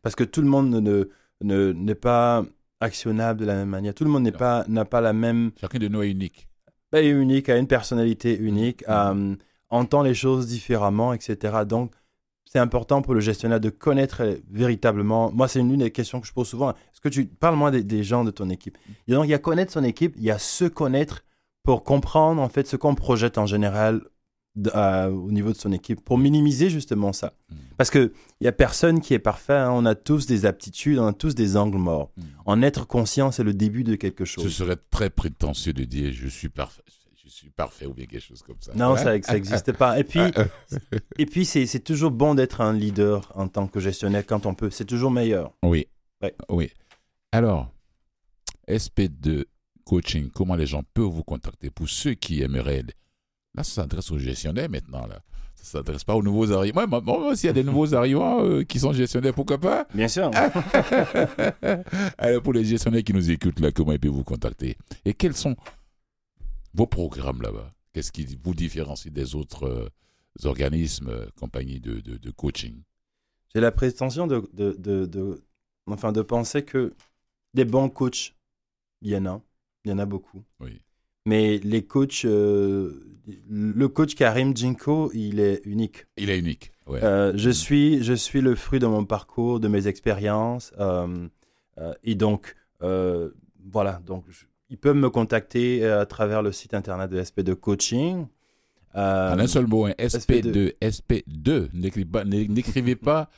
Parce 0.01 0.15
que 0.15 0.23
tout 0.23 0.41
le 0.41 0.47
monde 0.47 0.69
ne, 0.69 1.09
ne, 1.41 1.71
n'est 1.73 1.95
pas 1.95 2.45
actionnable 2.79 3.39
de 3.41 3.45
la 3.45 3.55
même 3.55 3.69
manière. 3.69 3.93
Tout 3.93 4.03
le 4.03 4.09
monde 4.09 4.23
n'est 4.23 4.31
pas, 4.31 4.65
n'a 4.67 4.85
pas 4.85 5.01
la 5.01 5.13
même. 5.13 5.51
Chacun 5.59 5.79
de 5.79 5.87
nous 5.87 6.03
est 6.03 6.11
unique 6.11 6.47
est 6.93 7.09
unique, 7.09 7.49
a 7.49 7.57
une 7.57 7.67
personnalité 7.67 8.37
unique, 8.37 8.83
mm-hmm. 8.83 9.33
euh, 9.33 9.35
entend 9.69 10.01
les 10.01 10.13
choses 10.13 10.47
différemment, 10.47 11.13
etc. 11.13 11.59
Donc, 11.67 11.93
c'est 12.45 12.59
important 12.59 13.01
pour 13.01 13.13
le 13.13 13.19
gestionnaire 13.19 13.59
de 13.59 13.69
connaître 13.69 14.23
véritablement. 14.49 15.31
Moi, 15.33 15.47
c'est 15.47 15.59
une, 15.59 15.75
des 15.77 15.91
questions 15.91 16.21
que 16.21 16.27
je 16.27 16.33
pose 16.33 16.47
souvent. 16.47 16.71
Est-ce 16.71 17.01
que 17.01 17.09
tu 17.09 17.25
parles 17.25 17.57
moins 17.57 17.71
des, 17.71 18.03
gens 18.03 18.23
de 18.23 18.31
ton 18.31 18.49
équipe 18.49 18.77
Et 19.07 19.11
donc, 19.11 19.25
il 19.25 19.31
y 19.31 19.33
a 19.33 19.39
connaître 19.39 19.73
son 19.73 19.83
équipe, 19.83 20.13
il 20.17 20.23
y 20.23 20.31
a 20.31 20.39
se 20.39 20.65
connaître 20.65 21.25
pour 21.63 21.83
comprendre 21.83 22.41
en 22.41 22.47
fait 22.47 22.65
ce 22.65 22.77
qu'on 22.77 22.95
projette 22.95 23.37
en 23.37 23.45
général 23.45 24.01
au 24.57 25.31
niveau 25.31 25.51
de 25.51 25.57
son 25.57 25.71
équipe, 25.71 26.03
pour 26.03 26.17
minimiser 26.17 26.69
justement 26.69 27.13
ça. 27.13 27.33
Mm. 27.49 27.55
Parce 27.77 27.89
qu'il 27.91 28.11
n'y 28.41 28.47
a 28.47 28.51
personne 28.51 29.01
qui 29.01 29.13
est 29.13 29.19
parfait, 29.19 29.53
hein. 29.53 29.71
on 29.71 29.85
a 29.85 29.95
tous 29.95 30.25
des 30.25 30.45
aptitudes, 30.45 30.99
on 30.99 31.07
a 31.07 31.13
tous 31.13 31.35
des 31.35 31.57
angles 31.57 31.77
morts. 31.77 32.11
Mm. 32.17 32.21
En 32.45 32.61
être 32.61 32.87
conscient, 32.87 33.31
c'est 33.31 33.43
le 33.43 33.53
début 33.53 33.83
de 33.83 33.95
quelque 33.95 34.25
chose. 34.25 34.43
Ce 34.43 34.49
serait 34.49 34.77
très 34.89 35.09
prétentieux 35.09 35.73
de 35.73 35.83
dire 35.83 36.11
je 36.13 36.27
suis 36.27 36.49
parfait. 36.49 36.83
Je 37.23 37.29
suis 37.33 37.49
parfait 37.49 37.85
ou 37.85 37.93
bien 37.93 38.05
quelque 38.05 38.23
chose 38.23 38.41
comme 38.41 38.55
ça. 38.61 38.71
Non, 38.73 38.95
ça 38.95 39.17
n'existe 39.33 39.73
pas. 39.73 39.99
Et 39.99 40.05
puis, 40.05 40.21
et 41.17 41.25
puis 41.25 41.45
c'est 41.45 41.83
toujours 41.83 42.09
bon 42.09 42.35
d'être 42.35 42.61
un 42.61 42.71
leader 42.71 43.31
en 43.35 43.49
tant 43.49 43.67
que 43.67 43.81
gestionnaire 43.81 44.25
quand 44.25 44.45
on 44.45 44.55
peut. 44.55 44.69
C'est 44.69 44.85
toujours 44.85 45.11
meilleur. 45.11 45.53
Oui. 45.61 45.87
Oui. 46.49 46.71
Alors, 47.33 47.69
SP2 48.69 49.43
coaching, 49.87 50.29
comment 50.29 50.55
les 50.55 50.65
gens 50.65 50.83
peuvent 50.93 51.05
vous 51.05 51.23
contacter 51.23 51.69
pour 51.69 51.89
ceux 51.89 52.13
qui 52.13 52.41
aimeraient 52.41 52.83
Là, 53.57 53.63
ça 53.63 53.81
s'adresse 53.81 54.11
aux 54.11 54.19
gestionnaires 54.19 54.69
maintenant. 54.69 55.07
Là. 55.07 55.19
Ça 55.55 55.79
ne 55.79 55.83
s'adresse 55.83 56.03
pas 56.03 56.15
aux 56.15 56.21
nouveaux 56.21 56.51
arrivants. 56.51 56.87
Moi, 56.87 57.01
moi, 57.01 57.35
s'il 57.35 57.47
y 57.47 57.49
a 57.49 57.53
des 57.53 57.63
nouveaux 57.63 57.95
arrivants 57.95 58.43
euh, 58.43 58.63
qui 58.63 58.79
sont 58.79 58.93
gestionnaires, 58.93 59.33
pourquoi 59.33 59.57
pas? 59.57 59.87
Bien 59.95 60.07
sûr. 60.07 60.29
Alors, 62.19 62.43
pour 62.43 62.53
les 62.53 62.63
gestionnaires 62.63 63.03
qui 63.03 63.13
nous 63.13 63.31
écoutent, 63.31 63.59
là, 63.59 63.71
comment 63.71 63.93
ils 63.93 63.99
peuvent 63.99 64.11
vous 64.11 64.23
contacter? 64.23 64.77
Et 65.05 65.15
quels 65.15 65.35
sont 65.35 65.55
vos 66.75 66.85
programmes 66.85 67.41
là-bas? 67.41 67.73
Qu'est-ce 67.93 68.11
qui 68.11 68.37
vous 68.43 68.53
différencie 68.53 69.11
des 69.11 69.33
autres 69.33 69.63
euh, 69.63 69.89
organismes, 70.47 71.09
euh, 71.09 71.25
compagnies 71.39 71.79
de, 71.79 71.99
de, 71.99 72.31
coaching? 72.31 72.83
J'ai 73.55 73.61
la 73.61 73.71
prétention 73.71 74.27
de, 74.27 74.47
de, 74.53 74.75
de, 75.07 75.43
enfin, 75.87 76.11
de 76.11 76.21
penser 76.21 76.63
que 76.63 76.93
des 77.55 77.65
bons 77.65 77.89
coachs, 77.89 78.35
il 79.01 79.09
y 79.09 79.17
en 79.17 79.25
a. 79.25 79.41
Il 79.83 79.89
y 79.89 79.93
en 79.93 79.97
a 79.97 80.05
beaucoup. 80.05 80.43
Oui. 80.59 80.79
Mais 81.27 81.57
les 81.57 81.83
coachs, 81.83 82.23
euh, 82.23 83.03
le 83.49 83.87
coach 83.89 84.15
Karim 84.15 84.55
Jinko, 84.55 85.11
il 85.13 85.41
est 85.41 85.61
unique. 85.65 86.05
Il 86.15 86.29
est 86.29 86.39
unique. 86.39 86.71
Euh, 86.89 87.33
je, 87.35 87.49
suis, 87.49 88.01
je 88.01 88.13
suis 88.13 88.39
le 88.39 88.55
fruit 88.55 88.79
de 88.79 88.87
mon 88.87 89.03
parcours, 89.03 89.59
de 89.59 89.67
mes 89.67 89.89
expériences. 89.89 90.71
Euh, 90.79 91.27
et 92.05 92.15
donc, 92.15 92.55
voilà, 92.79 94.01
donc 94.05 94.23
ils 94.69 94.77
peuvent 94.77 94.95
me 94.95 95.09
contacter 95.09 95.85
à 95.85 96.05
travers 96.05 96.41
le 96.41 96.53
site 96.53 96.73
internet 96.73 97.09
de 97.09 97.21
SP2 97.21 97.55
Coaching. 97.55 98.27
en 98.95 99.37
un 99.37 99.47
seul 99.47 99.67
mot, 99.67 99.85
hein, 99.85 99.95
SP2, 99.99 100.75
SP2. 100.81 101.67
N'écrivez 102.47 102.95
pas 102.95 103.29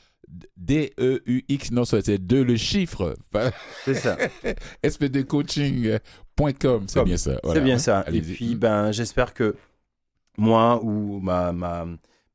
D-E-U-X, 0.56 1.72
non, 1.72 1.84
c'est 1.84 2.18
2 2.18 2.44
le 2.44 2.56
chiffre. 2.56 3.16
C'est 3.84 3.94
ça. 3.94 4.16
spdcoaching.com, 4.88 6.84
c'est 6.86 7.04
bien 7.04 7.16
ça. 7.16 7.40
c'est 7.52 7.60
bien 7.60 7.78
ça. 7.78 8.04
Et 8.12 8.20
puis, 8.20 8.54
ben, 8.54 8.92
j'espère 8.92 9.34
que 9.34 9.56
moi 10.38 10.82
ou 10.82 11.20
ma, 11.20 11.52
ma, 11.52 11.86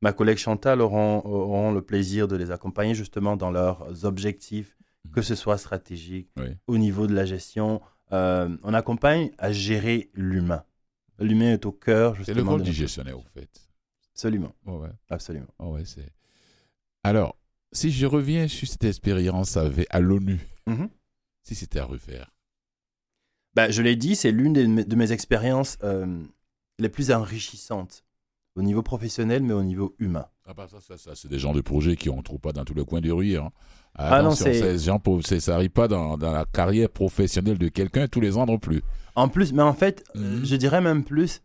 ma 0.02 0.12
collègue 0.12 0.38
Chantal 0.38 0.80
auront, 0.80 1.22
auront, 1.24 1.72
le 1.72 1.82
plaisir 1.82 2.28
de 2.28 2.36
les 2.36 2.50
accompagner 2.50 2.94
justement 2.94 3.36
dans 3.36 3.50
leurs 3.50 4.04
objectifs, 4.04 4.76
mhm. 5.04 5.12
que 5.12 5.22
ce 5.22 5.34
soit 5.34 5.58
stratégique, 5.58 6.28
au 6.66 6.78
niveau 6.78 7.06
de 7.06 7.14
la 7.14 7.24
gestion. 7.24 7.80
Euh, 8.12 8.56
on 8.62 8.74
accompagne 8.74 9.30
à 9.38 9.50
gérer 9.50 10.10
l'humain. 10.14 10.64
L'humain 11.18 11.54
est 11.54 11.66
au 11.66 11.72
cœur 11.72 12.14
justement. 12.14 12.36
C'est 12.36 12.42
le 12.42 12.48
rôle 12.48 12.62
du 12.62 12.72
gestionnaire, 12.72 13.18
au 13.18 13.24
fait. 13.24 13.48
Absolument. 14.12 14.54
ouais. 14.66 14.90
Absolument. 15.10 15.48
ouais. 15.58 15.82
Alors, 17.02 17.36
si 17.72 17.90
je 17.90 18.06
reviens 18.06 18.48
sur 18.48 18.68
cette 18.68 18.84
expérience 18.84 19.56
avec, 19.56 19.86
à 19.90 20.00
l'ONU, 20.00 20.40
mhm. 20.66 20.88
si 21.42 21.54
c'était 21.54 21.80
à 21.80 21.84
refaire? 21.84 22.32
Bah, 23.54 23.70
Je 23.70 23.82
l'ai 23.82 23.96
dit, 23.96 24.16
c'est 24.16 24.30
l'une 24.30 24.52
de, 24.52 24.94
mes 24.96 25.12
expériences 25.12 25.78
euh, 25.82 26.22
les 26.78 26.88
plus 26.88 27.10
enrichissantes 27.10 28.04
au 28.54 28.62
niveau 28.62 28.82
professionnel, 28.82 29.42
mais 29.42 29.52
au 29.52 29.62
niveau 29.62 29.94
humain. 29.98 30.26
Ah 30.46 30.54
bah 30.54 30.66
ça, 30.70 30.80
ça, 30.80 30.96
ça 30.96 31.14
c'est 31.14 31.28
des 31.28 31.38
gens 31.38 31.52
de 31.52 31.60
projet 31.60 31.96
qui 31.96 32.10
ne 32.10 32.22
trouve 32.22 32.38
pas 32.38 32.52
dans 32.52 32.64
tous 32.64 32.74
les 32.74 32.84
coins 32.84 33.00
du 33.00 33.12
rire. 33.12 33.44
Hein. 33.44 33.52
Ah, 33.94 34.22
non, 34.22 34.30
c'est... 34.30 34.78
Gens, 34.78 35.00
ça 35.22 35.52
n'arrive 35.52 35.70
pas 35.70 35.88
dans, 35.88 36.16
dans, 36.16 36.32
la 36.32 36.44
carrière 36.44 36.88
professionnelle 36.88 37.58
de 37.58 37.68
quelqu'un 37.68 38.08
tous 38.08 38.20
les 38.20 38.36
ans 38.36 38.46
non 38.46 38.58
plus. 38.58 38.82
En 39.14 39.28
plus, 39.28 39.52
mais 39.52 39.62
en 39.62 39.74
fait, 39.74 40.04
mhm. 40.14 40.44
je 40.44 40.56
dirais 40.56 40.80
même 40.80 41.04
plus, 41.04 41.42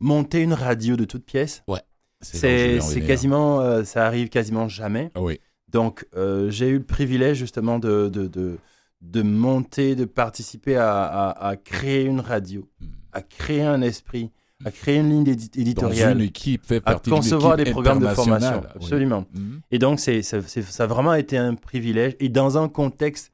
monter 0.00 0.40
une 0.40 0.54
radio 0.54 0.96
de 0.96 1.04
toutes 1.04 1.24
pièces. 1.24 1.62
Ouais. 1.68 1.80
C'est 2.24 3.02
quasiment, 3.06 3.60
euh, 3.60 3.84
ça 3.84 4.06
arrive 4.06 4.28
quasiment 4.28 4.68
jamais. 4.68 5.10
Ah 5.14 5.22
oui. 5.22 5.38
Donc, 5.68 6.06
euh, 6.16 6.50
j'ai 6.50 6.68
eu 6.68 6.78
le 6.78 6.84
privilège 6.84 7.36
justement 7.38 7.78
de, 7.78 8.08
de, 8.08 8.28
de, 8.28 8.58
de 9.00 9.22
monter, 9.22 9.96
de 9.96 10.04
participer 10.04 10.76
à, 10.76 11.30
à, 11.30 11.56
créer 11.56 12.04
une 12.04 12.20
radio, 12.20 12.68
hmm. 12.80 12.86
à 13.12 13.22
créer 13.22 13.62
un 13.62 13.82
esprit, 13.82 14.30
à 14.64 14.70
créer 14.70 14.98
une 14.98 15.10
ligne 15.10 15.28
éditoriale, 15.28 16.18
une 16.18 16.26
équipe 16.26 16.64
fait 16.64 16.80
partie 16.80 17.10
à 17.10 17.16
concevoir 17.16 17.56
des 17.56 17.64
programmes 17.64 17.98
de 17.98 18.06
formation. 18.08 18.62
Absolument. 18.74 19.26
Hmm. 19.34 19.58
Et 19.72 19.78
donc, 19.78 19.98
c'est, 19.98 20.22
ça, 20.22 20.40
ça 20.42 20.84
a 20.84 20.86
vraiment 20.86 21.14
été 21.14 21.36
un 21.36 21.54
privilège. 21.54 22.14
Et 22.20 22.28
dans 22.28 22.56
un 22.56 22.68
contexte 22.68 23.32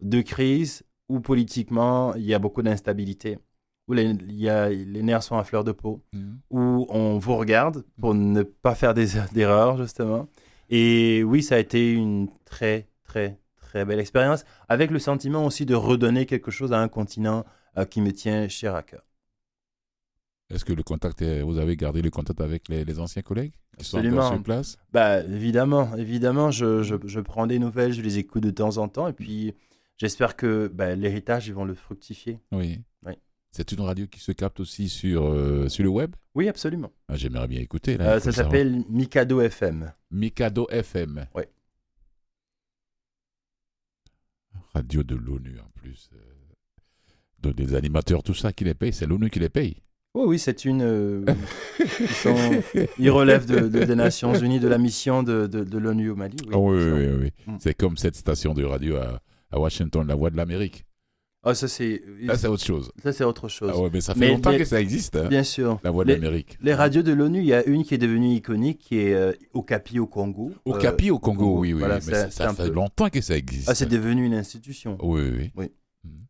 de 0.00 0.22
crise 0.22 0.82
où 1.08 1.20
politiquement, 1.20 2.14
il 2.14 2.24
y 2.24 2.32
a 2.32 2.38
beaucoup 2.38 2.62
d'instabilité 2.62 3.38
où 3.88 3.92
les, 3.92 4.16
y 4.28 4.48
a, 4.48 4.68
les 4.68 5.02
nerfs 5.02 5.22
sont 5.22 5.36
à 5.36 5.44
fleur 5.44 5.64
de 5.64 5.72
peau, 5.72 6.02
mhm. 6.12 6.38
où 6.50 6.86
on 6.88 7.18
vous 7.18 7.36
regarde 7.36 7.84
pour 8.00 8.14
ne 8.14 8.42
pas 8.42 8.74
faire 8.74 8.94
d'erreurs, 8.94 9.76
justement. 9.82 10.28
Et 10.70 11.22
oui, 11.24 11.42
ça 11.42 11.56
a 11.56 11.58
été 11.58 11.92
une 11.92 12.28
très, 12.44 12.88
très, 13.04 13.38
très 13.56 13.84
belle 13.84 14.00
expérience, 14.00 14.44
avec 14.68 14.90
le 14.90 14.98
sentiment 14.98 15.44
aussi 15.44 15.66
de 15.66 15.74
redonner 15.74 16.26
quelque 16.26 16.50
chose 16.50 16.72
à 16.72 16.80
un 16.80 16.88
continent 16.88 17.44
euh, 17.76 17.84
qui 17.84 18.00
me 18.00 18.12
tient 18.12 18.48
cher 18.48 18.74
à 18.74 18.82
cœur. 18.82 19.02
Est-ce 20.50 20.64
que 20.66 20.72
le 20.74 20.82
contact, 20.82 21.22
vous 21.22 21.58
avez 21.58 21.76
gardé 21.76 22.02
le 22.02 22.10
contact 22.10 22.40
avec 22.42 22.68
les, 22.68 22.98
anciens 22.98 23.22
collègues 23.22 23.52
qui 23.78 23.80
Absolument. 23.80 24.22
sont 24.22 24.34
sur 24.34 24.42
place? 24.42 24.76
Bah, 24.92 25.20
Évidemment, 25.20 25.96
évidemment 25.96 26.50
je, 26.50 26.82
je, 26.82 26.94
je, 27.06 27.20
prends 27.20 27.46
des 27.46 27.58
nouvelles, 27.58 27.94
je 27.94 28.02
les 28.02 28.18
écoute 28.18 28.42
de 28.42 28.50
temps 28.50 28.76
en 28.76 28.88
temps, 28.88 29.08
et 29.08 29.14
puis 29.14 29.54
j'espère 29.96 30.36
que 30.36 30.68
bah, 30.68 30.94
l'héritage, 30.94 31.48
ils 31.48 31.54
vont 31.54 31.64
le 31.64 31.74
fructifier. 31.74 32.38
Oui. 32.52 32.82
oui. 33.06 33.14
C'est 33.54 33.70
une 33.72 33.82
radio 33.82 34.06
qui 34.06 34.18
se 34.18 34.32
capte 34.32 34.60
aussi 34.60 34.88
sur, 34.88 35.26
euh, 35.26 35.68
sur 35.68 35.84
le 35.84 35.90
web 35.90 36.16
Oui, 36.34 36.48
absolument. 36.48 36.90
Ah, 37.08 37.16
j'aimerais 37.16 37.46
bien 37.46 37.60
écouter. 37.60 37.98
Là, 37.98 38.12
euh, 38.14 38.20
ça 38.20 38.32
s'appelle 38.32 38.82
Mikado 38.88 39.42
FM. 39.42 39.92
Mikado 40.10 40.66
FM. 40.70 41.26
Oui. 41.34 41.42
Radio 44.72 45.02
de 45.02 45.14
l'ONU 45.16 45.58
en 45.60 45.68
plus. 45.74 46.08
Euh, 46.14 47.52
des 47.52 47.74
animateurs, 47.74 48.22
tout 48.22 48.32
ça 48.32 48.54
qui 48.54 48.64
les 48.64 48.72
paye, 48.72 48.94
c'est 48.94 49.04
l'ONU 49.04 49.28
qui 49.28 49.38
les 49.38 49.50
paye. 49.50 49.82
Oh 50.14 50.24
oui, 50.28 50.38
c'est 50.38 50.64
une. 50.64 51.26
ils, 52.98 53.10
relèvent 53.10 53.46
de, 53.46 53.68
des 53.68 53.94
Nations 53.94 54.34
Unies, 54.34 54.60
de 54.60 54.68
la 54.68 54.78
mission 54.78 55.22
de, 55.22 55.46
de, 55.46 55.78
l'ONU 55.78 56.10
au 56.10 56.16
Mali. 56.16 56.36
Oui, 56.46 56.54
oui, 56.54 56.90
oui, 56.90 57.06
oui, 57.20 57.30
mm. 57.46 57.56
C'est 57.60 57.74
comme 57.74 57.98
cette 57.98 58.16
station 58.16 58.54
de 58.54 58.64
radio 58.64 58.96
à, 58.96 59.20
à 59.50 59.58
Washington, 59.58 60.06
la 60.06 60.14
Voix 60.14 60.30
de 60.30 60.36
l'Amérique. 60.36 60.86
Ah, 61.44 61.54
ça 61.56 61.66
c'est. 61.66 62.02
c'est 62.36 62.46
autre 62.46 62.64
chose. 62.64 62.92
Ça 63.02 63.12
c'est 63.12 63.24
autre 63.24 63.48
chose. 63.48 63.70
Ah 63.74 63.78
ouais, 63.78 63.90
mais 63.92 64.00
ça 64.00 64.14
fait 64.14 64.28
longtemps 64.28 64.56
que 64.56 64.64
ça 64.64 64.80
existe. 64.80 65.16
Hein, 65.16 65.28
bien 65.28 65.42
sûr. 65.42 65.80
La 65.82 65.90
voix 65.90 66.04
de 66.04 66.12
l'Amérique. 66.12 66.56
Les 66.62 66.72
radios 66.72 67.02
de 67.02 67.12
l'ONU, 67.12 67.40
il 67.40 67.46
y 67.46 67.54
a 67.54 67.64
une 67.64 67.84
qui 67.84 67.94
est 67.94 67.98
devenue 67.98 68.34
iconique, 68.34 68.78
qui 68.78 68.98
est 68.98 69.14
euh, 69.14 69.32
Okapi 69.52 69.98
au 69.98 70.06
Congo. 70.06 70.52
Okapi 70.64 71.10
au 71.10 71.18
Congo, 71.18 71.58
oui, 71.58 71.72
oui. 71.72 71.82
mais 71.82 72.30
ça, 72.30 72.54
fait 72.54 72.68
longtemps 72.68 73.10
que 73.10 73.20
ça 73.20 73.36
existe. 73.36 73.68
Ah, 73.68 73.74
c'est 73.74 73.88
devenu 73.88 74.24
une 74.24 74.34
institution. 74.34 74.96
Oui, 75.02 75.30
oui. 75.36 75.50
oui. 75.56 75.72
Hmm. 76.04 76.26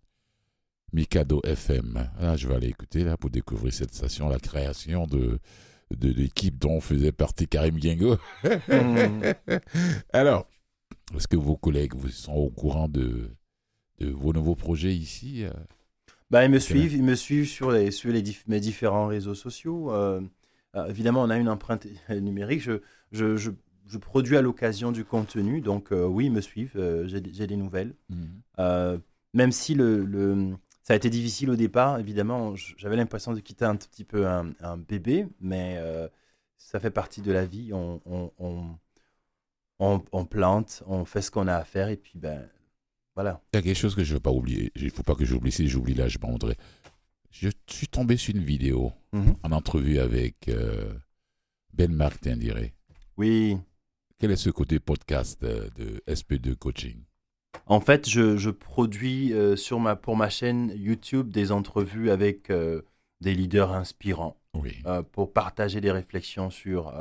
Mikado 0.95 1.43
FM. 1.45 2.09
Ah, 2.19 2.37
je 2.37 2.49
vais 2.49 2.55
aller 2.55 2.69
écouter 2.69 3.05
là 3.05 3.19
pour 3.19 3.29
découvrir 3.29 3.75
cette 3.75 3.95
station, 3.95 4.31
la 4.31 4.39
création 4.39 5.07
de 5.07 5.39
de 5.95 6.09
l'équipe 6.09 6.59
dont 6.59 6.81
faisait 6.81 7.13
partie 7.13 7.47
Karim 7.47 7.81
Gengo. 7.83 8.17
Hmm. 8.69 9.23
Alors, 10.13 10.47
est-ce 11.15 11.29
que 11.29 11.37
vos 11.37 11.57
collègues 11.57 11.95
vous 11.95 12.09
sont 12.09 12.33
au 12.33 12.49
courant 12.49 12.89
de 12.89 13.31
vos 14.11 14.33
nouveaux 14.33 14.55
projets 14.55 14.95
ici 14.95 15.45
euh, 15.45 15.51
bah, 16.31 16.45
Ils 16.45 16.51
me 16.51 16.59
suivent, 16.59 16.95
ils 16.95 17.03
me 17.03 17.15
suivent 17.15 17.49
sur, 17.49 17.71
les, 17.71 17.91
sur 17.91 18.11
les 18.11 18.23
mes 18.47 18.61
différents 18.61 19.07
réseaux 19.07 19.35
sociaux. 19.35 19.93
Euh, 19.93 20.21
euh, 20.75 20.87
évidemment, 20.87 21.23
on 21.23 21.31
a 21.31 21.37
une 21.37 21.49
empreinte 21.49 21.87
numérique. 22.11 22.63
Je, 22.63 22.81
je, 23.13 23.37
je, 23.37 23.99
produis 23.99 24.37
à 24.37 24.43
l'occasion 24.43 24.93
du 24.93 25.05
contenu, 25.05 25.61
donc 25.61 25.89
oui, 25.91 26.27
ils 26.27 26.33
me 26.33 26.41
suivent. 26.41 27.07
J'ai 27.07 27.47
des 27.47 27.57
nouvelles. 27.57 27.95
Mhm. 28.09 29.01
même 29.35 29.53
si 29.53 29.75
le, 29.75 30.05
le, 30.05 30.55
ça 30.83 30.95
a 30.95 30.97
été 30.97 31.11
difficile 31.11 31.51
au 31.51 31.57
départ, 31.57 31.99
évidemment, 31.99 32.55
j'avais 32.79 32.97
l'impression 32.97 33.35
de 33.35 33.41
quitter 33.41 33.67
un 33.67 33.77
petit 33.77 34.05
peu 34.05 34.27
un, 34.27 34.53
un 34.61 34.79
bébé, 34.79 35.27
mais 35.41 35.79
ça 36.57 36.81
fait 36.81 36.91
partie 36.91 37.21
de 37.21 37.33
la 37.33 37.45
vie. 37.45 37.73
On, 37.75 38.01
on, 38.07 38.31
on, 39.79 40.03
on, 40.13 40.25
plante, 40.25 40.83
on 40.87 41.05
fait 41.05 41.21
ce 41.21 41.31
qu'on 41.31 41.49
a 41.49 41.57
à 41.57 41.65
faire, 41.65 41.89
et 41.89 41.97
puis 41.97 42.19
ben, 42.19 42.49
voilà. 43.15 43.41
Il 43.53 43.57
y 43.57 43.59
a 43.59 43.63
quelque 43.63 43.77
chose 43.77 43.95
que 43.95 44.05
je 44.05 44.11
ne 44.11 44.17
veux 44.17 44.21
pas 44.21 44.31
oublier. 44.31 44.73
Il 44.77 44.85
ne 44.85 44.91
faut 44.91 45.03
pas 45.03 45.15
que 45.15 45.25
j'oublie. 45.25 45.53
Si 45.53 45.69
j'oublie 45.69 45.95
là, 45.95 46.09
je 46.09 46.19
montrer. 46.19 46.57
Je 47.31 47.49
suis 47.67 47.89
tombé 47.89 48.17
sur 48.17 48.35
une 48.35 48.43
vidéo 48.43 48.93
mhm. 49.13 49.35
en 49.43 49.53
entrevue 49.53 49.99
avec 49.99 50.49
euh, 50.49 50.93
Ben 51.73 51.93
Marc 51.93 52.21
Tindiré. 52.21 52.75
Oui. 53.17 53.57
Quel 54.19 54.31
est 54.31 54.37
ce 54.37 54.51
côté 54.51 54.79
podcast 54.81 55.43
euh, 55.43 55.69
de 55.77 56.03
SP2 56.07 56.55
Coaching? 56.55 57.03
En 57.67 57.81
fait, 57.81 58.09
je, 58.09 58.51
produis 58.51 59.33
euh, 59.33 59.57
sur 59.57 59.79
ma, 59.81 59.97
pour 59.97 60.17
ma 60.17 60.31
chaîne 60.31 60.73
YouTube 60.75 61.31
des 61.31 61.53
entrevues 61.53 62.11
avec 62.11 62.51
des 63.21 63.35
leaders 63.35 63.73
inspirants 63.73 64.37
oui. 64.55 64.83
pour 65.13 65.33
partager 65.33 65.81
des 65.81 65.93
réflexions 65.93 66.51
sur, 66.51 66.93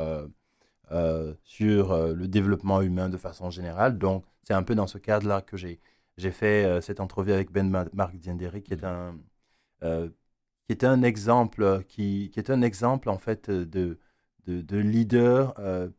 sur 1.43 1.97
le 2.13 2.27
développement 2.27 2.81
humain 2.81 3.09
de 3.09 3.17
façon 3.17 3.49
générale. 3.49 3.97
Donc, 3.97 4.23
c'est 4.43 4.53
un 4.53 4.63
peu 4.63 4.75
dans 4.75 4.87
ce 4.87 4.97
cadre-là 4.97 5.41
que 5.41 5.57
j'ai 5.57 5.79
j'ai 6.17 6.31
fait 6.31 6.65
euh, 6.65 6.81
cette 6.81 6.99
entrevue 6.99 7.31
avec 7.31 7.51
Ben 7.51 7.69
Marc 7.93 8.15
Dienderi, 8.15 8.61
qui 8.61 8.73
est 8.73 8.83
un, 8.83 9.17
euh, 9.83 10.09
qui 10.67 10.71
est 10.71 10.83
un 10.83 11.03
exemple, 11.03 11.83
qui, 11.87 12.29
qui, 12.31 12.39
est 12.39 12.49
un 12.49 12.61
exemple 12.61 13.09
en 13.09 13.17
fait 13.17 13.49
de, 13.49 13.99
de, 14.45 14.61
de 14.61 14.77
leader 14.77 15.53
euh, 15.59 15.89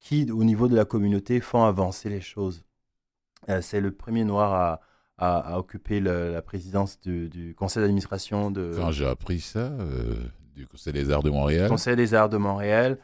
qui, 0.00 0.30
au 0.30 0.44
niveau 0.44 0.68
de 0.68 0.76
la 0.76 0.84
communauté, 0.84 1.40
font 1.40 1.64
avancer 1.64 2.08
les 2.08 2.20
choses. 2.20 2.64
c'est 3.60 3.80
le 3.80 3.92
premier 3.92 4.24
noir 4.24 4.80
à, 5.18 5.52
à, 5.52 5.58
occuper 5.58 6.00
la 6.00 6.42
présidence 6.42 7.00
du, 7.00 7.28
du 7.28 7.54
conseil 7.54 7.82
d'administration 7.82 8.50
de. 8.50 8.72
Quand 8.76 8.92
j'ai 8.92 9.06
appris 9.06 9.40
ça, 9.40 9.72
du 10.54 10.66
Conseil 10.66 10.92
des 10.92 11.10
Arts 11.10 11.22
de 11.22 11.30
Montréal. 11.30 11.68
Conseil 11.68 11.96
des 11.96 12.14
Arts 12.14 12.28
de 12.28 12.36
Montréal, 12.36 12.98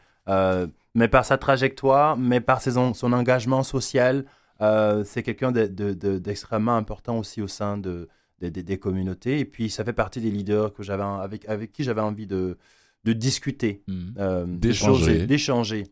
mais 0.94 1.08
par 1.08 1.24
sa 1.24 1.38
trajectoire, 1.38 2.16
mais 2.16 2.40
par 2.40 2.60
ses, 2.60 2.72
son 2.72 3.12
engagement 3.12 3.62
social, 3.64 4.24
euh, 4.60 5.04
c'est 5.04 5.22
quelqu'un 5.22 5.52
d'extrêmement 5.52 6.76
important 6.76 7.18
aussi 7.18 7.42
au 7.42 7.48
sein 7.48 7.78
de, 7.78 8.08
des 8.40 8.78
communautés. 8.78 9.40
Et 9.40 9.44
puis, 9.44 9.70
ça 9.70 9.84
fait 9.84 9.92
partie 9.92 10.20
des 10.20 10.30
leaders 10.30 10.72
que 10.72 10.82
avec, 10.90 11.48
avec 11.48 11.72
qui 11.72 11.84
j'avais 11.84 12.00
envie 12.00 12.26
de, 12.26 12.56
de 13.04 13.12
discuter, 13.12 13.82
mmh. 13.86 13.94
euh, 14.18 14.46
d'échanger. 14.46 15.84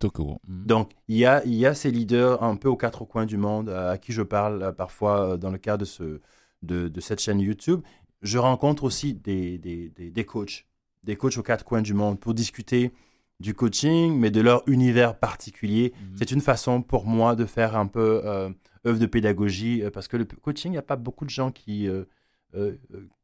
Mmh. 0.49 0.67
Donc, 0.67 0.93
il 1.09 1.17
y 1.17 1.27
a, 1.27 1.45
il 1.45 1.55
y 1.55 1.67
a 1.67 1.75
ces 1.75 1.91
leaders 1.91 2.43
un 2.43 2.57
peu 2.57 2.69
aux 2.69 2.77
quatre 2.77 3.05
coins 3.05 3.27
du 3.27 3.37
monde 3.37 3.69
à 3.69 3.99
qui 3.99 4.13
je 4.13 4.23
parle 4.23 4.75
parfois 4.77 5.37
dans 5.37 5.51
le 5.51 5.59
cadre 5.59 5.81
de, 5.81 5.85
ce, 5.85 6.21
de, 6.63 6.89
de, 6.89 7.01
cette 7.01 7.21
chaîne 7.21 7.41
YouTube. 7.41 7.83
Je 8.23 8.39
rencontre 8.39 8.85
aussi 8.85 9.15
des, 9.15 9.59
des, 9.59 9.91
des, 9.91 10.25
coachs, 10.25 10.67
des 11.03 11.17
coachs 11.17 11.37
aux 11.37 11.43
quatre 11.43 11.65
coins 11.65 11.83
du 11.83 11.93
monde 11.93 12.19
pour 12.19 12.35
discuter 12.35 12.93
du 13.41 13.55
coaching, 13.55 14.17
mais 14.19 14.31
de 14.31 14.41
leur 14.41 14.63
univers 14.69 15.19
particulier. 15.19 15.93
Mhm. 15.95 16.17
C'est 16.17 16.31
une 16.31 16.41
façon 16.41 16.83
pour 16.83 17.07
moi 17.07 17.35
de 17.35 17.45
faire 17.45 17.77
un 17.77 17.87
peu 17.87 18.23
euh, 18.25 18.51
œuvre 18.87 18.99
de 18.99 19.07
pédagogie, 19.07 19.83
euh, 19.83 19.91
parce 19.91 20.09
que 20.09 20.17
le 20.17 20.25
coaching, 20.25 20.71
il 20.71 20.75
n'y 20.75 20.79
a 20.79 20.83
pas 20.83 20.97
beaucoup 20.97 21.25
de 21.25 21.31
gens 21.31 21.51
qui, 21.51 21.89
euh, 21.89 22.05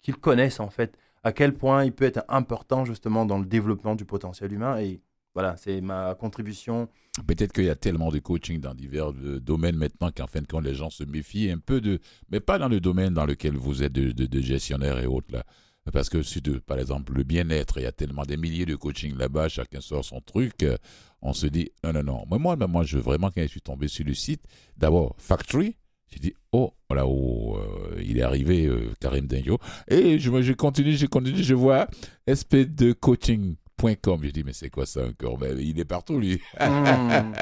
qu'ils 0.03 0.17
connaissent 0.17 0.61
en 0.61 0.71
fait 0.71 0.97
à 1.23 1.33
quel 1.33 1.55
point 1.55 1.85
il 1.85 1.93
peut 1.93 2.05
être 2.05 2.25
important 2.29 2.85
justement 2.85 3.27
dans 3.27 3.39
le 3.39 3.45
développement 3.45 3.95
du 3.95 4.05
potentiel 4.05 4.53
humain. 4.53 4.79
Et 4.79 5.01
voilà, 5.35 5.57
c'est 5.57 5.81
ma 5.81 6.15
contribution. 6.15 6.89
Peut-être 7.27 7.53
qu'il 7.53 7.65
y 7.65 7.71
a 7.71 7.77
tellement 7.77 8.11
de 8.11 8.19
coaching 8.19 8.61
dans 8.61 8.75
divers 8.75 9.13
domaines 9.13 9.77
maintenant 9.77 10.11
qu'en 10.11 10.27
fin 10.27 10.41
de 10.41 10.47
compte, 10.47 10.65
les 10.65 10.75
gens 10.75 10.91
se 10.91 11.05
méfient 11.05 11.51
un 11.51 11.59
peu 11.59 11.81
de. 11.81 12.01
Mais 12.31 12.41
pas 12.41 12.59
dans 12.59 12.69
le 12.69 12.81
domaine 12.81 13.15
dans 13.15 13.27
lequel 13.27 13.57
vous 13.57 13.83
êtes 13.83 13.93
de, 13.93 14.41
gestionnaire 14.41 14.99
et 14.99 15.07
autres, 15.07 15.33
là. 15.33 15.45
Parce 15.93 16.09
que, 16.09 16.23
si 16.23 16.41
par 16.67 16.79
exemple, 16.79 17.13
le 17.15 17.23
bien-être, 17.23 17.79
il 17.79 17.85
y 17.85 17.87
a 17.87 17.93
tellement 17.93 18.25
des 18.25 18.37
milliers 18.37 18.67
de 18.67 18.77
coaching 18.77 19.17
là-bas, 19.17 19.49
chacun 19.49 19.81
sort 19.81 20.05
son 20.05 20.21
truc. 20.21 20.63
Euh, 20.63 20.77
on 21.23 21.33
se 21.33 21.47
dit, 21.47 21.71
non, 21.85 21.93
non, 21.93 22.03
non. 22.03 22.25
Moi, 22.29 22.39
moi, 22.39 22.57
moi 22.67 22.85
je 22.85 22.97
veux 22.97 23.03
vraiment, 23.03 23.31
quand 23.31 23.43
je 23.43 23.49
suis 23.49 23.61
tombé 23.61 23.89
sur 23.89 24.05
le 24.05 24.15
site, 24.15 24.43
d'abord, 24.77 25.15
Factory, 25.19 25.77
j'ai 26.09 26.21
dit, 26.21 26.35
oh, 26.53 26.73
voilà, 26.89 27.07
oh, 27.07 27.59
euh, 27.59 28.03
il 28.03 28.19
est 28.19 28.23
arrivé, 28.23 28.71
Karim 29.01 29.27
Dingo. 29.27 29.59
Et 29.89 30.19
je, 30.19 30.43
je 30.43 30.53
continue, 30.53 30.93
je 30.93 31.07
continue, 31.07 31.43
je 31.43 31.55
vois 31.55 31.89
SP2 32.27 32.95
Coaching 32.95 33.57
Com. 34.03 34.21
J'ai 34.23 34.33
dit, 34.33 34.45
mais 34.45 34.53
c'est 34.53 34.71
quoi 34.71 34.87
ça 34.87 35.07
encore? 35.07 35.39
Ben, 35.39 35.57
Il 35.59 35.79
est 35.79 35.85
partout, 35.85 36.19
lui. 36.19 36.41
Hmm. 36.61 37.33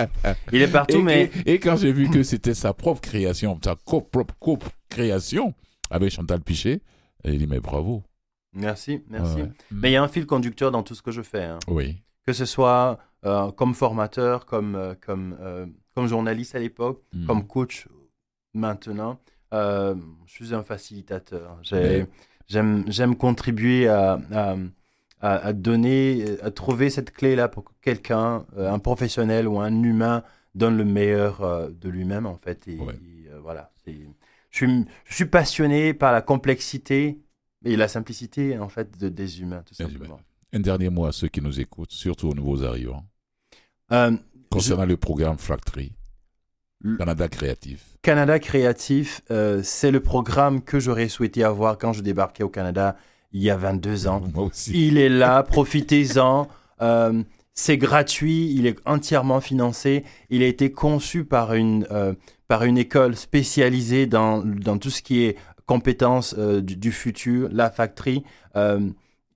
Il 0.52 0.60
est 0.60 0.68
partout, 0.72 1.00
mais. 1.00 1.30
Et, 1.46 1.58
quand 1.58 1.76
j'ai 1.76 1.92
vu 1.92 2.10
que 2.10 2.22
c'était 2.22 2.54
sa 2.54 2.74
propre 2.74 3.00
création, 3.00 3.58
sa 3.64 3.74
propre 3.74 4.68
création 4.90 5.54
avec 5.90 6.10
Chantal 6.12 6.40
Pichet, 6.40 6.80
j'ai 7.24 7.38
dit, 7.38 7.46
mais 7.46 7.60
bravo. 7.60 8.02
Merci, 8.56 9.02
merci. 9.08 9.42
Mais 9.70 9.90
il 9.90 9.92
y 9.92 9.96
a 9.96 10.02
un 10.02 10.08
fil 10.08 10.26
conducteur 10.26 10.70
dans 10.70 10.82
tout 10.82 10.94
ce 10.94 11.02
que 11.02 11.10
je 11.10 11.22
fais. 11.22 11.44
Hein. 11.44 11.58
Oui. 11.68 12.02
Que 12.26 12.32
ce 12.32 12.46
soit 12.46 12.98
euh, 13.24 13.50
comme 13.52 13.74
formateur, 13.74 14.46
comme, 14.46 14.74
euh, 14.74 14.94
comme, 15.00 15.36
euh, 15.40 15.66
comme 15.94 16.06
journaliste 16.06 16.54
à 16.54 16.58
l'époque, 16.58 17.02
hmm. 17.12 17.26
comme 17.26 17.46
coach 17.46 17.86
maintenant. 18.54 19.20
je 19.52 19.94
suis 20.26 20.54
un 20.54 20.62
facilitateur. 20.62 21.60
J'aime 22.48 23.16
contribuer 23.16 23.88
à 23.88 24.18
à, 25.22 25.54
donner, 25.54 26.36
à 26.42 26.50
trouver 26.50 26.90
cette 26.90 27.10
clé-là 27.10 27.48
pour 27.48 27.64
que 27.64 27.72
quelqu'un, 27.80 28.44
un 28.56 28.78
professionnel 28.78 29.48
ou 29.48 29.58
un 29.58 29.82
humain, 29.82 30.22
donne 30.54 30.76
le 30.76 30.84
meilleur 30.84 31.70
de 31.70 31.88
lui-même, 31.88 32.26
en 32.26 32.36
fait. 32.36 32.68
Et, 32.68 32.78
voilà. 33.42 33.72
Je 33.86 33.92
suis, 34.50 34.84
je 35.04 35.14
suis 35.14 35.24
passionné 35.24 35.94
par 35.94 36.12
la 36.12 36.20
complexité 36.20 37.18
et 37.66 37.76
la 37.76 37.88
simplicité, 37.88 38.58
en 38.58 38.68
fait, 38.68 38.98
de, 38.98 39.08
des 39.08 39.40
humains, 39.40 39.62
tout 39.66 39.74
simplement. 39.74 40.20
Un 40.52 40.60
dernier 40.60 40.90
mot 40.90 41.06
à 41.06 41.12
ceux 41.12 41.28
qui 41.28 41.40
nous 41.40 41.60
écoutent, 41.60 41.92
surtout 41.92 42.28
aux 42.28 42.34
nouveaux 42.34 42.64
arrivants. 42.64 43.04
Concernant 44.50 44.86
le 44.86 44.96
programme 44.96 45.38
Factory. 45.38 45.92
Canada 46.98 47.28
Créatif. 47.28 47.96
Canada 48.02 48.38
Créatif, 48.38 49.22
c'est 49.62 49.90
le 49.90 50.00
programme 50.00 50.62
que 50.62 50.78
j'aurais 50.78 51.08
souhaité 51.08 51.42
avoir 51.42 51.78
quand 51.78 51.92
je 51.92 52.02
débarquais 52.02 52.44
au 52.44 52.48
Canada 52.48 52.96
il 53.36 53.42
y 53.42 53.50
a 53.50 53.56
22 53.56 54.08
ans. 54.08 54.22
Moi 54.34 54.44
aussi. 54.44 54.88
Il 54.88 54.98
est 54.98 55.08
là, 55.08 55.42
profitez-en. 55.42 56.48
Euh, 56.82 57.22
c'est 57.54 57.78
gratuit, 57.78 58.52
il 58.54 58.66
est 58.66 58.76
entièrement 58.84 59.40
financé. 59.40 60.04
Il 60.28 60.42
a 60.42 60.46
été 60.46 60.72
conçu 60.72 61.24
par 61.24 61.54
une, 61.54 61.86
euh, 61.90 62.12
par 62.48 62.64
une 62.64 62.76
école 62.76 63.16
spécialisée 63.16 64.04
dans, 64.04 64.44
dans 64.44 64.76
tout 64.76 64.90
ce 64.90 65.00
qui 65.00 65.22
est 65.22 65.38
compétences 65.66 66.34
euh, 66.38 66.60
du, 66.60 66.92
futur, 66.92 67.48
la 67.52 67.70
factory. 67.70 68.22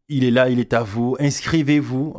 il 0.09 0.25
est 0.25 0.31
là, 0.31 0.49
il 0.49 0.59
est 0.59 0.73
à 0.73 0.83
vous. 0.83 1.17
Inscrivez-vous. 1.21 2.17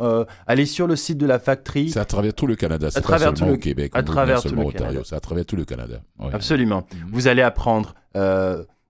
allez 0.48 0.66
sur 0.66 0.88
le 0.88 0.96
site 0.96 1.18
de 1.18 1.26
la 1.26 1.40
factory. 1.40 1.90
C'est 1.90 2.00
à 2.00 2.06
travers 2.06 2.34
tout 2.34 2.48
le 2.48 2.56
Canada. 2.56 2.90
C'est 2.92 3.06
pas 3.06 3.20
seulement 3.20 3.54
au 3.54 3.58
Québec. 3.58 3.92
À 3.96 4.04
travers 4.04 4.42
tout 4.42 4.56
le 4.56 4.62
Ontario. 4.62 5.04
C'est 5.04 5.16
à 5.16 5.20
travers 5.20 5.46
tout 5.46 5.56
le 5.56 5.66
Canada. 5.66 6.02
Absolument. 6.32 6.86
Mhm. 6.94 7.10
Vous 7.12 7.28
allez 7.28 7.42
apprendre 7.42 7.96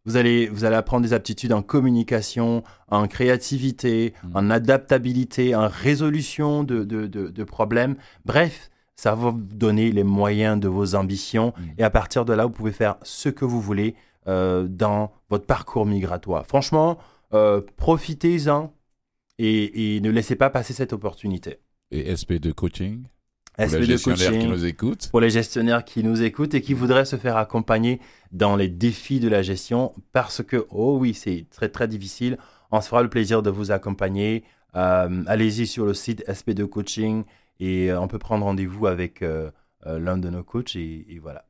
vous 0.06 0.18
allez, 0.18 0.48
vous 0.48 0.66
allez 0.66 0.76
apprendre 0.76 1.04
des 1.04 1.14
aptitudes 1.14 1.54
en 1.54 1.62
communication, 1.62 2.64
en 2.90 3.08
créativité, 3.08 4.14
mm. 4.24 4.32
en 4.36 4.50
adaptabilité, 4.50 5.56
en 5.56 5.68
résolution 5.68 6.64
de, 6.64 6.84
de, 6.84 7.08
de, 7.08 7.44
problèmes. 7.44 7.96
Bref, 8.26 8.70
ça 8.96 9.14
va 9.14 9.30
vous 9.30 9.38
donner 9.40 9.92
les 9.92 10.04
moyens 10.04 10.60
de 10.60 10.68
vos 10.68 10.96
ambitions. 10.96 11.54
Mm. 11.56 11.64
Et 11.78 11.84
à 11.84 11.90
partir 11.90 12.26
de 12.26 12.34
là, 12.34 12.46
vous 12.46 12.52
pouvez 12.52 12.72
faire 12.72 12.96
ce 13.04 13.30
que 13.30 13.46
vous 13.46 13.62
voulez 13.62 13.96
euh, 14.28 14.68
dans 14.68 15.12
votre 15.32 15.48
parcours 15.48 15.88
migratoire. 15.88 16.46
Franchement, 16.46 17.00
euh, 17.34 17.62
profitez-en 17.78 18.72
et, 19.40 19.96
et 19.96 20.02
ne 20.02 20.12
laissez 20.12 20.36
pas 20.36 20.52
passer 20.52 20.74
cette 20.74 20.94
opportunité. 20.94 21.58
Et 21.90 22.14
SP2 22.14 22.54
Coaching 22.54 23.06
pour 23.58 23.78
les 23.80 23.86
gestionnaires 23.86 24.32
qui 24.40 24.48
nous 24.48 24.66
écoutent. 24.66 25.10
Pour 25.10 25.22
les 25.22 25.30
gestionnaires 25.32 25.84
qui 25.84 26.04
nous 26.04 26.22
écoutent 26.22 26.54
et 26.54 26.62
qui 26.62 26.74
voudraient 26.76 27.06
se 27.06 27.16
faire 27.16 27.36
accompagner 27.36 28.00
dans 28.32 28.56
les 28.56 28.70
défis 28.70 29.20
de 29.20 29.28
la 29.28 29.42
gestion 29.42 29.94
parce 30.14 30.44
que, 30.44 30.68
oh 30.70 30.98
oui, 31.00 31.16
c'est 31.16 31.48
très 31.50 31.70
très 31.70 31.88
difficile. 31.88 32.38
On 32.72 32.80
se 32.80 32.90
fera 32.90 33.02
le 33.02 33.10
plaisir 33.10 33.42
de 33.42 33.50
vous 33.50 33.72
accompagner. 33.72 34.44
Euh, 34.76 35.24
allez-y 35.26 35.66
sur 35.66 35.86
le 35.86 35.94
site 35.94 36.24
SP2 36.28 36.68
Coaching 36.68 37.24
et 37.60 37.92
on 37.92 38.08
peut 38.08 38.20
prendre 38.20 38.46
rendez-vous 38.46 38.86
avec 38.88 39.24
l'un 39.86 40.18
de 40.18 40.30
nos 40.30 40.44
coachs 40.44 40.76
et 40.76 41.20
voilà. 41.22 41.46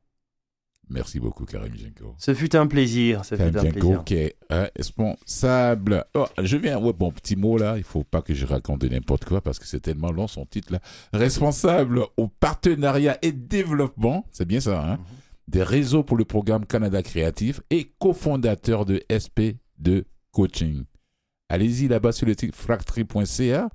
Merci 0.92 1.20
beaucoup, 1.20 1.44
Karim 1.44 1.74
Jenko. 1.74 2.14
Ce 2.18 2.34
fut 2.34 2.54
un 2.54 2.66
plaisir. 2.66 3.24
Ce 3.24 3.34
Karim 3.34 3.52
fut 3.52 3.66
un 3.66 3.70
plaisir. 3.70 4.04
qui 4.04 4.14
est 4.14 4.36
responsable. 4.50 6.04
Oh, 6.14 6.26
je 6.40 6.56
viens, 6.56 6.78
ouais, 6.78 6.92
bon, 6.92 7.10
petit 7.10 7.36
mot 7.36 7.56
là, 7.56 7.76
il 7.78 7.82
faut 7.82 8.04
pas 8.04 8.20
que 8.20 8.34
je 8.34 8.44
raconte 8.44 8.84
n'importe 8.84 9.24
quoi 9.24 9.40
parce 9.40 9.58
que 9.58 9.66
c'est 9.66 9.80
tellement 9.80 10.12
long 10.12 10.28
son 10.28 10.44
titre 10.44 10.72
là. 10.72 10.80
Responsable 11.12 12.04
au 12.16 12.28
partenariat 12.28 13.18
et 13.22 13.32
développement, 13.32 14.26
c'est 14.30 14.44
bien 14.44 14.60
ça, 14.60 14.82
hein, 14.82 14.96
mhm. 14.96 15.04
des 15.48 15.62
réseaux 15.62 16.02
pour 16.02 16.16
le 16.16 16.24
programme 16.24 16.66
Canada 16.66 17.02
Créatif 17.02 17.60
et 17.70 17.92
cofondateur 17.98 18.84
de 18.84 19.02
SP2 19.08 20.04
Coaching. 20.30 20.84
Allez-y 21.48 21.88
là-bas 21.88 22.12
sur 22.12 22.26
le 22.26 22.34
site 22.34 22.54
fractory.ca 22.54 23.68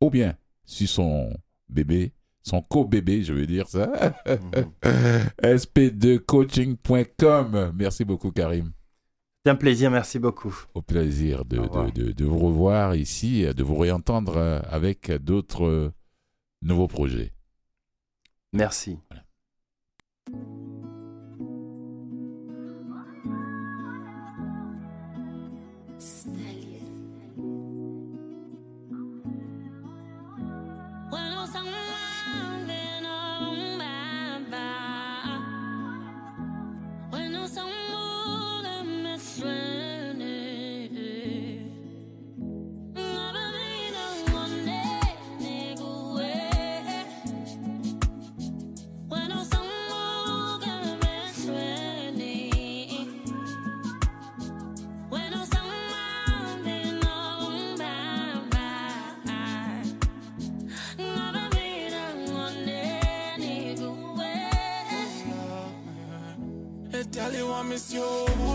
ou 0.00 0.10
bien 0.10 0.34
sur 0.64 0.88
son 0.88 1.34
bébé 1.68 2.12
son 2.44 2.62
co-bébé, 2.62 3.24
je 3.24 3.32
veux 3.32 3.46
dire 3.46 3.66
ça. 3.68 3.90
sp2coaching.com. 5.42 7.72
Merci 7.74 8.04
beaucoup, 8.04 8.30
Karim. 8.30 8.70
C'est 9.44 9.50
un 9.50 9.56
plaisir, 9.56 9.90
merci 9.90 10.18
beaucoup. 10.18 10.54
Au 10.74 10.82
plaisir 10.82 11.44
de, 11.44 11.58
de, 11.90 12.12
de, 12.12 12.24
vous 12.24 12.38
revoir 12.38 12.94
ici, 12.94 13.44
de 13.44 13.62
vous 13.62 13.76
réentendre 13.76 14.38
euh, 14.38 14.60
avec 14.70 15.12
d'autres 15.12 15.66
euh, 15.66 15.92
nouveaux 16.62 16.88
projets. 16.88 17.32
Merci. 18.52 18.98
promise 67.64 67.94
you. 67.94 68.53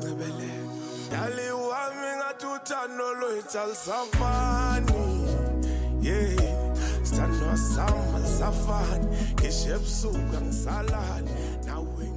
Nawe 0.00 0.10
sincebelele 0.10 0.52
dali 1.10 1.50
wami 1.50 2.16
ngathi 2.16 2.46
uthando 2.46 3.14
lwethu 3.14 3.58
alisafani 3.58 4.92
yeah 6.02 6.40
ebusuku 9.74 10.36
nawe 11.66 12.10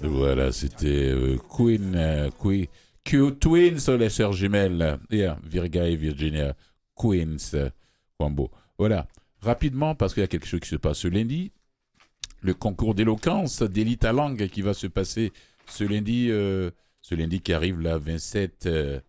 Voilà, 0.00 0.52
c'était 0.52 1.10
euh, 1.10 1.38
Queen, 1.48 1.96
euh, 1.96 2.30
Queen, 2.38 2.66
Q 3.02 3.32
Twins, 3.40 3.88
les 3.98 4.10
sœurs 4.10 4.32
jumelles. 4.32 4.96
Yeah, 5.10 5.38
Virga 5.42 5.88
et 5.88 5.96
Virginia. 5.96 6.54
Queens. 6.94 7.54
euh, 7.54 7.68
Combo. 8.16 8.48
Voilà. 8.78 9.08
Rapidement, 9.40 9.96
parce 9.96 10.14
qu'il 10.14 10.20
y 10.20 10.24
a 10.24 10.28
quelque 10.28 10.46
chose 10.46 10.60
qui 10.60 10.68
se 10.68 10.76
passe 10.76 10.98
ce 10.98 11.08
lundi. 11.08 11.50
Le 12.42 12.54
concours 12.54 12.94
d'éloquence 12.94 13.62
d'élite 13.62 14.04
à 14.04 14.12
langue 14.12 14.46
qui 14.46 14.62
va 14.62 14.72
se 14.72 14.86
passer 14.86 15.32
ce 15.68 15.84
lundi, 15.84 16.28
euh, 16.30 16.70
ce 17.02 17.14
lundi 17.14 17.40
qui 17.40 17.52
arrive 17.52 17.80
là, 17.80 17.98
27 17.98 18.66
euh, 18.66 19.00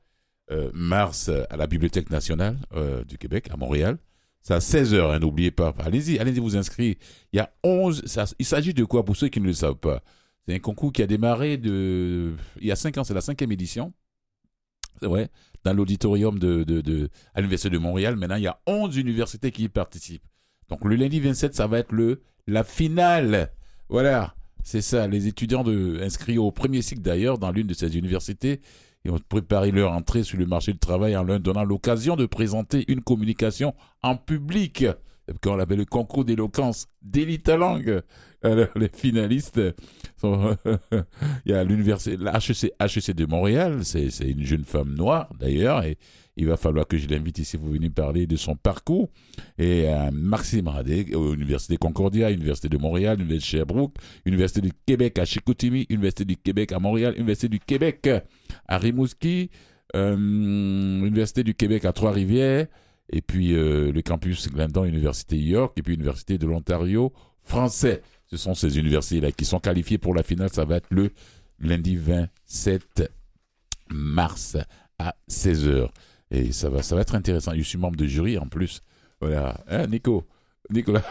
euh, 0.52 0.70
mars 0.74 1.30
à 1.50 1.58
la 1.58 1.68
Bibliothèque 1.68 2.10
nationale 2.10 2.58
du 3.08 3.18
Québec, 3.18 3.50
à 3.52 3.58
Montréal. 3.58 3.98
C'est 4.42 4.54
à 4.54 4.60
16h, 4.60 5.12
hein, 5.14 5.20
n'oubliez 5.20 5.52
pas. 5.52 5.76
Allez-y, 5.80 6.18
allez-y 6.18 6.40
vous 6.40 6.56
inscrire. 6.56 6.96
Il 7.34 7.38
y 7.38 7.40
a 7.40 7.52
11, 7.64 8.06
ça- 8.06 8.26
il 8.40 8.46
s'agit 8.46 8.74
de 8.74 8.84
quoi 8.86 9.04
pour 9.04 9.16
ceux 9.18 9.28
qui 9.28 9.42
ne 9.42 9.46
le 9.48 9.54
savent 9.54 9.76
pas? 9.76 10.02
C'est 10.48 10.56
un 10.56 10.60
concours 10.60 10.94
qui 10.94 11.04
a 11.04 11.08
démarré 11.08 11.54
il 11.64 12.36
y 12.62 12.72
a 12.72 12.76
5 12.76 12.98
ans, 12.98 13.04
c'est 13.04 13.14
la 13.14 13.22
cinquième 13.22 13.52
édition. 13.52 13.94
C'est 15.00 15.08
vrai, 15.08 15.30
dans 15.64 15.74
l'auditorium 15.74 16.40
de- 16.40 17.10
à 17.34 17.42
l'Université 17.42 17.70
de 17.70 17.78
Montréal. 17.78 18.16
Maintenant, 18.16 18.36
il 18.38 18.44
y 18.44 18.48
a 18.48 18.60
11 18.66 18.98
universités 18.98 19.52
qui 19.52 19.64
y 19.64 19.70
participent. 19.70 20.26
Donc 20.70 20.84
le 20.86 20.96
lundi 20.96 21.20
27, 21.20 21.54
ça 21.54 21.68
va 21.68 21.80
être 21.80 21.92
le, 21.92 22.22
la 22.48 22.64
finale. 22.64 23.52
Voilà, 23.90 24.36
c'est 24.64 24.82
ça. 24.82 25.08
Les 25.08 25.28
étudiants 25.28 25.66
inscrits 26.02 26.38
au 26.38 26.52
premier 26.52 26.82
cycle 26.82 27.02
d'ailleurs 27.02 27.38
dans 27.38 27.52
l'une 27.52 27.68
de 27.68 27.74
ces 27.74 27.98
universités 27.98 28.62
ils 29.06 29.12
ont 29.12 29.20
préparé 29.30 29.72
leur 29.72 29.94
entrée 29.94 30.24
sur 30.24 30.38
le 30.38 30.46
marché 30.46 30.74
du 30.74 30.80
travail 30.80 31.16
en 31.16 31.24
leur 31.24 31.40
donnant 31.40 31.64
l'occasion 31.64 32.16
de 32.16 32.26
présenter 32.26 32.84
une 32.88 33.02
communication 33.02 33.74
en 34.02 34.18
public. 34.18 34.86
Qu'on 35.44 35.60
appelle 35.60 35.78
le 35.78 35.86
concours 35.86 36.26
d'éloquence 36.26 36.88
langue. 37.48 38.02
Alors, 38.42 38.68
les 38.76 38.90
finalistes 38.90 39.62
sont, 40.20 40.58
il 41.46 41.52
y 41.52 41.54
a 41.54 41.64
l'université, 41.64 42.18
la 42.18 42.38
HEC, 42.38 42.74
HEC 42.80 43.16
de 43.16 43.26
Montréal, 43.28 43.82
c'est 43.84 44.10
une 44.22 44.44
jeune 44.44 44.64
femme 44.64 44.96
noire 44.96 45.30
d'ailleurs, 45.40 45.84
et 45.84 45.98
il 46.40 46.48
va 46.48 46.56
falloir 46.56 46.88
que 46.88 46.98
je 46.98 47.06
l'invite 47.10 47.38
ici 47.40 47.58
pour 47.58 47.68
venir 47.68 47.92
parler 47.92 48.26
de 48.26 48.38
son 48.38 48.56
parcours. 48.56 49.10
Et 49.58 49.90
euh, 49.90 50.10
Maxime 50.12 50.70
Radé, 50.70 51.06
à 51.14 51.36
l'Université 51.36 51.76
Concordia, 51.76 52.32
Université 52.32 52.70
de 52.70 52.78
Montréal, 52.78 53.20
Université 53.20 53.58
de 53.58 53.60
Sherbrooke, 53.60 53.96
Université 54.26 54.62
du 54.62 54.72
Québec 54.86 55.20
à 55.20 55.26
Chicoutimi, 55.26 55.86
Université 55.90 56.24
du 56.24 56.38
Québec 56.38 56.72
à 56.72 56.80
Montréal, 56.80 57.14
Université 57.18 57.50
du 57.50 57.60
Québec 57.60 58.10
à 58.70 58.78
Rimouski, 58.78 59.50
euh, 59.98 60.16
Université 60.16 61.44
du 61.44 61.54
Québec 61.54 61.84
à 61.84 61.92
Trois-Rivières, 61.92 62.68
et 63.12 63.22
puis 63.22 63.54
euh, 63.54 63.92
le 63.92 64.02
campus 64.02 64.50
Glendon, 64.50 64.86
Université 64.86 65.38
York, 65.38 65.74
et 65.76 65.82
puis 65.82 65.96
Université 65.96 66.38
de 66.38 66.48
l'Ontario 66.48 67.12
français. 67.44 68.02
Ce 68.28 68.38
sont 68.38 68.54
ces 68.54 68.80
universités-là 68.80 69.34
qui 69.34 69.44
sont 69.44 69.60
qualifiées 69.60 69.98
pour 69.98 70.14
la 70.14 70.24
finale. 70.24 70.52
Ça 70.54 70.64
va 70.64 70.78
être 70.78 70.88
le 70.90 71.12
lundi 71.60 71.98
27 71.98 73.12
mars 73.90 74.56
à 75.00 75.16
16h. 75.30 75.90
Et 76.32 76.52
ça 76.52 76.70
va, 76.70 76.84
ça 76.84 76.96
va 76.96 77.02
être 77.02 77.16
intéressant. 77.16 77.54
Je 77.56 77.62
suis 77.62 77.78
membre 77.78 77.98
de 77.98 78.06
jury 78.06 78.38
en 78.38 78.48
plus. 78.48 78.82
Voilà. 79.20 79.64
Hein, 79.68 79.88
Nico? 79.88 80.28
Nicolas, 80.70 81.04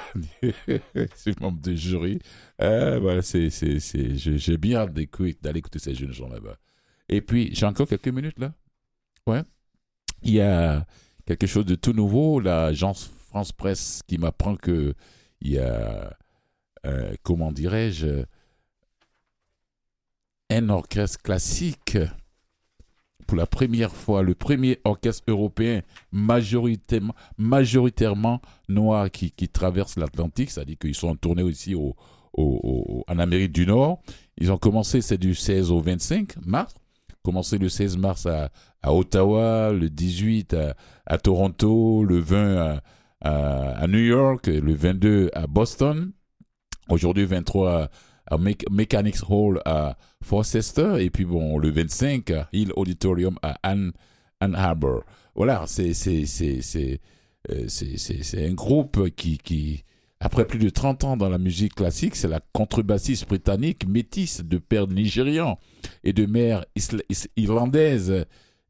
suis 1.17 1.35
membre 1.41 1.61
de 1.61 1.75
jury. 1.75 2.21
Euh, 2.63 3.01
voilà, 3.01 3.23
c'est, 3.23 3.51
c'est, 3.51 3.81
c'est, 3.81 4.15
j'ai 4.17 4.57
bien 4.57 4.81
hâte 4.81 4.93
d'aller 4.93 5.59
écouter 5.59 5.81
ces 5.81 5.95
jeunes 5.95 6.13
gens 6.13 6.29
là-bas. 6.29 6.57
Et 7.09 7.21
puis, 7.21 7.51
j'ai 7.53 7.67
encore 7.67 7.89
quelques 7.89 8.09
minutes 8.09 8.39
là? 8.39 8.53
Ouais. 9.27 9.43
Il 10.23 10.33
y 10.33 10.41
a 10.41 10.87
quelque 11.27 11.47
chose 11.47 11.67
de 11.67 11.75
tout 11.75 11.93
nouveau. 11.93 12.39
L'agence 12.41 13.11
France 13.29 13.53
Presse 13.53 14.03
qui 14.07 14.19
m'apprend 14.19 14.57
que 14.57 14.95
il 15.41 15.53
y 15.53 15.59
a, 15.59 16.17
euh, 16.87 17.15
comment 17.23 17.53
dirais-je, 17.53 18.25
un 20.51 20.69
orchestre 20.69 21.21
classique 21.23 21.99
pour 23.29 23.37
la 23.37 23.47
première 23.47 23.95
fois, 23.95 24.23
le 24.23 24.35
premier 24.35 24.79
orchestre 24.85 25.23
européen 25.29 25.83
majoritairement, 26.13 28.41
noir 28.69 29.11
qui, 29.11 29.31
traverse 29.49 29.97
l'Atlantique, 29.99 30.51
c'est-à-dire 30.51 30.79
qu'ils 30.79 30.95
sont 30.95 31.09
en 31.09 31.15
tournée 31.15 31.43
aussi 31.43 31.75
au, 31.75 31.95
au- 32.33 33.05
en 33.07 33.19
Amérique 33.19 33.53
du 33.53 33.67
Nord. 33.67 34.01
Ils 34.39 34.51
ont 34.51 34.57
commencé, 34.57 35.03
c'est 35.03 35.19
du 35.19 35.35
16 35.35 35.71
au 35.71 35.81
25 35.81 36.37
mars, 36.47 36.75
commencé 37.23 37.59
le 37.59 37.69
16 37.69 37.99
mars 37.99 38.25
à, 38.27 38.51
Ottawa, 38.91 39.73
le 39.73 39.91
18 39.91 40.57
à, 41.05 41.19
Toronto, 41.19 42.05
le 42.05 42.21
20 42.21 42.81
à, 43.21 43.87
New 43.89 43.99
York, 43.99 44.47
le 44.47 44.73
22 44.73 45.31
à 45.35 45.47
Boston, 45.47 46.13
aujourd'hui 46.89 47.27
23 47.27 47.91
Mech- 48.37 48.69
Mechanics 48.71 49.23
Hall 49.29 49.61
à 49.65 49.97
Forcester, 50.23 50.97
et 51.03 51.11
puis 51.11 51.25
bon, 51.25 51.59
le 51.59 51.71
25 51.71 52.31
à 52.33 52.49
Hill 52.53 52.73
Auditorium 52.77 53.39
à 53.43 53.57
Ann, 53.63 53.93
Ann 54.41 54.55
Arbor. 54.55 55.05
Voilà, 55.35 55.65
c'est 55.67 55.93
euh, 57.51 57.67
un 58.49 58.53
groupe 58.55 59.11
qui 59.15 59.39
qui 59.39 59.85
après 60.21 60.47
plus 60.47 60.59
de 60.59 60.69
30 60.69 61.05
ans 61.05 61.17
dans 61.17 61.29
la 61.29 61.39
musique 61.39 61.77
classique, 61.77 62.17
c'est 62.17 62.27
la 62.29 62.41
contrebassiste 62.53 63.29
britannique 63.29 63.87
métisse 63.87 64.43
de 64.45 64.59
père 64.59 64.89
nigérian 64.89 65.59
et 66.03 66.13
de 66.13 66.27
mère 66.27 66.65
irlandaise. 67.37 68.11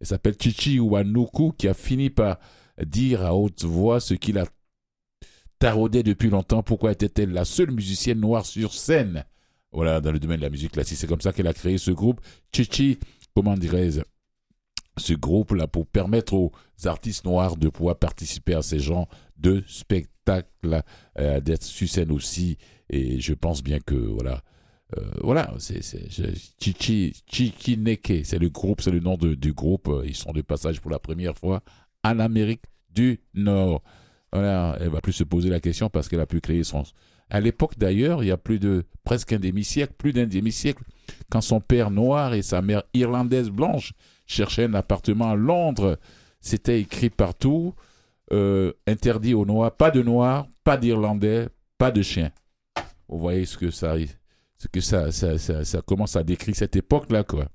Elle 0.00 0.06
s'appelle 0.06 0.36
Chichi 0.38 0.78
Wanuku 0.78 1.52
qui 1.56 1.66
a 1.66 1.72
fini 1.74 2.10
par 2.10 2.38
dire 2.84 3.24
à 3.24 3.34
haute 3.34 3.64
voix 3.64 3.98
ce 3.98 4.12
qu'il 4.12 4.38
a 4.38 4.44
taraudé 5.58 6.02
depuis 6.02 6.28
longtemps. 6.30 6.62
Pourquoi 6.62 6.92
était-elle 6.92 7.32
la 7.32 7.44
seule 7.46 7.70
musicienne 7.70 8.20
noire 8.20 8.44
sur 8.46 8.74
scène? 8.74 9.24
Voilà, 9.78 10.00
dans 10.00 10.10
le 10.10 10.18
domaine 10.18 10.38
de 10.38 10.42
la 10.42 10.50
musique 10.50 10.72
classique. 10.72 10.98
C'est 10.98 11.06
comme 11.06 11.20
ça 11.20 11.32
qu'elle 11.32 11.46
a 11.46 11.52
créé 11.52 11.78
ce 11.78 11.92
groupe. 11.92 12.20
Chichi, 12.52 12.98
comment 13.32 13.54
dirais-je 13.54 14.00
ce 14.96 15.12
groupe-là 15.12 15.68
pour 15.68 15.86
permettre 15.86 16.34
aux 16.34 16.50
artistes 16.84 17.24
noirs 17.24 17.56
de 17.56 17.68
pouvoir 17.68 17.96
participer 17.96 18.54
à 18.54 18.62
ces 18.62 18.80
genres 18.80 19.06
de 19.36 19.62
spectacles, 19.68 20.82
euh, 21.20 21.38
d'être 21.38 21.62
sur 21.62 21.88
scène 21.88 22.10
aussi. 22.10 22.58
Et 22.90 23.20
je 23.20 23.34
pense 23.34 23.62
bien 23.62 23.78
que, 23.78 23.94
voilà, 23.94 24.42
euh, 24.98 25.02
voilà, 25.22 25.54
c'est 25.58 25.80
Chichi, 26.60 27.14
Chikineke, 27.30 28.22
c'est 28.24 28.40
le 28.40 28.48
groupe, 28.48 28.80
c'est 28.80 28.90
le 28.90 28.98
nom 28.98 29.16
du 29.16 29.52
groupe. 29.52 29.88
Ils 30.04 30.16
sont 30.16 30.32
de 30.32 30.42
passage 30.42 30.80
pour 30.80 30.90
la 30.90 30.98
première 30.98 31.38
fois 31.38 31.62
en 32.02 32.18
Amérique 32.18 32.62
du 32.90 33.20
Nord. 33.32 33.84
Voilà, 34.32 34.76
elle 34.80 34.88
va 34.88 35.00
plus 35.00 35.12
se 35.12 35.22
poser 35.22 35.50
la 35.50 35.60
question 35.60 35.88
parce 35.88 36.08
qu'elle 36.08 36.18
a 36.18 36.26
pu 36.26 36.40
créer 36.40 36.64
son. 36.64 36.82
À 37.30 37.40
l'époque 37.40 37.78
d'ailleurs, 37.78 38.22
il 38.22 38.28
y 38.28 38.30
a 38.30 38.36
plus 38.36 38.58
de 38.58 38.84
presque 39.04 39.32
un 39.32 39.38
demi-siècle, 39.38 39.92
plus 39.96 40.12
d'un 40.12 40.26
demi-siècle, 40.26 40.82
quand 41.30 41.40
son 41.40 41.60
père 41.60 41.90
noir 41.90 42.34
et 42.34 42.42
sa 42.42 42.62
mère 42.62 42.82
irlandaise 42.94 43.50
blanche 43.50 43.92
cherchaient 44.26 44.64
un 44.64 44.74
appartement 44.74 45.30
à 45.30 45.34
Londres, 45.34 45.98
c'était 46.40 46.80
écrit 46.80 47.10
partout 47.10 47.74
euh, 48.32 48.72
interdit 48.86 49.34
aux 49.34 49.46
noirs, 49.46 49.74
pas 49.74 49.90
de 49.90 50.02
noirs, 50.02 50.46
pas 50.64 50.76
d'irlandais, 50.76 51.48
pas 51.78 51.90
de 51.90 52.02
chiens. 52.02 52.30
Vous 53.08 53.18
voyez 53.18 53.46
ce 53.46 53.56
que 53.56 53.70
ça, 53.70 53.96
commence 55.86 56.16
à 56.16 56.22
décrire 56.22 56.54
cette 56.54 56.76
époque-là, 56.76 57.24
quoi. 57.24 57.46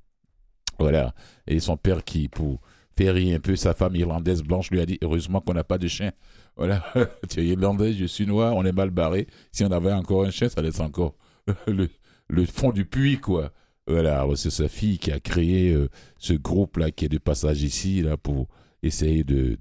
Voilà. 0.79 1.13
Et 1.45 1.59
son 1.59 1.77
père 1.77 2.03
qui, 2.03 2.27
pour 2.27 2.59
faire 2.97 3.13
rire 3.13 3.37
un 3.37 3.39
peu 3.39 3.55
sa 3.55 3.75
femme 3.75 3.95
irlandaise 3.95 4.41
blanche, 4.41 4.71
lui 4.71 4.81
a 4.81 4.85
dit 4.85 4.97
heureusement 5.03 5.41
qu'on 5.41 5.53
n'a 5.53 5.63
pas 5.63 5.77
de 5.77 5.87
chien. 5.87 6.11
Voilà. 6.55 6.83
tu 7.29 7.39
es 7.39 7.47
irlandais, 7.47 7.93
je 7.93 8.05
suis 8.05 8.25
noir, 8.25 8.55
on 8.55 8.65
est 8.65 8.71
mal 8.71 8.89
barré. 8.89 9.27
Si 9.51 9.63
on 9.63 9.71
avait 9.71 9.93
encore 9.93 10.23
un 10.23 10.29
chien, 10.29 10.49
ça 10.49 10.61
laisse 10.61 10.79
encore 10.79 11.15
le, 11.67 12.45
fond 12.45 12.71
du 12.71 12.85
puits, 12.85 13.19
quoi. 13.19 13.51
Voilà. 13.87 14.25
C'est 14.35 14.49
sa 14.49 14.67
fille 14.67 14.97
qui 14.97 15.11
a 15.11 15.19
créé 15.19 15.73
euh, 15.73 15.89
ce 16.17 16.33
groupe-là 16.33 16.91
qui 16.91 17.05
est 17.05 17.09
de 17.09 17.17
passage 17.17 17.63
ici, 17.63 18.01
là, 18.01 18.17
pour 18.17 18.47
essayer 18.81 19.23
de, 19.23 19.57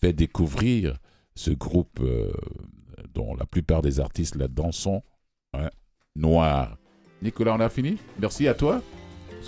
faire 0.00 0.14
découvrir 0.14 0.96
ce 1.34 1.50
groupe 1.50 2.00
euh, 2.00 2.30
dont 3.14 3.34
la 3.34 3.46
plupart 3.46 3.82
des 3.82 4.00
artistes 4.00 4.36
là-dedans 4.36 4.72
sont 4.72 5.02
hein, 5.54 5.70
noirs. 6.16 6.76
Nicolas, 7.22 7.54
on 7.54 7.60
a 7.60 7.68
fini? 7.68 7.96
Merci 8.18 8.48
à 8.48 8.54
toi. 8.54 8.82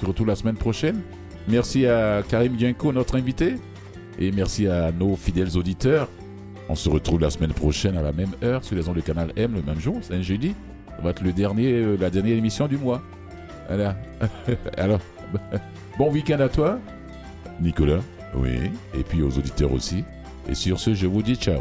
Retrouve 0.03 0.26
la 0.26 0.37
semaine 0.37 0.57
prochaine. 0.57 1.01
Merci 1.49 1.87
à 1.87 2.22
Karim 2.28 2.57
Dienko, 2.57 2.93
notre 2.93 3.16
invité. 3.16 3.55
Et 4.18 4.30
merci 4.33 4.66
à 4.66 4.93
nos 4.93 5.16
fidèles 5.16 5.57
auditeurs. 5.57 6.09
On 6.73 6.75
se 6.75 6.89
retrouve 6.89 7.20
la 7.20 7.29
semaine 7.29 7.53
prochaine 7.53 7.99
à 7.99 8.03
la 8.03 8.12
même 8.12 8.31
heure 8.43 8.64
sur 8.64 8.75
les 8.75 8.89
ondes 8.89 8.95
du 8.95 9.03
canal 9.03 9.31
M 9.37 9.53
le 9.55 9.61
même 9.61 9.79
jour. 9.79 9.99
C'est 10.01 10.14
un 10.14 10.23
jeudi. 10.23 10.55
Ça 10.89 11.03
va 11.03 11.11
être 11.11 11.23
le 11.23 11.31
dernier, 11.31 11.70
euh, 11.70 11.99
la 12.01 12.09
dernière 12.09 12.35
émission 12.35 12.66
du 12.66 12.79
mois. 12.79 13.03
Voilà. 13.68 13.95
Alors, 14.79 15.01
bon 15.99 16.11
week-end 16.11 16.41
à 16.41 16.49
toi, 16.49 16.79
Nicolas. 17.61 18.01
Oui. 18.35 18.70
Et 18.95 19.03
puis 19.03 19.20
aux 19.20 19.37
auditeurs 19.37 19.70
aussi. 19.70 20.03
Et 20.49 20.55
sur 20.55 20.81
ce, 20.81 20.95
je 20.95 21.07
vous 21.07 21.23
dis 21.23 21.37
ciao. 21.37 21.61